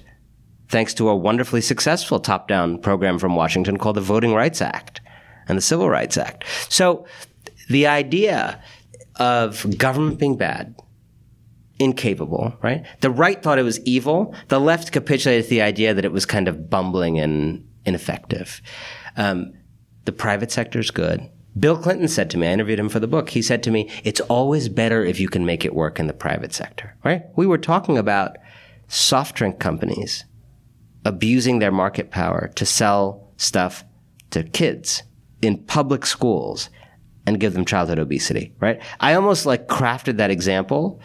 thanks 0.71 0.95
to 0.95 1.11
a 1.11 1.17
wonderfully 1.17 1.61
successful 1.61 2.21
top-down 2.21 2.79
program 2.79 3.19
from 3.19 3.37
Washington 3.37 3.77
called 3.77 3.97
the 3.97 4.01
Voting 4.01 4.33
Rights 4.33 4.63
Act 4.63 5.03
and 5.49 5.57
the 5.57 5.63
Civil 5.63 5.89
Rights 5.89 6.17
Act. 6.17 6.45
So 6.69 7.07
the 7.69 7.87
idea 7.87 8.63
of 9.17 9.79
government 9.79 10.19
being 10.19 10.37
bad 10.37 10.75
incapable, 11.79 12.57
right? 12.63 12.85
The 13.01 13.11
right 13.11 13.41
thought 13.43 13.59
it 13.59 13.63
was 13.63 13.81
evil. 13.81 14.35
The 14.49 14.61
left 14.61 14.93
capitulated 14.93 15.45
to 15.45 15.51
the 15.51 15.63
idea 15.63 15.95
that 15.95 16.05
it 16.05 16.13
was 16.13 16.27
kind 16.27 16.49
of 16.49 16.69
bumbling 16.69 17.19
and 17.19 17.69
ineffective. 17.85 18.61
Um, 19.17 19.53
the 20.05 20.13
private 20.13 20.51
sector 20.51 20.79
is 20.79 20.91
good. 20.91 21.29
Bill 21.59 21.77
Clinton 21.77 22.09
said 22.09 22.31
to 22.31 22.39
me, 22.39 22.47
I 22.47 22.53
interviewed 22.53 22.79
him 22.79 22.89
for 22.89 23.01
the 23.01 23.07
book. 23.07 23.31
He 23.31 23.43
said 23.43 23.63
to 23.65 23.71
me, 23.71 23.91
it's 24.05 24.21
always 24.23 24.69
better 24.69 25.05
if 25.05 25.19
you 25.19 25.29
can 25.29 25.45
make 25.45 25.65
it 25.65 25.75
work 25.75 25.99
in 25.99 26.07
the 26.07 26.13
private 26.13 26.53
sector, 26.53 26.97
right? 27.05 27.23
We 27.37 27.47
were 27.47 27.59
talking 27.59 27.99
about 27.99 28.37
soft 28.89 29.37
drink 29.37 29.59
companies 29.59 30.25
abusing 31.05 31.59
their 31.59 31.73
market 31.73 32.11
power 32.11 32.51
to 32.55 32.67
sell 32.67 33.33
stuff 33.37 33.85
to 34.31 34.43
kids 34.45 35.03
in 35.43 35.59
public 35.65 36.07
schools 36.07 36.71
and 37.27 37.41
give 37.41 37.53
them 37.53 37.65
childhood 37.65 37.99
obesity, 37.99 38.55
right? 38.59 38.81
I 39.01 39.15
almost 39.15 39.47
like 39.47 39.69
crafted 39.69 40.17
that 40.17 40.31
example 40.31 41.01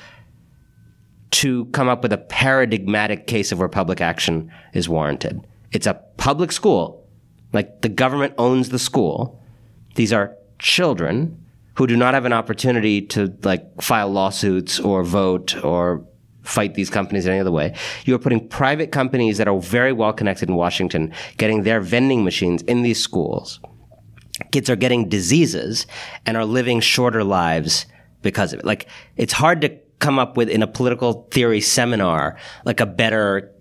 to 1.31 1.65
come 1.65 1.89
up 1.89 2.03
with 2.03 2.13
a 2.13 2.17
paradigmatic 2.17 3.27
case 3.27 3.51
of 3.51 3.59
where 3.59 3.67
public 3.67 3.99
action 3.99 4.51
is 4.73 4.87
warranted. 4.87 5.45
It's 5.71 5.87
a 5.87 5.95
public 6.17 6.51
school, 6.51 7.07
like 7.51 7.81
the 7.81 7.89
government 7.89 8.35
owns 8.37 8.69
the 8.69 8.79
school. 8.79 9.41
These 9.95 10.13
are 10.13 10.35
children 10.59 11.43
who 11.75 11.87
do 11.87 11.97
not 11.97 12.13
have 12.13 12.25
an 12.25 12.33
opportunity 12.33 13.01
to 13.01 13.35
like 13.43 13.81
file 13.81 14.09
lawsuits 14.09 14.79
or 14.79 15.03
vote 15.03 15.61
or 15.63 16.05
fight 16.43 16.75
these 16.75 16.89
companies 16.89 17.25
in 17.25 17.31
any 17.31 17.41
other 17.41 17.51
way. 17.51 17.75
You 18.05 18.15
are 18.15 18.19
putting 18.19 18.47
private 18.47 18.91
companies 18.91 19.37
that 19.39 19.47
are 19.47 19.59
very 19.59 19.91
well 19.91 20.13
connected 20.13 20.49
in 20.49 20.55
Washington, 20.55 21.13
getting 21.37 21.63
their 21.63 21.81
vending 21.81 22.23
machines 22.23 22.61
in 22.63 22.83
these 22.83 23.01
schools. 23.01 23.59
Kids 24.51 24.69
are 24.69 24.75
getting 24.75 25.09
diseases 25.09 25.85
and 26.25 26.37
are 26.37 26.45
living 26.45 26.79
shorter 26.79 27.23
lives 27.23 27.85
because 28.21 28.53
of 28.53 28.59
it. 28.59 28.65
Like, 28.65 28.87
it's 29.15 29.33
hard 29.33 29.61
to 29.61 29.69
come 29.99 30.17
up 30.19 30.35
with 30.37 30.49
in 30.49 30.63
a 30.63 30.67
political 30.67 31.27
theory 31.31 31.61
seminar, 31.61 32.37
like 32.65 32.79
a 32.79 32.85
better 32.85 33.51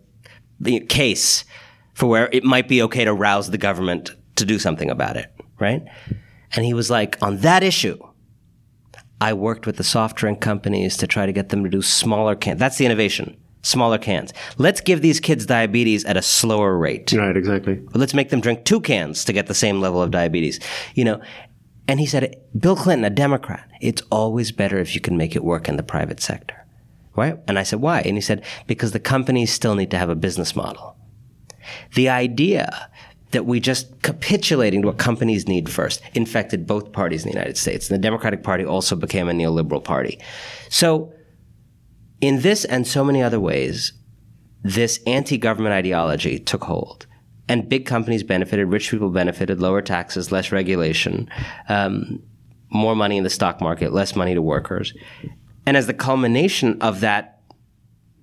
case 0.88 1.44
for 1.94 2.06
where 2.06 2.28
it 2.32 2.44
might 2.44 2.68
be 2.68 2.82
okay 2.82 3.04
to 3.04 3.12
rouse 3.12 3.50
the 3.50 3.58
government 3.58 4.10
to 4.36 4.44
do 4.44 4.58
something 4.58 4.90
about 4.90 5.16
it, 5.16 5.32
right? 5.58 5.82
And 6.54 6.64
he 6.64 6.74
was 6.74 6.90
like, 6.90 7.20
on 7.22 7.38
that 7.38 7.62
issue, 7.62 7.98
I 9.20 9.34
worked 9.34 9.66
with 9.66 9.76
the 9.76 9.84
soft 9.84 10.16
drink 10.16 10.40
companies 10.40 10.96
to 10.98 11.06
try 11.06 11.26
to 11.26 11.32
get 11.32 11.50
them 11.50 11.64
to 11.64 11.70
do 11.70 11.82
smaller 11.82 12.34
cans. 12.34 12.58
That's 12.58 12.78
the 12.78 12.86
innovation. 12.86 13.36
Smaller 13.62 13.98
cans. 13.98 14.32
Let's 14.58 14.80
give 14.80 15.02
these 15.02 15.20
kids 15.20 15.46
diabetes 15.46 16.04
at 16.04 16.16
a 16.16 16.22
slower 16.22 16.76
rate. 16.76 17.12
Right, 17.12 17.36
exactly. 17.36 17.74
But 17.74 17.96
let's 17.96 18.14
make 18.14 18.30
them 18.30 18.40
drink 18.40 18.64
two 18.64 18.80
cans 18.80 19.24
to 19.24 19.32
get 19.32 19.46
the 19.46 19.54
same 19.54 19.80
level 19.80 20.02
of 20.02 20.10
diabetes. 20.10 20.58
You 20.94 21.04
know, 21.04 21.22
and 21.86 22.00
he 22.00 22.06
said, 22.06 22.40
Bill 22.58 22.76
Clinton, 22.76 23.04
a 23.04 23.10
Democrat, 23.10 23.68
it's 23.80 24.02
always 24.10 24.52
better 24.52 24.78
if 24.78 24.94
you 24.94 25.00
can 25.00 25.16
make 25.16 25.36
it 25.36 25.44
work 25.44 25.68
in 25.68 25.76
the 25.76 25.82
private 25.82 26.20
sector. 26.20 26.56
Right? 27.14 27.38
And 27.46 27.58
I 27.58 27.62
said, 27.62 27.80
why? 27.80 28.00
And 28.00 28.16
he 28.16 28.20
said, 28.20 28.44
because 28.66 28.92
the 28.92 29.00
companies 29.00 29.52
still 29.52 29.74
need 29.74 29.90
to 29.90 29.98
have 29.98 30.08
a 30.08 30.14
business 30.14 30.56
model. 30.56 30.96
The 31.94 32.08
idea 32.08 32.90
that 33.32 33.46
we 33.46 33.60
just 33.60 34.02
capitulating 34.02 34.82
to 34.82 34.88
what 34.88 34.98
companies 34.98 35.48
need 35.48 35.68
first 35.68 36.02
infected 36.14 36.66
both 36.66 36.92
parties 36.92 37.24
in 37.24 37.30
the 37.30 37.36
United 37.36 37.56
States. 37.56 37.90
And 37.90 37.98
the 37.98 38.02
Democratic 38.02 38.42
Party 38.42 38.64
also 38.64 38.96
became 38.96 39.28
a 39.28 39.32
neoliberal 39.32 39.82
party. 39.82 40.18
So, 40.68 41.12
in 42.22 42.40
this 42.40 42.64
and 42.64 42.86
so 42.86 43.04
many 43.04 43.22
other 43.22 43.40
ways, 43.40 43.92
this 44.62 45.00
anti 45.06 45.36
government 45.36 45.74
ideology 45.74 46.38
took 46.38 46.64
hold. 46.64 47.06
And 47.48 47.68
big 47.68 47.84
companies 47.84 48.22
benefited, 48.22 48.68
rich 48.68 48.90
people 48.90 49.10
benefited, 49.10 49.60
lower 49.60 49.82
taxes, 49.82 50.32
less 50.32 50.52
regulation, 50.52 51.28
um, 51.68 52.22
more 52.70 52.96
money 52.96 53.18
in 53.18 53.24
the 53.24 53.30
stock 53.30 53.60
market, 53.60 53.92
less 53.92 54.16
money 54.16 54.32
to 54.32 54.40
workers. 54.40 54.94
And 55.66 55.76
as 55.76 55.86
the 55.86 55.94
culmination 55.94 56.80
of 56.80 57.00
that 57.00 57.40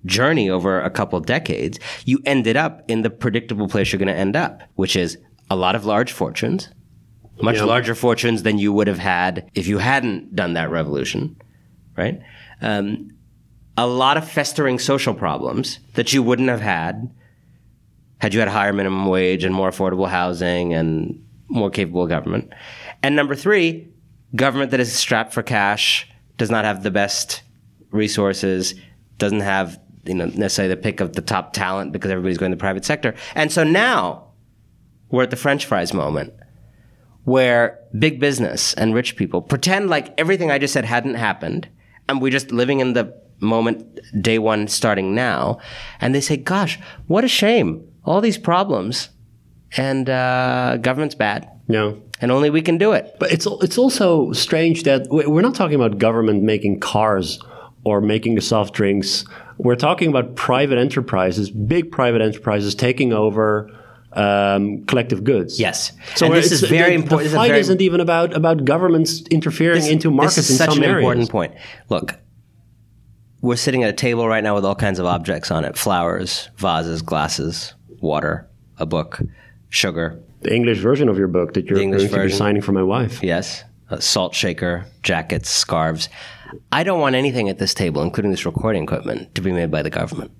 journey 0.06 0.48
over 0.48 0.80
a 0.80 0.90
couple 0.90 1.20
decades, 1.20 1.78
you 2.06 2.20
ended 2.24 2.56
up 2.56 2.82
in 2.88 3.02
the 3.02 3.10
predictable 3.10 3.68
place 3.68 3.92
you're 3.92 3.98
going 3.98 4.08
to 4.08 4.14
end 4.14 4.34
up, 4.34 4.62
which 4.74 4.96
is 4.96 5.18
a 5.50 5.56
lot 5.56 5.74
of 5.74 5.84
large 5.84 6.12
fortunes, 6.12 6.70
much 7.42 7.56
yep. 7.56 7.66
larger 7.66 7.94
fortunes 7.94 8.42
than 8.42 8.58
you 8.58 8.72
would 8.72 8.86
have 8.86 8.98
had 8.98 9.50
if 9.54 9.66
you 9.66 9.78
hadn't 9.78 10.34
done 10.34 10.54
that 10.54 10.70
revolution, 10.70 11.36
right? 11.96 12.20
Um, 12.62 13.10
a 13.80 13.86
lot 13.86 14.18
of 14.18 14.30
festering 14.30 14.78
social 14.78 15.14
problems 15.14 15.78
that 15.94 16.12
you 16.12 16.22
wouldn't 16.22 16.50
have 16.50 16.60
had 16.60 17.10
had 18.18 18.34
you 18.34 18.40
had 18.40 18.48
a 18.48 18.52
higher 18.52 18.74
minimum 18.74 19.06
wage 19.06 19.42
and 19.42 19.54
more 19.54 19.70
affordable 19.70 20.06
housing 20.06 20.74
and 20.74 21.26
more 21.48 21.70
capable 21.70 22.06
government. 22.06 22.52
And 23.02 23.16
number 23.16 23.34
three, 23.34 23.88
government 24.36 24.70
that 24.72 24.80
is 24.80 24.92
strapped 24.92 25.32
for 25.32 25.42
cash, 25.42 26.06
does 26.36 26.50
not 26.50 26.66
have 26.66 26.82
the 26.82 26.90
best 26.90 27.40
resources, 27.90 28.74
doesn't 29.16 29.40
have 29.40 29.80
you 30.04 30.12
know 30.14 30.26
necessarily 30.26 30.74
the 30.74 30.80
pick 30.80 31.00
of 31.00 31.14
the 31.14 31.22
top 31.22 31.54
talent 31.54 31.92
because 31.92 32.10
everybody's 32.10 32.36
going 32.36 32.52
to 32.52 32.56
the 32.56 32.60
private 32.60 32.84
sector. 32.84 33.14
And 33.34 33.50
so 33.50 33.64
now 33.64 34.26
we're 35.08 35.22
at 35.22 35.30
the 35.30 35.36
French 35.36 35.64
fries 35.64 35.94
moment 35.94 36.34
where 37.24 37.78
big 37.98 38.20
business 38.20 38.74
and 38.74 38.94
rich 38.94 39.16
people 39.16 39.40
pretend 39.40 39.88
like 39.88 40.12
everything 40.18 40.50
I 40.50 40.58
just 40.58 40.74
said 40.74 40.84
hadn't 40.84 41.14
happened 41.14 41.66
and 42.10 42.20
we're 42.20 42.30
just 42.30 42.52
living 42.52 42.80
in 42.80 42.92
the 42.92 43.18
moment 43.40 44.00
day 44.22 44.38
one 44.38 44.68
starting 44.68 45.14
now 45.14 45.58
and 46.00 46.14
they 46.14 46.20
say 46.20 46.36
gosh 46.36 46.78
what 47.06 47.24
a 47.24 47.28
shame 47.28 47.82
all 48.04 48.20
these 48.20 48.38
problems 48.38 49.10
and 49.76 50.10
uh, 50.10 50.76
government's 50.80 51.14
bad 51.14 51.48
yeah 51.68 51.92
and 52.20 52.30
only 52.30 52.50
we 52.50 52.62
can 52.62 52.78
do 52.78 52.92
it 52.92 53.16
but 53.18 53.32
it's 53.32 53.46
it's 53.62 53.78
also 53.78 54.32
strange 54.32 54.82
that 54.82 55.06
we're 55.10 55.42
not 55.42 55.54
talking 55.54 55.76
about 55.76 55.98
government 55.98 56.42
making 56.42 56.78
cars 56.80 57.40
or 57.84 58.00
making 58.00 58.34
the 58.34 58.42
soft 58.42 58.74
drinks 58.74 59.24
we're 59.62 59.76
talking 59.76 60.08
about 60.08 60.36
private 60.36 60.78
enterprises, 60.78 61.50
big 61.50 61.92
private 61.92 62.22
enterprises 62.22 62.74
taking 62.74 63.12
over 63.12 63.70
um, 64.12 64.84
collective 64.86 65.22
goods. 65.22 65.60
Yes. 65.60 65.92
So 66.16 66.26
and 66.26 66.34
this 66.34 66.50
is 66.50 66.62
very 66.62 66.96
the, 66.96 67.02
important. 67.02 67.30
The 67.30 67.36
fight 67.36 67.48
very, 67.48 67.60
isn't 67.60 67.80
even 67.80 68.00
about 68.00 68.34
about 68.34 68.64
governments 68.64 69.22
interfering 69.30 69.82
this, 69.82 69.88
into 69.88 70.10
markets 70.10 70.50
in 70.50 70.56
some 70.56 70.68
areas. 70.68 70.68
this 70.68 70.68
is 70.68 70.74
such 70.74 70.78
an 70.78 70.84
areas. 70.84 71.02
important 71.02 71.30
point. 71.30 71.54
Look, 71.90 72.14
we're 73.40 73.56
sitting 73.56 73.82
at 73.82 73.90
a 73.90 73.94
table 73.94 74.26
right 74.28 74.44
now 74.44 74.54
with 74.54 74.64
all 74.64 74.74
kinds 74.74 74.98
of 74.98 75.06
objects 75.06 75.50
on 75.50 75.64
it: 75.64 75.76
flowers, 75.76 76.48
vases, 76.56 77.02
glasses, 77.02 77.74
water, 78.00 78.48
a 78.78 78.86
book, 78.86 79.20
sugar. 79.68 80.20
The 80.42 80.54
English 80.54 80.78
version 80.78 81.08
of 81.08 81.18
your 81.18 81.28
book 81.28 81.54
that 81.54 81.66
you're 81.66 81.78
going 81.78 81.92
to 81.92 82.22
be 82.22 82.30
signing 82.30 82.62
for 82.62 82.72
my 82.72 82.82
wife. 82.82 83.22
Yes, 83.22 83.64
a 83.90 84.00
salt 84.00 84.34
shaker, 84.34 84.86
jackets, 85.02 85.50
scarves. 85.50 86.08
I 86.72 86.82
don't 86.82 87.00
want 87.00 87.14
anything 87.14 87.48
at 87.48 87.58
this 87.58 87.74
table, 87.74 88.02
including 88.02 88.30
this 88.30 88.46
recording 88.46 88.82
equipment, 88.82 89.34
to 89.34 89.40
be 89.40 89.52
made 89.52 89.70
by 89.70 89.82
the 89.82 89.90
government. 89.90 90.32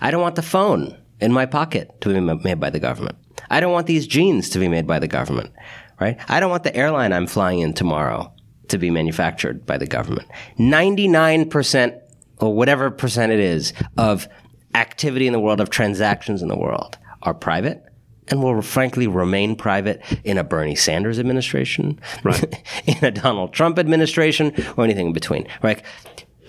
I 0.00 0.10
don't 0.10 0.22
want 0.22 0.36
the 0.36 0.42
phone 0.42 0.96
in 1.20 1.32
my 1.32 1.46
pocket 1.46 2.00
to 2.00 2.08
be 2.08 2.20
made 2.20 2.60
by 2.60 2.70
the 2.70 2.80
government. 2.80 3.16
I 3.50 3.60
don't 3.60 3.72
want 3.72 3.86
these 3.86 4.06
jeans 4.06 4.48
to 4.50 4.58
be 4.58 4.68
made 4.68 4.86
by 4.86 4.98
the 4.98 5.06
government, 5.06 5.52
right? 6.00 6.18
I 6.28 6.40
don't 6.40 6.50
want 6.50 6.64
the 6.64 6.74
airline 6.74 7.12
I'm 7.12 7.26
flying 7.26 7.60
in 7.60 7.74
tomorrow 7.74 8.32
to 8.68 8.78
be 8.78 8.90
manufactured 8.90 9.64
by 9.66 9.78
the 9.78 9.86
government. 9.86 10.28
99% 10.58 12.00
or 12.38 12.54
whatever 12.54 12.90
percent 12.90 13.32
it 13.32 13.40
is 13.40 13.72
of 13.96 14.28
activity 14.74 15.26
in 15.26 15.32
the 15.32 15.40
world, 15.40 15.60
of 15.60 15.70
transactions 15.70 16.42
in 16.42 16.48
the 16.48 16.56
world 16.56 16.98
are 17.22 17.34
private 17.34 17.82
and 18.28 18.42
will 18.42 18.60
frankly 18.62 19.06
remain 19.06 19.56
private 19.56 20.02
in 20.24 20.38
a 20.38 20.44
Bernie 20.44 20.74
Sanders 20.74 21.18
administration, 21.18 22.00
right. 22.24 22.62
in 22.86 23.04
a 23.04 23.10
Donald 23.10 23.52
Trump 23.52 23.78
administration, 23.78 24.52
or 24.76 24.84
anything 24.84 25.08
in 25.08 25.12
between. 25.12 25.46
Right? 25.62 25.82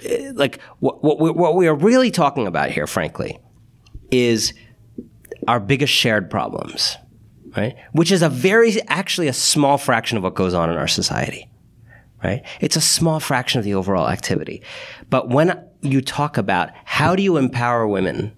Eh, 0.03 0.31
like 0.35 0.59
what, 0.79 1.03
what, 1.03 1.19
we, 1.19 1.29
what 1.31 1.55
we 1.55 1.67
are 1.67 1.75
really 1.75 2.11
talking 2.11 2.47
about 2.47 2.71
here, 2.71 2.87
frankly, 2.87 3.39
is 4.11 4.53
our 5.47 5.59
biggest 5.59 5.93
shared 5.93 6.29
problems, 6.29 6.97
right? 7.55 7.75
Which 7.91 8.11
is 8.11 8.21
a 8.21 8.29
very, 8.29 8.81
actually, 8.87 9.27
a 9.27 9.33
small 9.33 9.77
fraction 9.77 10.17
of 10.17 10.23
what 10.23 10.35
goes 10.35 10.53
on 10.53 10.69
in 10.69 10.77
our 10.77 10.87
society, 10.87 11.49
right? 12.23 12.43
It's 12.59 12.75
a 12.75 12.81
small 12.81 13.19
fraction 13.19 13.59
of 13.59 13.65
the 13.65 13.75
overall 13.75 14.09
activity. 14.09 14.63
But 15.09 15.29
when 15.29 15.63
you 15.81 16.01
talk 16.01 16.37
about 16.37 16.71
how 16.85 17.15
do 17.15 17.23
you 17.23 17.37
empower 17.37 17.87
women, 17.87 18.35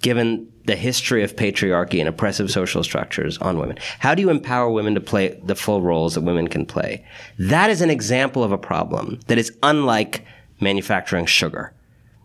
given 0.00 0.52
the 0.64 0.76
history 0.76 1.24
of 1.24 1.34
patriarchy 1.36 1.98
and 1.98 2.08
oppressive 2.08 2.50
social 2.50 2.84
structures 2.84 3.38
on 3.38 3.58
women. 3.58 3.78
How 3.98 4.14
do 4.14 4.22
you 4.22 4.30
empower 4.30 4.70
women 4.70 4.94
to 4.94 5.00
play 5.00 5.40
the 5.44 5.56
full 5.56 5.82
roles 5.82 6.14
that 6.14 6.20
women 6.20 6.48
can 6.48 6.66
play? 6.66 7.04
That 7.38 7.70
is 7.70 7.80
an 7.80 7.90
example 7.90 8.44
of 8.44 8.52
a 8.52 8.58
problem 8.58 9.18
that 9.26 9.38
is 9.38 9.56
unlike 9.62 10.24
manufacturing 10.60 11.26
sugar. 11.26 11.74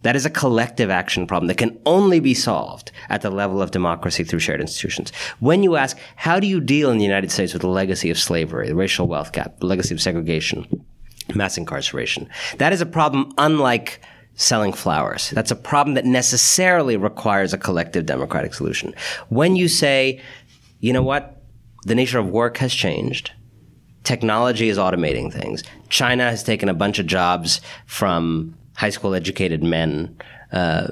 That 0.03 0.15
is 0.15 0.25
a 0.25 0.29
collective 0.29 0.91
action 0.91 1.25
problem 1.25 1.47
that 1.47 1.57
can 1.57 1.79
only 1.85 2.19
be 2.19 2.35
solved 2.35 2.91
at 3.09 3.21
the 3.21 3.31
level 3.31 3.61
of 3.61 3.71
democracy 3.71 4.23
through 4.23 4.39
shared 4.39 4.61
institutions. 4.61 5.11
When 5.39 5.63
you 5.63 5.75
ask, 5.75 5.97
how 6.15 6.39
do 6.39 6.45
you 6.45 6.61
deal 6.61 6.91
in 6.91 6.99
the 6.99 7.03
United 7.03 7.31
States 7.31 7.53
with 7.53 7.63
the 7.63 7.67
legacy 7.67 8.11
of 8.11 8.19
slavery, 8.19 8.67
the 8.67 8.75
racial 8.75 9.07
wealth 9.07 9.31
gap, 9.31 9.59
the 9.59 9.65
legacy 9.65 9.95
of 9.95 10.01
segregation, 10.01 10.85
mass 11.33 11.57
incarceration? 11.57 12.29
That 12.59 12.71
is 12.71 12.81
a 12.81 12.85
problem 12.85 13.33
unlike 13.39 13.99
selling 14.37 14.71
flowers. 14.71 15.31
That's 15.31 15.51
a 15.51 15.55
problem 15.55 15.95
that 15.95 16.05
necessarily 16.05 16.95
requires 16.95 17.53
a 17.53 17.57
collective 17.57 18.05
democratic 18.05 18.53
solution. 18.53 18.93
When 19.29 19.55
you 19.55 19.67
say, 19.67 20.21
you 20.79 20.93
know 20.93 21.03
what, 21.03 21.41
the 21.85 21.95
nature 21.95 22.19
of 22.19 22.29
work 22.29 22.57
has 22.57 22.73
changed, 22.73 23.31
technology 24.03 24.69
is 24.69 24.77
automating 24.77 25.33
things. 25.33 25.63
China 25.89 26.29
has 26.29 26.43
taken 26.43 26.69
a 26.69 26.73
bunch 26.73 26.99
of 26.99 27.07
jobs 27.07 27.61
from 27.87 28.55
high 28.75 28.91
school 28.91 29.15
educated 29.15 29.63
men. 29.63 30.15
Uh, 30.51 30.87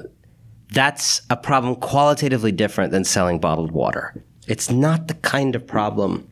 that's 0.72 1.22
a 1.30 1.36
problem 1.36 1.76
qualitatively 1.76 2.50
different 2.50 2.90
than 2.90 3.04
selling 3.04 3.38
bottled 3.38 3.70
water. 3.70 4.24
It's 4.48 4.70
not 4.70 5.06
the 5.06 5.14
kind 5.14 5.54
of 5.54 5.66
problem 5.66 6.28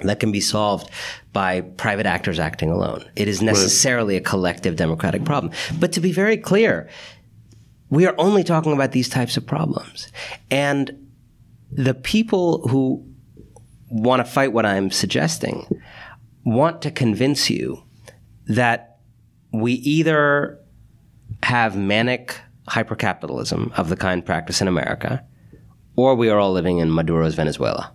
that 0.00 0.20
can 0.20 0.32
be 0.32 0.40
solved 0.40 0.90
by 1.32 1.60
private 1.60 2.06
actors 2.06 2.38
acting 2.38 2.70
alone. 2.70 3.04
It 3.16 3.28
is 3.28 3.42
necessarily 3.42 4.16
a 4.16 4.20
collective 4.20 4.76
democratic 4.76 5.24
problem. 5.24 5.52
But 5.78 5.92
to 5.92 6.00
be 6.00 6.12
very 6.12 6.36
clear, 6.36 6.88
we 7.90 8.06
are 8.06 8.14
only 8.18 8.44
talking 8.44 8.72
about 8.72 8.92
these 8.92 9.08
types 9.08 9.36
of 9.36 9.46
problems. 9.46 10.12
And 10.50 11.08
the 11.70 11.94
people 11.94 12.66
who 12.68 13.04
want 13.90 14.24
to 14.24 14.30
fight 14.30 14.52
what 14.52 14.66
I'm 14.66 14.90
suggesting 14.90 15.66
want 16.44 16.82
to 16.82 16.90
convince 16.90 17.50
you 17.50 17.82
that 18.46 18.98
we 19.52 19.74
either 19.74 20.58
have 21.42 21.76
manic 21.76 22.38
hypercapitalism 22.68 23.72
of 23.78 23.88
the 23.88 23.96
kind 23.96 24.24
practiced 24.24 24.60
in 24.60 24.68
America, 24.68 25.24
or 25.96 26.14
we 26.14 26.28
are 26.28 26.38
all 26.38 26.52
living 26.52 26.78
in 26.78 26.90
Maduro's 26.90 27.34
Venezuela. 27.34 27.94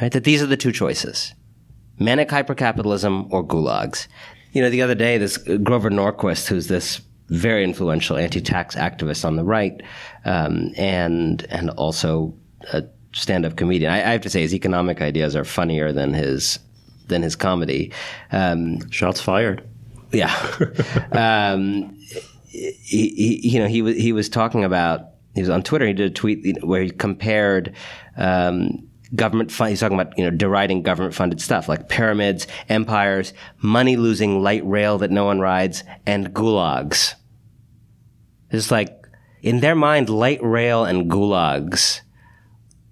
Right? 0.00 0.12
That 0.12 0.24
these 0.24 0.42
are 0.42 0.46
the 0.46 0.56
two 0.56 0.72
choices. 0.72 1.34
Manic 1.98 2.28
hypercapitalism 2.28 3.28
or 3.30 3.46
gulags. 3.46 4.08
You 4.52 4.62
know, 4.62 4.70
the 4.70 4.82
other 4.82 4.94
day, 4.94 5.18
this 5.18 5.36
Grover 5.36 5.90
Norquist, 5.90 6.48
who's 6.48 6.68
this 6.68 7.00
very 7.28 7.64
influential 7.64 8.16
anti-tax 8.16 8.74
activist 8.76 9.24
on 9.24 9.36
the 9.36 9.44
right, 9.44 9.82
um, 10.24 10.72
and 10.76 11.46
and 11.50 11.70
also 11.70 12.34
a 12.72 12.84
stand-up 13.12 13.56
comedian. 13.56 13.92
I, 13.92 13.96
I, 13.98 14.12
have 14.12 14.20
to 14.22 14.30
say, 14.30 14.42
his 14.42 14.54
economic 14.54 15.00
ideas 15.00 15.34
are 15.36 15.44
funnier 15.44 15.92
than 15.92 16.12
his 16.12 16.58
than 17.06 17.22
his 17.22 17.36
comedy. 17.36 17.92
Um, 18.32 18.88
Shots 18.90 19.20
fired. 19.20 19.66
Yeah. 20.12 20.34
um, 21.12 21.96
he, 22.48 23.08
he, 23.08 23.48
you 23.48 23.58
know, 23.58 23.66
he 23.68 23.82
was 23.82 23.96
he 23.96 24.12
was 24.12 24.28
talking 24.28 24.64
about. 24.64 25.10
He 25.34 25.40
was 25.40 25.50
on 25.50 25.64
Twitter. 25.64 25.86
He 25.86 25.92
did 25.92 26.12
a 26.12 26.14
tweet 26.14 26.64
where 26.64 26.82
he 26.82 26.90
compared. 26.90 27.74
Um, 28.16 28.88
government. 29.14 29.50
He's 29.52 29.80
talking 29.80 29.98
about 29.98 30.16
you 30.18 30.24
know 30.24 30.30
deriding 30.30 30.82
government 30.82 31.14
funded 31.14 31.40
stuff 31.40 31.68
like 31.68 31.88
pyramids, 31.88 32.46
empires, 32.68 33.32
money 33.60 33.96
losing 33.96 34.42
light 34.42 34.64
rail 34.64 34.98
that 34.98 35.10
no 35.10 35.24
one 35.24 35.40
rides, 35.40 35.84
and 36.06 36.32
gulags. 36.34 37.14
It's 38.50 38.70
like 38.70 39.06
in 39.42 39.60
their 39.60 39.74
mind, 39.74 40.08
light 40.08 40.42
rail 40.42 40.84
and 40.84 41.10
gulags 41.10 42.00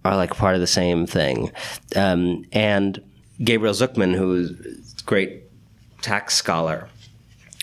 are 0.05 0.17
like 0.17 0.37
part 0.37 0.55
of 0.55 0.61
the 0.61 0.67
same 0.67 1.07
thing. 1.07 1.53
Um, 1.97 2.45
and 2.53 3.03
Gabriel 3.43 3.75
Zucman, 3.75 4.15
who 4.15 4.35
is 4.35 4.51
a 5.01 5.05
great 5.05 5.45
tax 6.03 6.35
scholar, 6.35 6.89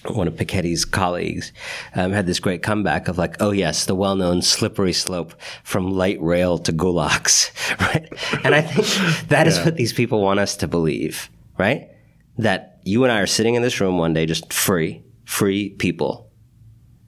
one 0.05 0.27
of 0.27 0.35
Piketty's 0.35 0.85
colleagues, 0.85 1.51
um, 1.95 2.11
had 2.11 2.25
this 2.25 2.39
great 2.39 2.63
comeback 2.63 3.07
of 3.07 3.17
like, 3.17 3.41
oh 3.41 3.51
yes, 3.51 3.85
the 3.85 3.95
well-known 3.95 4.41
slippery 4.41 4.93
slope 4.93 5.33
from 5.63 5.91
light 5.91 6.21
rail 6.21 6.57
to 6.59 6.71
gulags, 6.71 7.51
right? 7.79 8.07
And 8.45 8.55
I 8.55 8.61
think 8.61 9.27
that 9.27 9.47
is 9.47 9.57
yeah. 9.57 9.65
what 9.65 9.75
these 9.75 9.93
people 9.93 10.21
want 10.21 10.39
us 10.39 10.55
to 10.57 10.67
believe, 10.67 11.29
right? 11.57 11.89
That 12.37 12.79
you 12.83 13.03
and 13.03 13.11
I 13.11 13.19
are 13.19 13.27
sitting 13.27 13.55
in 13.55 13.61
this 13.61 13.81
room 13.81 13.97
one 13.97 14.13
day, 14.13 14.25
just 14.25 14.53
free, 14.53 15.03
free 15.25 15.71
people, 15.71 16.31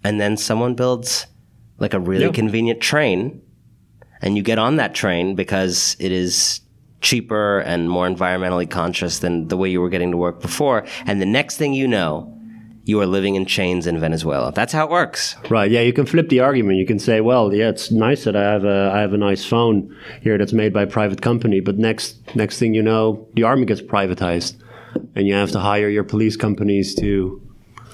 and 0.03 0.19
then 0.19 0.35
someone 0.35 0.75
builds 0.75 1.27
like 1.77 1.93
a 1.93 1.99
really 1.99 2.25
yeah. 2.25 2.31
convenient 2.31 2.81
train, 2.81 3.41
and 4.21 4.35
you 4.35 4.43
get 4.43 4.59
on 4.59 4.75
that 4.75 4.93
train 4.93 5.35
because 5.35 5.95
it 5.99 6.11
is 6.11 6.59
cheaper 6.99 7.59
and 7.59 7.89
more 7.89 8.07
environmentally 8.07 8.69
conscious 8.69 9.19
than 9.19 9.47
the 9.47 9.57
way 9.57 9.69
you 9.69 9.81
were 9.81 9.89
getting 9.89 10.11
to 10.11 10.17
work 10.17 10.41
before, 10.41 10.85
and 11.05 11.21
the 11.21 11.25
next 11.25 11.55
thing 11.55 11.73
you 11.73 11.87
know 11.87 12.37
you 12.83 12.99
are 12.99 13.05
living 13.05 13.35
in 13.35 13.45
chains 13.45 13.85
in 13.85 13.99
Venezuela. 13.99 14.51
That's 14.51 14.73
how 14.73 14.85
it 14.85 14.91
works. 14.91 15.35
Right. 15.49 15.69
Yeah. 15.69 15.81
You 15.81 15.93
can 15.93 16.05
flip 16.05 16.29
the 16.29 16.39
argument. 16.39 16.77
You 16.77 16.85
can 16.85 16.99
say, 16.99 17.21
well, 17.21 17.53
yeah, 17.53 17.69
it's 17.69 17.91
nice 17.91 18.23
that 18.23 18.35
I 18.35 18.41
have 18.41 18.65
a, 18.65 18.91
I 18.93 18.99
have 18.99 19.13
a 19.13 19.17
nice 19.17 19.45
phone 19.45 19.95
here 20.21 20.37
that's 20.37 20.53
made 20.53 20.73
by 20.73 20.83
a 20.83 20.87
private 20.87 21.21
company, 21.21 21.59
but 21.59 21.77
next, 21.77 22.35
next 22.35 22.57
thing 22.57 22.73
you 22.73 22.81
know, 22.81 23.27
the 23.33 23.43
army 23.43 23.65
gets 23.65 23.81
privatized 23.81 24.55
and 25.15 25.27
you 25.27 25.33
have 25.33 25.51
to 25.51 25.59
hire 25.59 25.89
your 25.89 26.03
police 26.03 26.35
companies 26.35 26.95
to 26.95 27.41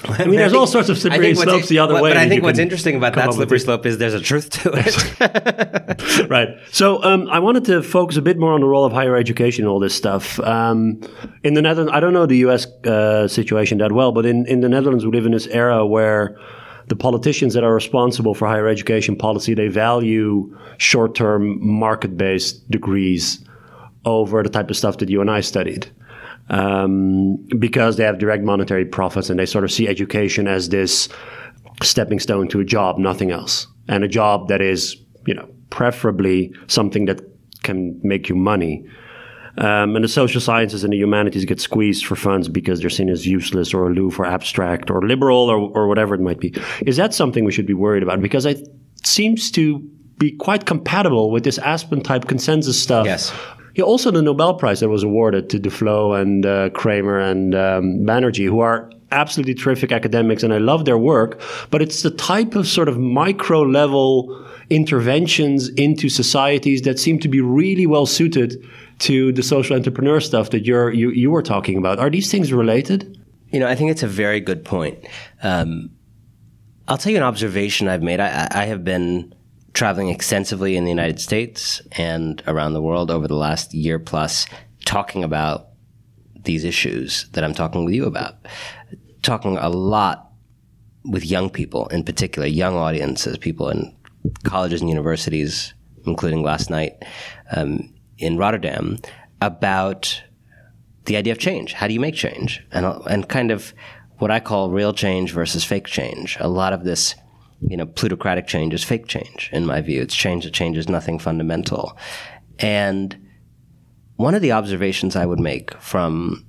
I 0.03 0.25
mean, 0.25 0.35
there's 0.35 0.53
all 0.53 0.67
sorts 0.67 0.89
of 0.89 0.97
slippery 0.97 1.33
slopes 1.33 1.69
the 1.69 1.79
other 1.79 1.95
what, 1.95 2.03
way. 2.03 2.09
But 2.11 2.17
I 2.17 2.29
think 2.29 2.43
what's 2.43 2.59
interesting 2.59 2.95
about 2.95 3.15
that 3.15 3.33
slippery 3.33 3.59
slope 3.59 3.85
is 3.85 3.97
there's 3.97 4.13
a 4.13 4.19
truth 4.19 4.49
to 4.51 4.71
it. 4.73 6.29
right. 6.29 6.49
So 6.71 7.03
um, 7.03 7.27
I 7.29 7.39
wanted 7.39 7.65
to 7.65 7.81
focus 7.81 8.17
a 8.17 8.21
bit 8.21 8.37
more 8.37 8.53
on 8.53 8.61
the 8.61 8.67
role 8.67 8.85
of 8.85 8.93
higher 8.93 9.15
education 9.15 9.63
and 9.63 9.69
all 9.69 9.79
this 9.79 9.95
stuff. 9.95 10.39
Um, 10.41 11.01
in 11.43 11.55
the 11.55 11.61
Netherlands, 11.61 11.91
I 11.93 11.99
don't 11.99 12.13
know 12.13 12.25
the 12.25 12.37
U.S. 12.37 12.67
Uh, 12.85 13.27
situation 13.27 13.79
that 13.79 13.91
well, 13.91 14.11
but 14.11 14.25
in, 14.25 14.45
in 14.45 14.61
the 14.61 14.69
Netherlands, 14.69 15.05
we 15.05 15.11
live 15.11 15.25
in 15.25 15.31
this 15.31 15.47
era 15.47 15.85
where 15.85 16.37
the 16.87 16.95
politicians 16.95 17.53
that 17.53 17.63
are 17.63 17.73
responsible 17.73 18.33
for 18.33 18.47
higher 18.47 18.67
education 18.67 19.15
policy 19.15 19.53
they 19.53 19.67
value 19.67 20.55
short-term 20.77 21.57
market-based 21.61 22.69
degrees 22.69 23.43
over 24.05 24.41
the 24.41 24.49
type 24.49 24.69
of 24.69 24.77
stuff 24.77 24.99
that 24.99 25.09
you 25.09 25.19
and 25.19 25.29
I 25.29 25.41
studied 25.41 25.91
um, 26.49 27.35
because 27.59 27.97
they 27.97 28.03
have 28.03 28.19
direct 28.19 28.43
monetary 28.43 28.85
profits 28.85 29.29
and 29.29 29.39
they 29.39 29.45
sort 29.45 29.63
of 29.63 29.71
see 29.71 29.87
education 29.87 30.47
as 30.47 30.69
this 30.69 31.09
stepping 31.83 32.19
stone 32.19 32.47
to 32.49 32.59
a 32.59 32.65
job, 32.65 32.97
nothing 32.97 33.31
else, 33.31 33.67
and 33.87 34.03
a 34.03 34.07
job 34.07 34.47
that 34.47 34.61
is, 34.61 34.97
you 35.25 35.33
know, 35.33 35.47
preferably 35.69 36.53
something 36.67 37.05
that 37.05 37.21
can 37.63 37.99
make 38.03 38.29
you 38.29 38.35
money. 38.35 38.85
Um, 39.57 39.95
and 39.95 40.03
the 40.03 40.09
social 40.09 40.39
sciences 40.39 40.83
and 40.83 40.93
the 40.93 40.97
humanities 40.97 41.43
get 41.43 41.59
squeezed 41.59 42.05
for 42.05 42.15
funds 42.15 42.47
because 42.47 42.79
they're 42.79 42.91
seen 42.91 43.09
as 43.09 43.25
useless 43.25 43.73
or 43.73 43.87
aloof 43.87 44.19
or 44.19 44.25
abstract 44.25 44.91
or 44.91 45.01
liberal 45.01 45.49
or, 45.49 45.57
or 45.75 45.87
whatever 45.87 46.13
it 46.13 46.21
might 46.21 46.39
be. 46.39 46.53
Is 46.85 46.97
that 46.97 47.13
something 47.13 47.43
we 47.43 47.51
should 47.51 47.65
be 47.65 47.73
worried 47.73 48.03
about? 48.03 48.21
Because 48.21 48.45
it 48.45 48.67
seems 49.03 49.49
to 49.51 49.79
be 50.19 50.31
quite 50.31 50.65
compatible 50.65 51.31
with 51.31 51.43
this 51.43 51.57
Aspen 51.57 52.01
type 52.01 52.25
consensus 52.25 52.81
stuff 52.81 53.05
yes. 53.05 53.31
Also 53.83 54.11
the 54.11 54.21
Nobel 54.21 54.53
Prize 54.55 54.79
that 54.79 54.89
was 54.89 55.03
awarded 55.03 55.49
to 55.51 55.59
Duflo 55.59 56.19
and 56.19 56.45
uh, 56.45 56.69
Kremer 56.71 57.19
and 57.19 57.53
um, 57.55 57.99
Banerjee, 57.99 58.45
who 58.45 58.59
are 58.59 58.89
absolutely 59.11 59.53
terrific 59.53 59.91
academics, 59.91 60.43
and 60.43 60.53
I 60.53 60.57
love 60.57 60.85
their 60.85 60.97
work. 60.97 61.39
But 61.69 61.81
it's 61.81 62.01
the 62.01 62.11
type 62.11 62.55
of 62.55 62.67
sort 62.67 62.89
of 62.89 62.97
micro 62.97 63.61
level 63.61 64.45
interventions 64.69 65.69
into 65.69 66.09
societies 66.09 66.81
that 66.81 66.99
seem 66.99 67.19
to 67.19 67.27
be 67.27 67.39
really 67.39 67.85
well 67.85 68.05
suited 68.05 68.61
to 68.99 69.31
the 69.31 69.43
social 69.43 69.75
entrepreneur 69.75 70.19
stuff 70.19 70.49
that 70.49 70.65
you're 70.65 70.91
you, 70.91 71.11
you 71.11 71.31
were 71.31 71.43
talking 71.43 71.77
about. 71.77 71.99
Are 71.99 72.09
these 72.09 72.31
things 72.31 72.51
related? 72.51 73.17
You 73.51 73.59
know, 73.59 73.67
I 73.67 73.75
think 73.75 73.91
it's 73.91 74.03
a 74.03 74.07
very 74.07 74.41
good 74.41 74.65
point. 74.65 74.97
Um, 75.41 75.91
I'll 76.87 76.97
tell 76.97 77.11
you 77.11 77.17
an 77.17 77.23
observation 77.23 77.87
I've 77.87 78.03
made. 78.03 78.19
I, 78.19 78.47
I 78.51 78.65
have 78.65 78.83
been 78.83 79.33
traveling 79.77 80.09
extensively 80.09 80.75
in 80.75 80.85
the 80.85 80.89
United 80.89 81.19
States 81.19 81.83
and 81.91 82.41
around 82.47 82.73
the 82.73 82.81
world 82.81 83.11
over 83.11 83.27
the 83.27 83.35
last 83.35 83.75
year 83.75 83.99
plus, 83.99 84.47
talking 84.85 85.23
about 85.23 85.67
these 86.45 86.63
issues 86.63 87.29
that 87.33 87.43
I'm 87.43 87.53
talking 87.53 87.85
with 87.85 87.93
you 87.93 88.05
about. 88.05 88.37
Talking 89.21 89.55
a 89.55 89.69
lot 89.69 90.31
with 91.05 91.23
young 91.23 91.51
people, 91.51 91.85
in 91.89 92.03
particular, 92.03 92.47
young 92.47 92.75
audiences, 92.75 93.37
people 93.37 93.69
in 93.69 93.95
colleges 94.43 94.81
and 94.81 94.89
universities, 94.89 95.75
including 96.07 96.41
last 96.41 96.71
night 96.71 97.05
um, 97.55 97.93
in 98.17 98.35
Rotterdam, 98.35 98.97
about 99.41 100.23
the 101.05 101.17
idea 101.17 101.33
of 101.33 101.37
change. 101.37 101.73
How 101.73 101.87
do 101.87 101.93
you 101.93 101.99
make 101.99 102.15
change? 102.15 102.65
And, 102.71 102.87
and 103.07 103.29
kind 103.29 103.51
of 103.51 103.75
what 104.17 104.31
I 104.31 104.39
call 104.39 104.71
real 104.71 104.91
change 104.91 105.33
versus 105.33 105.63
fake 105.63 105.85
change. 105.85 106.35
A 106.39 106.47
lot 106.47 106.73
of 106.73 106.83
this 106.83 107.13
you 107.61 107.77
know, 107.77 107.85
plutocratic 107.85 108.47
change 108.47 108.73
is 108.73 108.83
fake 108.83 109.07
change, 109.07 109.49
in 109.51 109.65
my 109.65 109.81
view. 109.81 110.01
It's 110.01 110.15
change 110.15 110.43
that 110.43 110.53
changes 110.53 110.87
nothing 110.87 111.19
fundamental. 111.19 111.97
And 112.59 113.27
one 114.15 114.35
of 114.35 114.41
the 114.41 114.51
observations 114.51 115.15
I 115.15 115.25
would 115.25 115.39
make 115.39 115.73
from, 115.81 116.45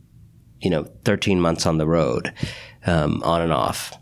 you 0.61 0.71
know, 0.71 0.85
13 1.05 1.41
months 1.41 1.67
on 1.67 1.79
the 1.79 1.87
road, 1.87 2.33
um, 2.87 3.23
on 3.23 3.41
and 3.41 3.53
off, 3.53 3.93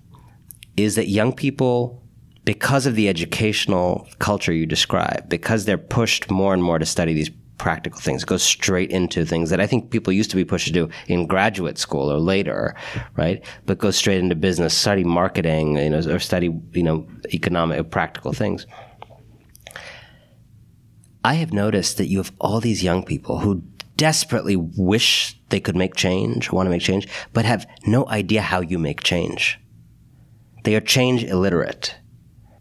is 0.76 0.94
that 0.96 1.08
young 1.08 1.32
people, 1.32 2.02
because 2.44 2.86
of 2.86 2.94
the 2.94 3.08
educational 3.08 4.08
culture 4.18 4.52
you 4.52 4.66
describe, 4.66 5.28
because 5.28 5.64
they're 5.64 5.78
pushed 5.78 6.30
more 6.30 6.54
and 6.54 6.62
more 6.62 6.78
to 6.78 6.86
study 6.86 7.14
these 7.14 7.30
practical 7.58 8.00
things. 8.00 8.22
It 8.22 8.26
goes 8.26 8.42
straight 8.42 8.90
into 8.90 9.24
things 9.24 9.50
that 9.50 9.60
I 9.60 9.66
think 9.66 9.90
people 9.90 10.12
used 10.12 10.30
to 10.30 10.36
be 10.36 10.44
pushed 10.44 10.66
to 10.66 10.72
do 10.72 10.88
in 11.08 11.26
graduate 11.26 11.78
school 11.78 12.12
or 12.12 12.18
later, 12.18 12.74
right? 13.16 13.44
But 13.64 13.78
goes 13.78 13.96
straight 13.96 14.18
into 14.18 14.34
business, 14.34 14.76
study 14.76 15.04
marketing, 15.04 15.76
you 15.76 15.90
know, 15.90 15.98
or 15.98 16.18
study, 16.18 16.50
you 16.72 16.82
know, 16.82 17.06
economic, 17.32 17.90
practical 17.90 18.32
things. 18.32 18.66
I 21.24 21.34
have 21.34 21.52
noticed 21.52 21.96
that 21.98 22.06
you 22.06 22.18
have 22.18 22.32
all 22.40 22.60
these 22.60 22.84
young 22.84 23.04
people 23.04 23.40
who 23.40 23.62
desperately 23.96 24.56
wish 24.56 25.36
they 25.48 25.58
could 25.58 25.74
make 25.74 25.94
change, 25.94 26.52
want 26.52 26.66
to 26.66 26.70
make 26.70 26.82
change, 26.82 27.08
but 27.32 27.44
have 27.44 27.66
no 27.86 28.06
idea 28.08 28.42
how 28.42 28.60
you 28.60 28.78
make 28.78 29.02
change. 29.02 29.58
They 30.64 30.76
are 30.76 30.80
change 30.80 31.24
illiterate. 31.24 31.96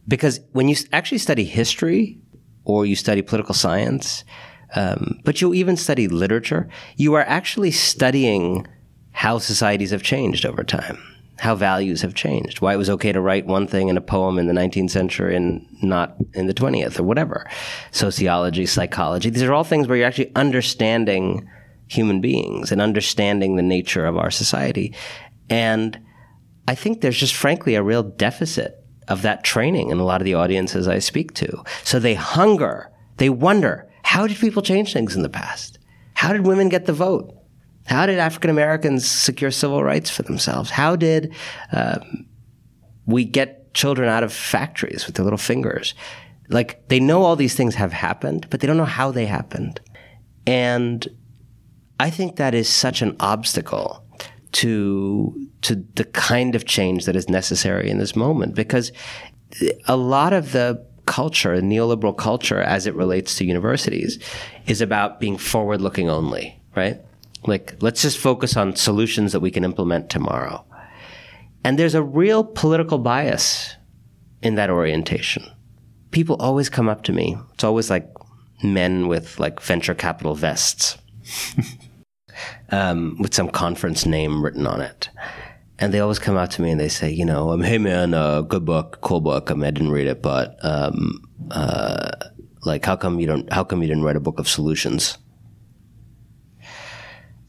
Because 0.08 0.40
when 0.52 0.68
you 0.70 0.76
actually 0.94 1.18
study 1.18 1.44
history 1.44 2.20
or 2.64 2.86
you 2.86 2.96
study 2.96 3.22
political 3.22 3.54
science, 3.54 4.24
um, 4.76 5.20
but 5.24 5.42
you'll 5.42 5.56
even 5.56 5.78
study 5.78 6.08
literature. 6.08 6.68
You 6.98 7.14
are 7.14 7.24
actually 7.24 7.72
studying 7.72 8.68
how 9.12 9.38
societies 9.38 9.92
have 9.92 10.04
changed 10.04 10.46
over 10.46 10.64
time. 10.64 10.98
how 11.40 11.54
values 11.54 12.02
have 12.02 12.14
changed, 12.14 12.62
why 12.62 12.74
it 12.74 12.78
was 12.78 12.90
okay 12.90 13.12
to 13.12 13.20
write 13.20 13.46
one 13.46 13.68
thing 13.68 13.90
in 13.90 13.98
a 13.98 14.02
poem 14.02 14.40
in 14.40 14.48
the 14.48 14.54
19th 14.54 14.90
century 14.90 15.36
and 15.36 15.66
not 15.84 16.16
in 16.34 16.48
the 16.48 16.54
20th 16.54 17.00
or 17.00 17.04
whatever. 17.04 17.46
Sociology, 17.92 18.66
psychology, 18.66 19.30
these 19.30 19.44
are 19.44 19.54
all 19.54 19.66
things 19.66 19.88
where 19.88 19.98
you're 19.98 20.08
actually 20.08 20.32
understanding 20.36 21.48
human 21.88 22.22
beings 22.22 22.72
and 22.72 22.82
understanding 22.82 23.56
the 23.56 23.62
nature 23.62 24.06
of 24.06 24.18
our 24.18 24.32
society. 24.32 24.94
And 25.50 26.00
I 26.68 26.76
think 26.76 27.02
there's 27.02 27.20
just 27.20 27.36
frankly 27.36 27.76
a 27.76 27.84
real 27.84 28.04
deficit 28.04 28.82
of 29.08 29.22
that 29.22 29.44
training 29.44 29.90
in 29.92 30.00
a 30.00 30.06
lot 30.06 30.22
of 30.22 30.26
the 30.26 30.34
audiences 30.34 30.88
I 30.88 31.00
speak 31.00 31.34
to. 31.36 31.64
So 31.84 32.00
they 32.00 32.16
hunger, 32.16 32.90
they 33.18 33.30
wonder, 33.30 33.88
how 34.06 34.28
did 34.28 34.38
people 34.38 34.62
change 34.62 34.94
things 34.94 35.16
in 35.16 35.24
the 35.24 35.30
past? 35.30 35.80
How 36.14 36.32
did 36.32 36.46
women 36.46 36.70
get 36.70 36.86
the 36.86 36.94
vote? 36.94 37.36
How 37.88 38.06
did 38.06 38.20
African 38.20 38.52
Americans 38.52 39.10
secure 39.10 39.50
civil 39.50 39.84
rights 39.84 40.12
for 40.12 40.22
themselves? 40.22 40.70
How 40.70 40.96
did 40.96 41.34
uh, 41.72 42.00
we 43.08 43.26
get 43.26 43.74
children 43.74 44.08
out 44.08 44.24
of 44.24 44.32
factories 44.32 45.08
with 45.08 45.16
their 45.16 45.24
little 45.24 45.40
fingers? 45.40 45.96
Like 46.50 46.88
they 46.88 47.00
know 47.00 47.24
all 47.24 47.36
these 47.36 47.56
things 47.56 47.74
have 47.76 47.92
happened, 47.92 48.48
but 48.52 48.60
they 48.60 48.68
don't 48.68 48.78
know 48.78 48.86
how 48.86 49.10
they 49.10 49.26
happened. 49.26 49.82
And 50.46 51.08
I 52.00 52.12
think 52.12 52.36
that 52.36 52.54
is 52.54 52.70
such 52.70 53.02
an 53.02 53.16
obstacle 53.20 54.06
to 54.52 55.50
to 55.64 55.84
the 55.96 56.06
kind 56.06 56.54
of 56.54 56.66
change 56.66 57.06
that 57.06 57.16
is 57.16 57.28
necessary 57.28 57.90
in 57.90 57.98
this 57.98 58.16
moment 58.16 58.54
because 58.54 58.92
a 59.88 59.98
lot 59.98 60.32
of 60.32 60.52
the 60.52 60.86
culture, 61.06 61.56
neoliberal 61.62 62.16
culture 62.16 62.62
as 62.62 62.88
it 62.88 62.96
relates 62.96 63.36
to 63.36 63.46
universities 63.46 64.20
is 64.68 64.82
about 64.82 65.20
being 65.20 65.38
forward 65.38 65.82
looking 65.82 66.10
only, 66.10 66.60
right? 66.76 67.00
Like, 67.46 67.76
let's 67.82 68.02
just 68.02 68.18
focus 68.18 68.58
on 68.58 68.76
solutions 68.76 69.32
that 69.32 69.40
we 69.40 69.52
can 69.52 69.64
implement 69.64 70.10
tomorrow. 70.10 70.66
And 71.64 71.80
there's 71.80 71.96
a 71.96 72.04
real 72.04 72.44
political 72.44 72.98
bias 72.98 73.76
in 74.42 74.56
that 74.56 74.70
orientation. 74.70 75.44
People 76.12 76.36
always 76.38 76.70
come 76.70 76.88
up 76.88 77.04
to 77.04 77.14
me. 77.14 77.38
It's 77.54 77.64
always 77.64 77.90
like 77.90 78.12
men 78.64 79.08
with 79.08 79.40
like 79.40 79.60
venture 79.60 79.94
capital 79.94 80.34
vests 80.36 80.98
um, 82.72 83.18
with 83.20 83.34
some 83.34 83.50
conference 83.50 84.06
name 84.06 84.44
written 84.44 84.68
on 84.68 84.82
it. 84.82 85.10
And 85.78 85.94
they 85.94 86.00
always 86.00 86.20
come 86.20 86.38
out 86.38 86.52
to 86.52 86.62
me 86.62 86.72
and 86.72 86.80
they 86.80 86.88
say, 86.88 87.12
you 87.12 87.26
know, 87.26 87.52
um, 87.52 87.62
hey 87.62 87.78
man, 87.78 88.14
uh, 88.14 88.42
good 88.42 88.64
book, 88.64 89.00
cool 89.02 89.20
book. 89.20 89.52
I, 89.52 89.56
mean, 89.56 89.66
I 89.66 89.72
didn't 89.72 89.92
read 89.92 90.08
it, 90.08 90.22
but 90.22 90.58
um, 90.64 91.22
uh, 91.52 92.12
like, 92.64 92.86
how 92.86 92.96
come 92.96 93.20
you 93.20 93.28
don't? 93.28 93.52
How 93.52 93.64
come 93.64 93.82
you 93.82 93.88
didn't 93.88 94.04
write 94.04 94.16
a 94.16 94.22
book 94.22 94.40
of 94.40 94.48
solutions? 94.48 95.18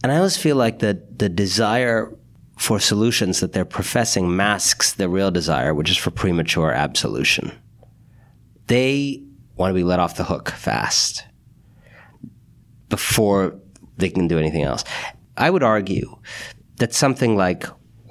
And 0.02 0.12
I 0.12 0.16
always 0.16 0.36
feel 0.36 0.56
like 0.56 0.80
the, 0.80 1.02
the 1.16 1.28
desire 1.28 2.12
for 2.56 2.80
solutions 2.80 3.40
that 3.40 3.52
they're 3.52 3.64
professing 3.64 4.36
masks 4.36 4.92
the 4.94 5.08
real 5.08 5.30
desire, 5.30 5.74
which 5.74 5.90
is 5.90 5.96
for 5.96 6.10
premature 6.10 6.72
absolution. 6.72 7.52
They 8.66 9.22
want 9.56 9.70
to 9.70 9.74
be 9.74 9.84
let 9.84 10.00
off 10.00 10.16
the 10.16 10.24
hook 10.24 10.50
fast 10.50 11.24
before 12.88 13.58
they 13.96 14.08
can 14.08 14.28
do 14.28 14.38
anything 14.38 14.62
else. 14.62 14.84
I 15.36 15.50
would 15.50 15.62
argue 15.62 16.18
that 16.76 16.94
something 16.94 17.36
like 17.36 17.66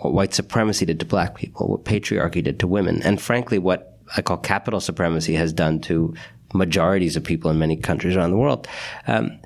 what 0.06 0.14
white 0.14 0.34
supremacy 0.34 0.86
did 0.86 0.99
to 0.99 1.06
black 1.06 1.36
people, 1.36 1.68
what 1.68 1.84
patriarchy 1.84 2.43
did 2.43 2.60
to 2.60 2.68
women, 2.68 3.01
and 3.03 3.20
frankly, 3.20 3.58
what 3.58 3.97
I 4.16 4.22
call 4.22 4.38
capital 4.38 4.80
supremacy 4.80 5.34
has 5.34 5.51
done 5.51 5.82
to 5.82 6.14
majorities 6.53 7.16
of 7.16 7.24
people 7.24 7.49
in 7.49 7.58
many 7.58 7.76
countries 7.76 8.16
around 8.16 8.32
the 8.32 8.38
world, 8.38 8.68
um, 9.08 9.39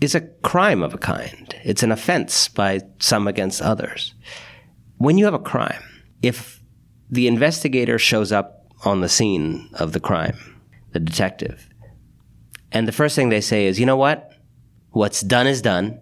is 0.00 0.14
a 0.14 0.20
crime 0.20 0.82
of 0.82 0.94
a 0.94 0.98
kind. 0.98 1.56
It's 1.64 1.82
an 1.82 1.90
offense 1.90 2.48
by 2.48 2.82
some 3.00 3.26
against 3.26 3.60
others. 3.60 4.14
When 4.98 5.18
you 5.18 5.24
have 5.24 5.34
a 5.34 5.40
crime, 5.40 5.82
if 6.22 6.62
the 7.10 7.26
investigator 7.26 7.98
shows 7.98 8.30
up 8.30 8.66
on 8.84 9.00
the 9.00 9.08
scene 9.08 9.68
of 9.74 9.92
the 9.92 10.00
crime, 10.00 10.38
the 10.92 11.00
detective, 11.00 11.68
and 12.70 12.86
the 12.86 12.92
first 12.92 13.16
thing 13.16 13.28
they 13.28 13.40
say 13.40 13.66
is, 13.66 13.80
you 13.80 13.86
know 13.86 13.96
what? 13.96 14.32
What's 14.90 15.20
done 15.20 15.48
is 15.48 15.62
done. 15.62 16.00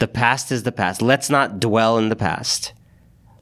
The 0.00 0.08
past 0.08 0.50
is 0.50 0.62
the 0.62 0.72
past. 0.72 1.02
Let's 1.02 1.28
not 1.28 1.60
dwell 1.60 1.98
in 1.98 2.08
the 2.08 2.16
past. 2.16 2.72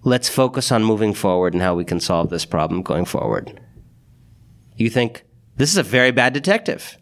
Let's 0.03 0.29
focus 0.29 0.73
on 0.73 0.83
moving 0.83 1.15
forward 1.15 1.55
and 1.55 1.63
how 1.63 1.77
we 1.77 1.85
can 1.85 2.01
solve 2.01 2.31
this 2.31 2.45
problem 2.45 2.83
going 2.83 3.05
forward. 3.05 3.61
You 4.77 4.91
think, 4.91 5.25
this 5.57 5.71
is 5.71 5.77
a 5.77 5.85
very 5.85 6.11
bad 6.11 6.33
detective. 6.33 6.99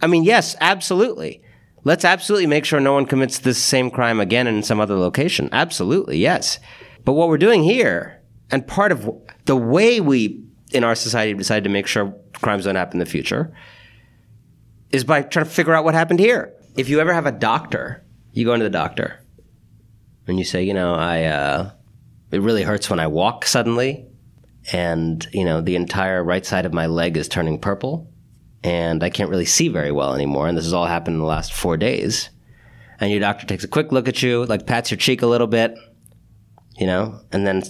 I 0.00 0.06
mean, 0.06 0.22
yes, 0.22 0.54
absolutely. 0.60 1.42
Let's 1.82 2.04
absolutely 2.04 2.46
make 2.46 2.64
sure 2.64 2.78
no 2.78 2.94
one 2.94 3.06
commits 3.06 3.40
this 3.40 3.60
same 3.60 3.90
crime 3.90 4.20
again 4.20 4.46
in 4.46 4.62
some 4.62 4.78
other 4.78 4.96
location. 4.96 5.48
Absolutely, 5.50 6.18
yes. 6.18 6.60
But 7.04 7.14
what 7.14 7.28
we're 7.28 7.38
doing 7.38 7.64
here, 7.64 8.22
and 8.52 8.64
part 8.64 8.92
of 8.92 9.10
the 9.46 9.56
way 9.56 10.00
we 10.00 10.44
in 10.70 10.84
our 10.84 10.94
society 10.94 11.34
decide 11.34 11.64
to 11.64 11.70
make 11.70 11.88
sure 11.88 12.14
crimes 12.34 12.66
don't 12.66 12.76
happen 12.76 13.00
in 13.00 13.04
the 13.04 13.10
future, 13.10 13.52
is 14.90 15.02
by 15.02 15.22
trying 15.22 15.44
to 15.44 15.50
figure 15.50 15.74
out 15.74 15.84
what 15.84 15.94
happened 15.94 16.20
here. 16.20 16.54
If 16.76 16.88
you 16.88 17.00
ever 17.00 17.12
have 17.12 17.26
a 17.26 17.32
doctor, 17.32 18.03
you 18.34 18.44
go 18.44 18.54
into 18.54 18.64
the 18.64 18.70
doctor 18.70 19.20
and 20.26 20.38
you 20.38 20.44
say, 20.44 20.62
you 20.62 20.74
know, 20.74 20.94
I, 20.94 21.24
uh, 21.24 21.70
it 22.30 22.40
really 22.40 22.62
hurts 22.62 22.90
when 22.90 23.00
I 23.00 23.06
walk 23.06 23.46
suddenly, 23.46 24.06
and 24.72 25.26
you 25.32 25.44
know, 25.44 25.60
the 25.60 25.76
entire 25.76 26.22
right 26.22 26.44
side 26.44 26.66
of 26.66 26.72
my 26.72 26.86
leg 26.86 27.16
is 27.16 27.28
turning 27.28 27.58
purple 27.58 28.10
and 28.64 29.04
I 29.04 29.10
can't 29.10 29.28
really 29.28 29.44
see 29.44 29.68
very 29.68 29.92
well 29.92 30.14
anymore. 30.14 30.48
And 30.48 30.56
this 30.56 30.64
has 30.64 30.72
all 30.72 30.86
happened 30.86 31.14
in 31.14 31.20
the 31.20 31.26
last 31.26 31.52
four 31.52 31.76
days. 31.76 32.30
And 32.98 33.10
your 33.10 33.20
doctor 33.20 33.46
takes 33.46 33.62
a 33.62 33.68
quick 33.68 33.92
look 33.92 34.08
at 34.08 34.22
you, 34.22 34.46
like 34.46 34.66
pats 34.66 34.90
your 34.90 34.96
cheek 34.96 35.20
a 35.20 35.26
little 35.26 35.46
bit, 35.46 35.76
you 36.78 36.86
know, 36.86 37.20
and 37.30 37.46
then 37.46 37.62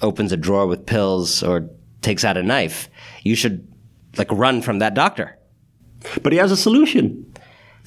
opens 0.00 0.30
a 0.30 0.36
drawer 0.36 0.68
with 0.68 0.86
pills 0.86 1.42
or 1.42 1.68
takes 2.02 2.24
out 2.24 2.36
a 2.36 2.42
knife. 2.42 2.88
You 3.24 3.34
should 3.34 3.66
like 4.16 4.30
run 4.30 4.62
from 4.62 4.78
that 4.78 4.94
doctor. 4.94 5.36
But 6.22 6.32
he 6.32 6.38
has 6.38 6.52
a 6.52 6.56
solution. 6.56 7.27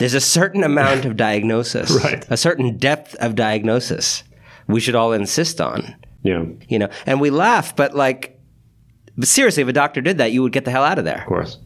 There's 0.01 0.15
a 0.15 0.19
certain 0.19 0.63
amount 0.63 1.05
of 1.05 1.15
diagnosis, 1.15 1.91
right. 2.03 2.25
a 2.27 2.35
certain 2.35 2.77
depth 2.77 3.13
of 3.15 3.35
diagnosis 3.35 4.23
we 4.65 4.79
should 4.79 4.95
all 4.95 5.13
insist 5.13 5.61
on. 5.61 5.95
Yeah. 6.23 6.45
You 6.67 6.79
know, 6.79 6.89
and 7.05 7.21
we 7.21 7.29
laugh, 7.29 7.75
but 7.75 7.95
like, 7.95 8.39
but 9.15 9.27
seriously, 9.27 9.61
if 9.61 9.69
a 9.69 9.73
doctor 9.73 10.01
did 10.01 10.17
that, 10.17 10.31
you 10.31 10.41
would 10.41 10.53
get 10.53 10.65
the 10.65 10.71
hell 10.71 10.83
out 10.83 10.97
of 10.97 11.05
there. 11.05 11.21
Of 11.21 11.27
course. 11.27 11.59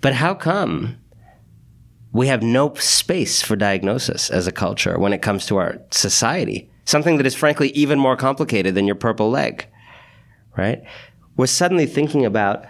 But 0.00 0.14
how 0.14 0.34
come 0.34 0.96
we 2.10 2.26
have 2.26 2.42
no 2.42 2.74
space 2.74 3.42
for 3.42 3.54
diagnosis 3.54 4.28
as 4.28 4.48
a 4.48 4.52
culture 4.52 4.98
when 4.98 5.12
it 5.12 5.22
comes 5.22 5.46
to 5.46 5.58
our 5.58 5.78
society? 5.92 6.68
Something 6.84 7.16
that 7.18 7.26
is 7.26 7.36
frankly 7.36 7.68
even 7.70 8.00
more 8.00 8.16
complicated 8.16 8.74
than 8.74 8.86
your 8.86 8.96
purple 8.96 9.30
leg, 9.30 9.68
right? 10.56 10.82
We're 11.36 11.46
suddenly 11.46 11.86
thinking 11.86 12.24
about 12.24 12.64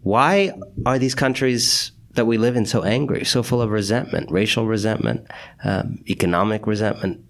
why 0.00 0.52
are 0.86 0.98
these 0.98 1.14
countries 1.14 1.92
that 2.16 2.26
we 2.26 2.38
live 2.38 2.56
in 2.56 2.66
so 2.66 2.82
angry, 2.82 3.24
so 3.24 3.42
full 3.42 3.62
of 3.62 3.70
resentment, 3.70 4.30
racial 4.30 4.66
resentment, 4.66 5.26
um, 5.64 6.02
economic 6.08 6.66
resentment, 6.66 7.24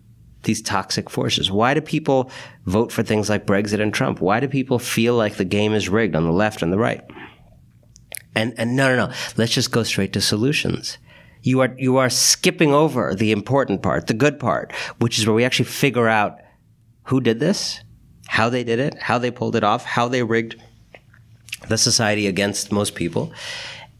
these 0.45 0.63
toxic 0.63 1.11
forces? 1.11 1.51
Why 1.51 1.75
do 1.75 1.81
people 1.81 2.31
vote 2.65 2.91
for 2.93 3.03
things 3.03 3.29
like 3.29 3.47
Brexit 3.47 3.81
and 3.81 3.93
Trump? 3.93 4.21
Why 4.21 4.41
do 4.41 4.49
people 4.49 4.79
feel 4.79 5.15
like 5.15 5.37
the 5.37 5.45
game 5.45 5.75
is 5.75 5.89
rigged 5.89 6.17
on 6.17 6.25
the 6.25 6.33
left 6.33 6.63
and 6.63 6.73
the 6.73 6.79
right? 6.79 7.03
And, 8.35 8.55
and 8.59 8.77
no, 8.77 8.95
no, 8.95 9.07
no. 9.07 9.15
Let's 9.37 9.53
just 9.53 9.71
go 9.71 9.83
straight 9.83 10.13
to 10.15 10.21
solutions. 10.21 10.99
You 11.43 11.61
are, 11.61 11.75
you 11.79 11.97
are 11.97 12.11
skipping 12.11 12.73
over 12.73 13.15
the 13.15 13.33
important 13.33 13.83
part, 13.83 14.09
the 14.09 14.15
good 14.15 14.39
part, 14.39 14.73
which 14.99 15.19
is 15.19 15.27
where 15.27 15.35
we 15.35 15.45
actually 15.45 15.67
figure 15.67 16.09
out 16.09 16.39
who 17.05 17.21
did 17.21 17.41
this, 17.41 17.81
how 18.27 18.49
they 18.49 18.65
did 18.65 18.79
it, 18.79 18.97
how 18.99 19.19
they 19.19 19.31
pulled 19.31 19.57
it 19.57 19.65
off, 19.65 19.85
how 19.85 20.09
they 20.09 20.23
rigged 20.23 20.61
the 21.69 21.79
society 21.79 22.27
against 22.27 22.73
most 22.73 22.95
people. 22.95 23.33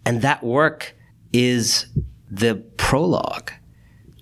And 0.07 0.23
that 0.23 0.43
work 0.43 0.95
is 1.33 1.87
the 2.31 2.55
prologue 2.77 3.51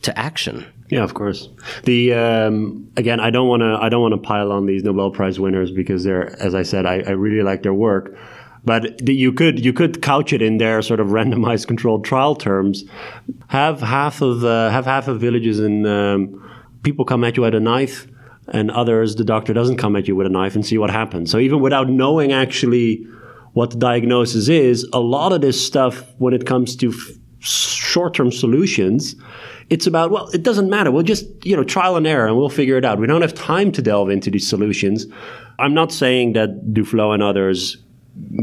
to 0.03 0.18
action. 0.18 0.66
Yeah, 0.89 1.03
of 1.03 1.14
course. 1.14 1.49
The 1.85 2.14
um, 2.14 2.91
again, 2.97 3.20
I 3.20 3.30
don't 3.30 3.49
want 3.49 3.61
to 3.61 3.78
I 3.80 3.89
don't 3.89 4.03
want 4.03 4.12
to 4.12 4.18
pile 4.18 4.51
on 4.53 4.66
these 4.66 4.82
Nobel 4.82 5.11
Prize 5.11 5.39
winners 5.39 5.70
because 5.70 6.05
they're, 6.05 6.41
as 6.41 6.55
I 6.55 6.62
said, 6.62 6.87
I, 6.87 7.01
I 7.01 7.11
really 7.11 7.43
like 7.43 7.62
their 7.62 7.74
work. 7.74 8.16
But 8.64 9.07
you 9.09 9.32
could 9.32 9.64
you 9.64 9.72
could 9.72 10.01
couch 10.01 10.32
it 10.32 10.41
in 10.41 10.59
their 10.59 10.80
sort 10.82 11.01
of 11.01 11.09
randomized 11.09 11.66
controlled 11.66 12.05
trial 12.05 12.35
terms. 12.35 12.85
Have 13.49 13.80
half 13.80 14.22
of 14.22 14.45
uh, 14.45 14.70
have 14.70 14.87
half 14.87 15.09
of 15.09 15.20
villages 15.20 15.59
and 15.61 15.87
um, 15.87 16.51
people 16.82 17.05
come 17.05 17.24
at 17.24 17.37
you 17.37 17.43
with 17.43 17.55
a 17.55 17.61
knife, 17.61 18.07
and 18.49 18.70
others 18.70 19.16
the 19.16 19.24
doctor 19.24 19.53
doesn't 19.53 19.76
come 19.76 19.97
at 19.97 20.09
you 20.09 20.16
with 20.16 20.26
a 20.26 20.30
knife 20.30 20.55
and 20.55 20.64
see 20.64 20.78
what 20.78 20.91
happens. 20.91 21.30
So 21.30 21.39
even 21.39 21.61
without 21.61 21.89
knowing 21.91 22.32
actually 22.32 23.07
what 23.55 23.70
the 23.70 23.76
diagnosis 23.76 24.48
is, 24.48 24.86
a 24.92 25.00
lot 25.00 25.32
of 25.32 25.40
this 25.40 25.64
stuff 25.64 26.05
when 26.18 26.34
it 26.34 26.44
comes 26.44 26.76
to 26.76 26.90
f- 26.90 27.18
short 27.38 28.14
term 28.14 28.30
solutions. 28.30 29.16
It's 29.70 29.86
about, 29.86 30.11
well, 30.11 30.28
it 30.28 30.42
doesn't 30.42 30.68
matter. 30.68 30.90
We'll 30.90 31.05
just, 31.05 31.24
you 31.44 31.57
know, 31.57 31.64
trial 31.64 31.96
and 31.96 32.07
error 32.07 32.26
and 32.26 32.36
we'll 32.36 32.50
figure 32.50 32.76
it 32.76 32.84
out. 32.84 32.98
We 32.98 33.07
don't 33.07 33.22
have 33.22 33.32
time 33.32 33.72
to 33.72 33.80
delve 33.80 34.11
into 34.11 34.30
these 34.30 34.46
solutions. 34.46 35.07
I'm 35.59 35.72
not 35.72 35.90
saying 35.90 36.34
that 36.34 36.74
Duflo 36.74 37.14
and 37.14 37.22
others 37.22 37.78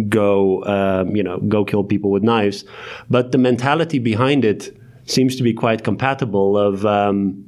go, 0.10 0.64
um, 0.66 1.16
you 1.16 1.22
know, 1.22 1.40
go 1.40 1.64
kill 1.64 1.84
people 1.84 2.10
with 2.10 2.24
knives. 2.24 2.64
But 3.10 3.32
the 3.34 3.38
mentality 3.38 4.00
behind 4.00 4.44
it 4.44 4.76
seems 5.06 5.36
to 5.36 5.44
be 5.44 5.54
quite 5.54 5.84
compatible. 5.84 6.58
Of 6.58 6.86
um, 6.86 7.46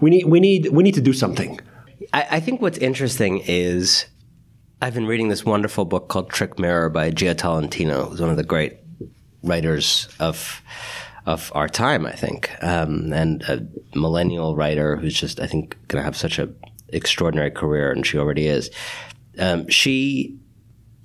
we 0.00 0.10
need, 0.10 0.26
we 0.26 0.40
need, 0.40 0.68
we 0.68 0.82
need 0.82 0.94
to 0.94 1.00
do 1.00 1.12
something. 1.12 1.60
I, 2.12 2.26
I 2.32 2.40
think 2.40 2.60
what's 2.60 2.78
interesting 2.78 3.42
is 3.46 4.04
I've 4.84 4.92
been 4.92 5.06
reading 5.06 5.28
this 5.28 5.46
wonderful 5.46 5.86
book 5.86 6.08
called 6.08 6.28
Trick 6.28 6.58
Mirror 6.58 6.90
by 6.90 7.10
Jia 7.10 7.34
Tolentino, 7.38 8.04
who's 8.04 8.20
one 8.20 8.28
of 8.28 8.36
the 8.36 8.44
great 8.44 8.74
writers 9.42 10.10
of 10.20 10.60
of 11.24 11.50
our 11.54 11.70
time, 11.70 12.04
I 12.04 12.12
think, 12.12 12.50
um, 12.62 13.10
and 13.14 13.42
a 13.44 13.66
millennial 13.96 14.54
writer 14.54 14.96
who's 14.96 15.18
just, 15.18 15.40
I 15.40 15.46
think, 15.46 15.78
going 15.88 16.02
to 16.02 16.04
have 16.04 16.18
such 16.18 16.38
an 16.38 16.54
extraordinary 16.88 17.50
career, 17.50 17.92
and 17.92 18.04
she 18.04 18.18
already 18.18 18.46
is. 18.46 18.70
Um, 19.38 19.66
she 19.68 20.38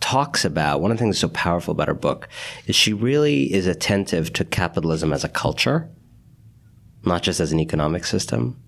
talks 0.01 0.43
about 0.43 0.81
one 0.81 0.91
of 0.91 0.97
the 0.97 1.01
things 1.01 1.15
that's 1.15 1.21
so 1.21 1.29
powerful 1.29 1.71
about 1.71 1.87
her 1.87 1.93
book 1.93 2.27
is 2.67 2.75
she 2.75 2.91
really 2.91 3.53
is 3.53 3.65
attentive 3.65 4.33
to 4.33 4.43
capitalism 4.43 5.13
as 5.13 5.23
a 5.23 5.29
culture, 5.29 5.89
not 7.05 7.23
just 7.23 7.39
as 7.39 7.53
an 7.53 7.61
economic 7.61 8.03
system. 8.03 8.61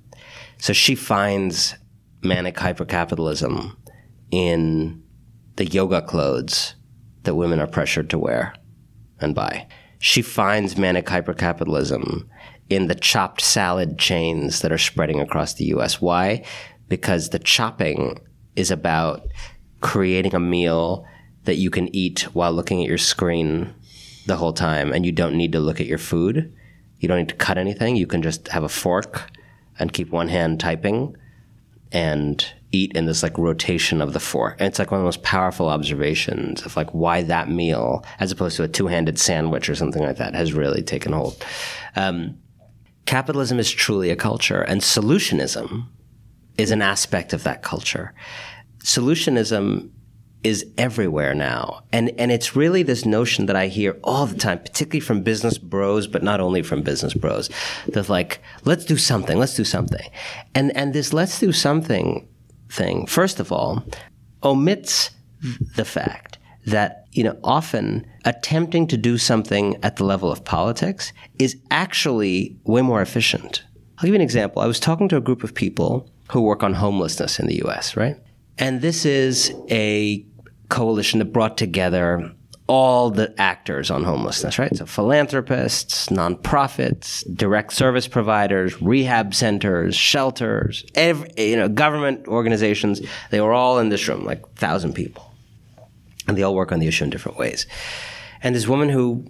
So 0.58 0.72
she 0.72 0.96
finds 0.96 1.76
manic 2.24 2.56
hypercapitalism 2.56 3.76
in 4.32 5.01
the 5.62 5.68
yoga 5.68 6.02
clothes 6.02 6.74
that 7.22 7.36
women 7.36 7.60
are 7.60 7.68
pressured 7.68 8.10
to 8.10 8.18
wear 8.18 8.52
and 9.20 9.36
buy. 9.36 9.68
She 10.00 10.24
finds 10.24 10.76
manic 10.76 11.06
hypercapitalism 11.06 12.28
in 12.72 12.88
the 12.88 12.96
chopped 12.96 13.42
salad 13.42 14.00
chains 14.00 14.62
that 14.62 14.72
are 14.72 14.80
spreading 14.80 15.20
across 15.20 15.54
the 15.54 15.66
US. 15.66 16.02
Why? 16.02 16.44
Because 16.88 17.30
the 17.30 17.38
chopping 17.38 18.18
is 18.56 18.72
about 18.72 19.28
creating 19.82 20.34
a 20.34 20.40
meal 20.40 21.06
that 21.44 21.58
you 21.58 21.70
can 21.70 21.96
eat 21.96 22.22
while 22.34 22.54
looking 22.54 22.82
at 22.82 22.90
your 22.90 22.98
screen 22.98 23.72
the 24.26 24.38
whole 24.38 24.54
time 24.54 24.92
and 24.92 25.06
you 25.06 25.12
don't 25.12 25.38
need 25.38 25.52
to 25.52 25.60
look 25.60 25.80
at 25.80 25.86
your 25.86 26.00
food. 26.00 26.52
You 26.98 27.08
don't 27.08 27.20
need 27.20 27.30
to 27.30 27.36
cut 27.36 27.60
anything. 27.60 27.96
You 27.98 28.08
can 28.08 28.24
just 28.24 28.48
have 28.48 28.64
a 28.64 28.70
fork 28.70 29.30
and 29.78 29.94
keep 29.94 30.10
one 30.10 30.30
hand 30.30 30.60
typing 30.60 31.16
and 31.92 32.52
eat 32.72 32.92
in 32.96 33.06
this 33.06 33.24
like 33.24 33.38
rotation 33.38 34.02
of 34.02 34.14
the 34.14 34.20
fork. 34.20 34.56
And 34.60 34.68
it's 34.68 34.80
like 34.80 34.92
one 34.92 35.00
of 35.00 35.04
the 35.04 35.08
most 35.08 35.24
powerful 35.24 35.70
observations 35.70 36.66
of 36.66 36.76
like 36.76 36.90
why 36.92 37.22
that 37.24 37.50
meal, 37.50 38.06
as 38.20 38.32
opposed 38.32 38.56
to 38.58 38.64
a 38.64 38.68
two-handed 38.68 39.20
sandwich 39.20 39.70
or 39.70 39.76
something 39.76 40.04
like 40.04 40.18
that, 40.18 40.36
has 40.36 40.54
really 40.54 40.82
taken 40.82 41.12
hold. 41.12 41.44
Um, 41.96 42.38
capitalism 43.06 43.60
is 43.60 43.70
truly 43.70 44.10
a 44.10 44.16
culture, 44.16 44.62
and 44.62 44.82
solutionism 44.82 45.88
is 46.58 46.72
an 46.72 46.82
aspect 46.82 47.34
of 47.34 47.44
that 47.44 47.64
culture. 47.64 48.14
Solutionism 48.80 49.90
is 50.44 50.66
everywhere 50.78 51.36
now. 51.36 51.84
And, 51.92 52.10
and 52.18 52.32
it's 52.32 52.56
really 52.56 52.82
this 52.82 53.06
notion 53.06 53.46
that 53.46 53.56
I 53.56 53.68
hear 53.68 54.00
all 54.04 54.26
the 54.26 54.38
time, 54.38 54.60
particularly 54.60 55.00
from 55.00 55.22
business 55.22 55.58
bros, 55.58 56.08
but 56.08 56.24
not 56.24 56.40
only 56.40 56.64
from 56.64 56.82
business 56.82 57.14
bros, 57.14 57.50
that 57.90 58.10
like, 58.10 58.42
let's 58.66 58.86
do 58.86 58.98
something, 58.98 59.38
let's 59.38 59.56
do 59.56 59.64
something. 59.64 60.10
And, 60.56 60.76
and 60.76 60.94
this 60.94 61.14
let's 61.14 61.40
do 61.40 61.52
something 61.52 62.28
thing, 62.72 63.06
first 63.06 63.40
of 63.40 63.52
all, 63.52 63.84
omits 64.44 65.12
the 65.76 65.86
fact 65.86 66.38
that, 66.66 67.08
you 67.12 67.24
know, 67.24 67.38
often 67.44 68.06
attempting 68.26 68.88
to 68.88 68.98
do 68.98 69.18
something 69.18 69.78
at 69.84 69.96
the 69.96 70.04
level 70.04 70.32
of 70.32 70.46
politics 70.46 71.12
is 71.40 71.58
actually 71.72 72.58
way 72.64 72.82
more 72.82 73.02
efficient. 73.02 73.64
I'll 73.98 74.04
give 74.04 74.10
you 74.10 74.16
an 74.16 74.22
example. 74.22 74.62
I 74.62 74.68
was 74.68 74.80
talking 74.80 75.10
to 75.10 75.18
a 75.18 75.22
group 75.22 75.44
of 75.44 75.54
people 75.54 76.10
who 76.32 76.42
work 76.42 76.64
on 76.64 76.74
homelessness 76.74 77.40
in 77.40 77.48
the 77.48 77.62
US, 77.66 77.98
right? 77.98 78.18
And 78.58 78.82
this 78.82 79.06
is 79.06 79.54
a 79.70 80.26
coalition 80.70 81.20
that 81.20 81.34
brought 81.34 81.58
together 81.58 82.32
all 82.72 83.10
the 83.10 83.36
actors 83.38 83.92
on 83.92 84.02
homelessness, 84.02 84.58
right? 84.58 84.74
So 84.74 84.86
philanthropists, 84.86 86.08
nonprofits, 86.08 87.22
direct 87.36 87.74
service 87.74 88.08
providers, 88.08 88.82
rehab 88.82 89.36
centers, 89.36 89.94
shelters, 89.94 90.86
every, 90.96 91.30
you 91.36 91.58
know, 91.58 91.68
government 91.68 92.30
organizations. 92.30 93.02
They 93.30 93.42
were 93.42 93.52
all 93.52 93.80
in 93.80 93.90
this 93.90 94.08
room, 94.08 94.24
like 94.24 94.48
thousand 94.56 94.94
people, 94.94 95.34
and 96.30 96.38
they 96.38 96.44
all 96.44 96.56
work 96.56 96.72
on 96.72 96.80
the 96.80 96.88
issue 96.88 97.04
in 97.04 97.10
different 97.10 97.38
ways. 97.38 97.68
And 98.42 98.56
this 98.56 98.70
woman 98.70 98.88
who 98.88 99.30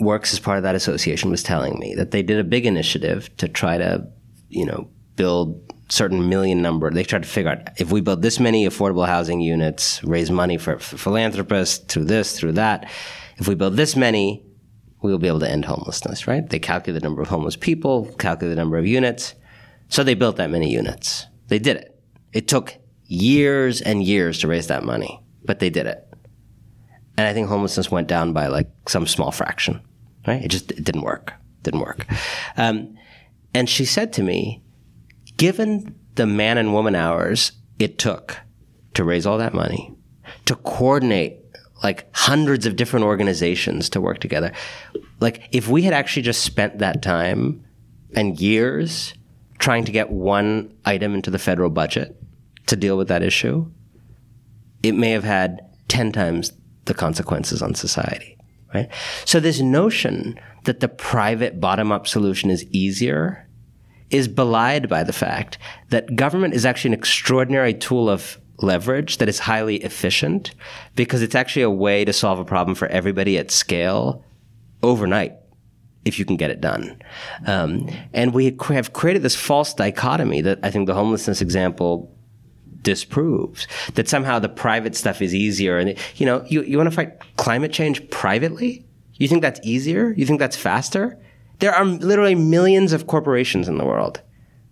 works 0.00 0.32
as 0.32 0.40
part 0.40 0.56
of 0.56 0.64
that 0.64 0.74
association 0.74 1.30
was 1.30 1.44
telling 1.44 1.78
me 1.78 1.94
that 1.94 2.10
they 2.10 2.24
did 2.24 2.40
a 2.40 2.44
big 2.44 2.66
initiative 2.66 3.30
to 3.36 3.46
try 3.46 3.78
to, 3.78 4.04
you 4.48 4.66
know, 4.66 4.90
build 5.14 5.72
certain 5.88 6.28
million 6.28 6.62
number. 6.62 6.90
They 6.90 7.04
tried 7.04 7.22
to 7.22 7.28
figure 7.28 7.50
out 7.50 7.80
if 7.80 7.92
we 7.92 8.00
build 8.00 8.22
this 8.22 8.40
many 8.40 8.66
affordable 8.66 9.06
housing 9.06 9.40
units, 9.40 10.02
raise 10.04 10.30
money 10.30 10.56
for, 10.56 10.78
for 10.78 10.96
philanthropists 10.96 11.84
through 11.92 12.04
this, 12.04 12.38
through 12.38 12.52
that. 12.52 12.90
If 13.36 13.48
we 13.48 13.54
build 13.54 13.76
this 13.76 13.96
many, 13.96 14.44
we 15.02 15.10
will 15.10 15.18
be 15.18 15.28
able 15.28 15.40
to 15.40 15.50
end 15.50 15.66
homelessness, 15.66 16.26
right? 16.26 16.48
They 16.48 16.58
calculate 16.58 17.00
the 17.00 17.06
number 17.06 17.20
of 17.20 17.28
homeless 17.28 17.56
people, 17.56 18.06
calculate 18.18 18.56
the 18.56 18.60
number 18.60 18.78
of 18.78 18.86
units. 18.86 19.34
So 19.88 20.02
they 20.02 20.14
built 20.14 20.36
that 20.36 20.50
many 20.50 20.72
units. 20.72 21.26
They 21.48 21.58
did 21.58 21.76
it. 21.76 22.00
It 22.32 22.48
took 22.48 22.74
years 23.04 23.82
and 23.82 24.02
years 24.02 24.38
to 24.40 24.48
raise 24.48 24.68
that 24.68 24.82
money, 24.82 25.20
but 25.44 25.58
they 25.58 25.68
did 25.68 25.86
it. 25.86 26.08
And 27.16 27.26
I 27.26 27.34
think 27.34 27.48
homelessness 27.48 27.90
went 27.90 28.08
down 28.08 28.32
by 28.32 28.46
like 28.46 28.70
some 28.88 29.06
small 29.06 29.30
fraction, 29.30 29.80
right? 30.26 30.42
It 30.42 30.48
just 30.48 30.72
it 30.72 30.82
didn't 30.82 31.02
work. 31.02 31.34
Didn't 31.62 31.80
work. 31.80 32.06
Um, 32.56 32.96
and 33.52 33.68
she 33.68 33.84
said 33.84 34.12
to 34.14 34.22
me, 34.22 34.63
given 35.36 35.98
the 36.14 36.26
man 36.26 36.58
and 36.58 36.72
woman 36.72 36.94
hours 36.94 37.52
it 37.78 37.98
took 37.98 38.38
to 38.94 39.04
raise 39.04 39.26
all 39.26 39.38
that 39.38 39.54
money, 39.54 39.94
to 40.46 40.54
coordinate 40.56 41.40
like 41.82 42.08
hundreds 42.14 42.66
of 42.66 42.76
different 42.76 43.04
organizations 43.04 43.90
to 43.90 44.00
work 44.00 44.18
together, 44.20 44.52
like 45.20 45.48
if 45.52 45.68
we 45.68 45.82
had 45.82 45.92
actually 45.92 46.22
just 46.22 46.42
spent 46.42 46.78
that 46.78 47.02
time 47.02 47.64
and 48.14 48.40
years 48.40 49.14
trying 49.58 49.84
to 49.84 49.92
get 49.92 50.10
one 50.10 50.72
item 50.84 51.14
into 51.14 51.30
the 51.30 51.38
federal 51.38 51.70
budget 51.70 52.16
to 52.66 52.76
deal 52.76 52.96
with 52.96 53.08
that 53.08 53.22
issue, 53.22 53.70
it 54.82 54.92
may 54.92 55.10
have 55.10 55.24
had 55.24 55.60
10 55.88 56.12
times 56.12 56.52
the 56.84 56.94
consequences 56.94 57.62
on 57.62 57.74
society, 57.74 58.36
right? 58.72 58.88
So 59.24 59.40
this 59.40 59.60
notion 59.60 60.38
that 60.64 60.80
the 60.80 60.88
private 60.88 61.60
bottom 61.60 61.92
up 61.92 62.06
solution 62.06 62.50
is 62.50 62.64
easier 62.70 63.43
is 64.14 64.28
belied 64.28 64.88
by 64.88 65.02
the 65.02 65.12
fact 65.12 65.58
that 65.88 66.14
government 66.14 66.54
is 66.54 66.64
actually 66.64 66.90
an 66.90 66.94
extraordinary 66.94 67.74
tool 67.74 68.08
of 68.08 68.38
leverage 68.58 69.18
that 69.18 69.28
is 69.28 69.40
highly 69.40 69.78
efficient 69.78 70.54
because 70.94 71.20
it's 71.20 71.34
actually 71.34 71.62
a 71.62 71.70
way 71.70 72.04
to 72.04 72.12
solve 72.12 72.38
a 72.38 72.44
problem 72.44 72.76
for 72.76 72.86
everybody 72.86 73.36
at 73.36 73.50
scale 73.50 74.24
overnight 74.84 75.32
if 76.04 76.20
you 76.20 76.24
can 76.24 76.36
get 76.36 76.52
it 76.52 76.60
done. 76.60 76.96
Um, 77.44 77.90
and 78.12 78.32
we 78.32 78.56
have 78.68 78.92
created 78.92 79.22
this 79.22 79.34
false 79.34 79.74
dichotomy 79.74 80.42
that 80.42 80.60
I 80.62 80.70
think 80.70 80.86
the 80.86 80.94
homelessness 80.94 81.40
example 81.40 82.14
disproves 82.82 83.66
that 83.94 84.08
somehow 84.08 84.38
the 84.38 84.48
private 84.48 84.94
stuff 84.94 85.22
is 85.22 85.34
easier. 85.34 85.76
And, 85.78 85.98
you 86.14 86.26
know, 86.26 86.44
you, 86.46 86.62
you 86.62 86.76
want 86.76 86.88
to 86.88 86.94
fight 86.94 87.18
climate 87.36 87.72
change 87.72 88.08
privately? 88.10 88.84
You 89.14 89.26
think 89.26 89.42
that's 89.42 89.58
easier? 89.64 90.12
You 90.12 90.24
think 90.24 90.38
that's 90.38 90.56
faster? 90.56 91.18
There 91.58 91.74
are 91.74 91.84
literally 91.84 92.34
millions 92.34 92.92
of 92.92 93.06
corporations 93.06 93.68
in 93.68 93.78
the 93.78 93.84
world, 93.84 94.20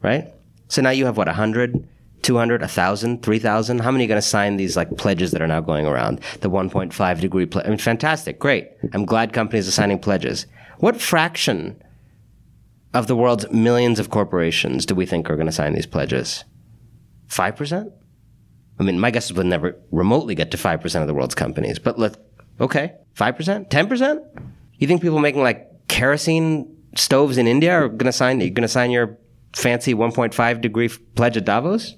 right? 0.03 0.33
So 0.69 0.83
now 0.83 0.91
you 0.91 1.07
have 1.07 1.17
what, 1.17 1.27
100, 1.27 1.89
200, 2.23 2.61
1,000, 2.61 3.23
3,000? 3.23 3.79
How 3.81 3.91
many 3.91 4.05
are 4.05 4.09
going 4.09 4.21
to 4.21 4.27
sign 4.27 4.57
these 4.57 4.77
like 4.77 4.97
pledges 4.97 5.33
that 5.33 5.43
are 5.43 5.47
now 5.47 5.61
going 5.61 5.87
around? 5.87 6.21
The 6.41 6.51
1.5 6.51 7.21
degree 7.21 7.47
pledge. 7.47 7.67
I 7.67 7.69
mean, 7.69 7.79
fantastic. 7.79 8.39
Great. 8.39 8.71
I'm 8.93 9.05
glad 9.05 9.33
companies 9.33 9.69
are 9.69 9.73
signing 9.73 9.99
pledges. 9.99 10.47
What 10.79 11.01
fraction 11.01 11.83
of 12.95 13.07
the 13.07 13.17
world's 13.17 13.51
millions 13.51 13.99
of 13.99 14.11
corporations 14.11 14.87
do 14.87 14.95
we 14.95 15.07
think 15.07 15.31
are 15.31 15.37
going 15.37 15.47
to 15.47 15.53
sign 15.53 15.75
these 15.75 15.87
pledges? 15.87 16.45
5%? 17.29 17.93
I 18.79 18.83
mean, 18.83 18.99
my 18.99 19.11
guess 19.11 19.27
is 19.27 19.33
we'll 19.33 19.45
never 19.45 19.77
remotely 19.91 20.35
get 20.35 20.51
to 20.51 20.57
5% 20.57 21.01
of 21.01 21.07
the 21.07 21.15
world's 21.15 21.35
companies, 21.35 21.79
but 21.79 21.99
let, 21.99 22.17
okay, 22.61 22.95
5%? 23.15 23.69
10%? 23.69 24.53
You 24.79 24.87
think 24.87 25.03
people 25.03 25.21
making 25.21 25.43
like 25.43 25.72
kerosene 25.93 26.75
stoves 26.97 27.37
in 27.37 27.47
India 27.47 27.71
are 27.73 27.89
going 27.89 28.07
to 28.07 28.13
sign, 28.13 28.41
you're 28.41 28.49
going 28.49 28.63
to 28.63 28.69
sign 28.69 28.91
your 28.91 29.19
fancy 29.53 29.95
1.5 29.95 30.61
degree 30.63 30.89
pledge 30.89 31.37
at 31.37 31.45
Davos? 31.45 31.97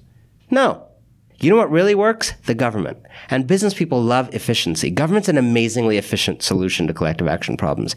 No. 0.51 0.85
You 1.37 1.49
know 1.49 1.55
what 1.55 1.71
really 1.71 1.95
works? 1.95 2.33
The 2.45 2.55
government. 2.55 2.97
And 3.29 3.47
business 3.47 3.73
people 3.73 4.01
love 4.01 4.33
efficiency. 4.33 4.89
Government's 4.89 5.29
an 5.29 5.37
amazingly 5.37 5.97
efficient 5.97 6.43
solution 6.43 6.87
to 6.87 6.93
collective 6.93 7.27
action 7.27 7.55
problems, 7.55 7.95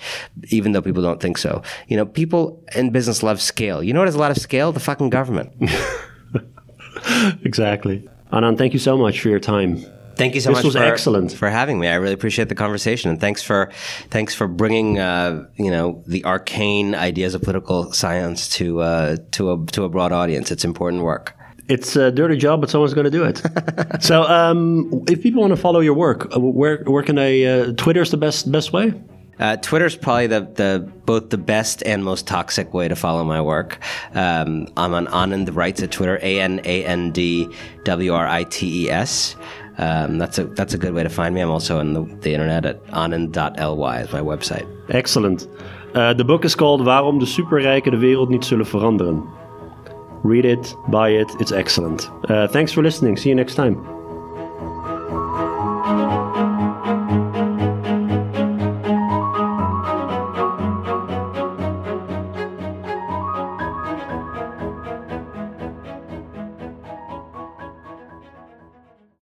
even 0.50 0.70
though 0.72 0.82
people 0.82 1.02
don't 1.02 1.20
think 1.20 1.36
so. 1.36 1.62
You 1.88 1.96
know, 1.96 2.06
people 2.06 2.62
in 2.76 2.90
business 2.90 3.24
love 3.24 3.40
scale. 3.40 3.82
You 3.82 3.92
know 3.92 4.00
what 4.00 4.08
has 4.08 4.14
a 4.14 4.20
lot 4.20 4.30
of 4.30 4.38
scale? 4.38 4.70
The 4.70 4.80
fucking 4.80 5.10
government. 5.10 5.52
exactly. 7.44 8.08
Anand, 8.32 8.58
thank 8.58 8.72
you 8.72 8.78
so 8.78 8.96
much 8.96 9.20
for 9.20 9.28
your 9.28 9.40
time. 9.40 9.84
Thank 10.18 10.34
you 10.34 10.40
so 10.40 10.50
this 10.50 10.58
much 10.58 10.64
was 10.64 10.74
for, 10.74 10.82
excellent. 10.82 11.32
for 11.32 11.48
having 11.48 11.78
me. 11.78 11.88
I 11.88 11.94
really 11.94 12.12
appreciate 12.12 12.48
the 12.48 12.54
conversation, 12.54 13.10
and 13.10 13.20
thanks 13.20 13.42
for 13.42 13.70
thanks 14.10 14.34
for 14.34 14.48
bringing 14.48 14.98
uh, 14.98 15.46
you 15.56 15.70
know 15.70 16.02
the 16.06 16.24
arcane 16.24 16.94
ideas 16.94 17.34
of 17.34 17.42
political 17.42 17.92
science 17.92 18.48
to 18.50 18.80
uh, 18.80 19.16
to 19.32 19.52
a 19.52 19.66
to 19.66 19.84
a 19.84 19.88
broad 19.88 20.12
audience. 20.12 20.50
It's 20.50 20.64
important 20.64 21.02
work. 21.04 21.34
It's 21.68 21.96
a 21.96 22.10
dirty 22.10 22.36
job, 22.36 22.60
but 22.60 22.70
someone's 22.70 22.94
going 22.94 23.04
to 23.04 23.10
do 23.10 23.24
it. 23.24 23.42
so, 24.02 24.22
um, 24.22 25.04
if 25.06 25.22
people 25.22 25.42
want 25.42 25.52
to 25.52 25.60
follow 25.60 25.80
your 25.80 25.94
work, 25.94 26.34
uh, 26.34 26.40
where 26.40 26.82
where 26.84 27.02
can 27.02 27.16
they? 27.16 27.46
Uh, 27.46 27.72
Twitter 27.76 28.02
is 28.02 28.10
the 28.10 28.16
best 28.16 28.50
best 28.50 28.72
way. 28.72 28.94
Uh, 29.38 29.56
Twitter's 29.56 29.96
probably 29.96 30.26
the, 30.26 30.40
the 30.40 30.92
both 31.06 31.30
the 31.30 31.38
best 31.38 31.82
and 31.84 32.04
most 32.04 32.26
toxic 32.26 32.74
way 32.74 32.88
to 32.88 32.96
follow 32.96 33.22
my 33.22 33.40
work. 33.40 33.78
Um, 34.12 34.66
I'm 34.76 34.94
on 34.94 35.06
Anand 35.06 35.46
the 35.46 35.52
Writes 35.52 35.82
at 35.82 35.92
Twitter, 35.92 36.18
A 36.22 36.40
N 36.40 36.60
A 36.64 36.84
N 36.84 37.12
D 37.12 37.48
W 37.84 38.14
R 38.14 38.26
I 38.26 38.44
T 38.44 38.86
E 38.86 38.90
S. 38.90 39.36
Um, 39.78 40.18
that's 40.18 40.38
a 40.38 40.44
that's 40.44 40.74
a 40.74 40.78
good 40.78 40.92
way 40.92 41.02
to 41.04 41.08
find 41.08 41.34
me. 41.34 41.40
I'm 41.40 41.50
also 41.50 41.78
on 41.78 41.92
the, 41.92 42.02
the 42.20 42.32
internet 42.32 42.64
at 42.64 42.84
anand.ly 42.86 44.00
is 44.00 44.12
my 44.12 44.20
website. 44.20 44.66
Excellent. 44.88 45.46
Uh, 45.94 46.12
the 46.14 46.24
book 46.24 46.44
is 46.44 46.54
called 46.54 46.82
Waarom 46.82 47.18
de 47.18 47.26
superrijken 47.26 47.90
de 47.90 47.98
wereld 47.98 48.28
niet 48.28 48.44
zullen 48.44 48.66
veranderen. 48.66 49.24
Read 50.22 50.44
it, 50.44 50.76
buy 50.86 51.10
it, 51.10 51.34
it's 51.38 51.52
excellent. 51.52 52.10
Uh, 52.30 52.48
thanks 52.48 52.72
for 52.72 52.82
listening. 52.82 53.18
See 53.18 53.30
you 53.30 53.40
next 53.40 53.54
time. 53.54 53.97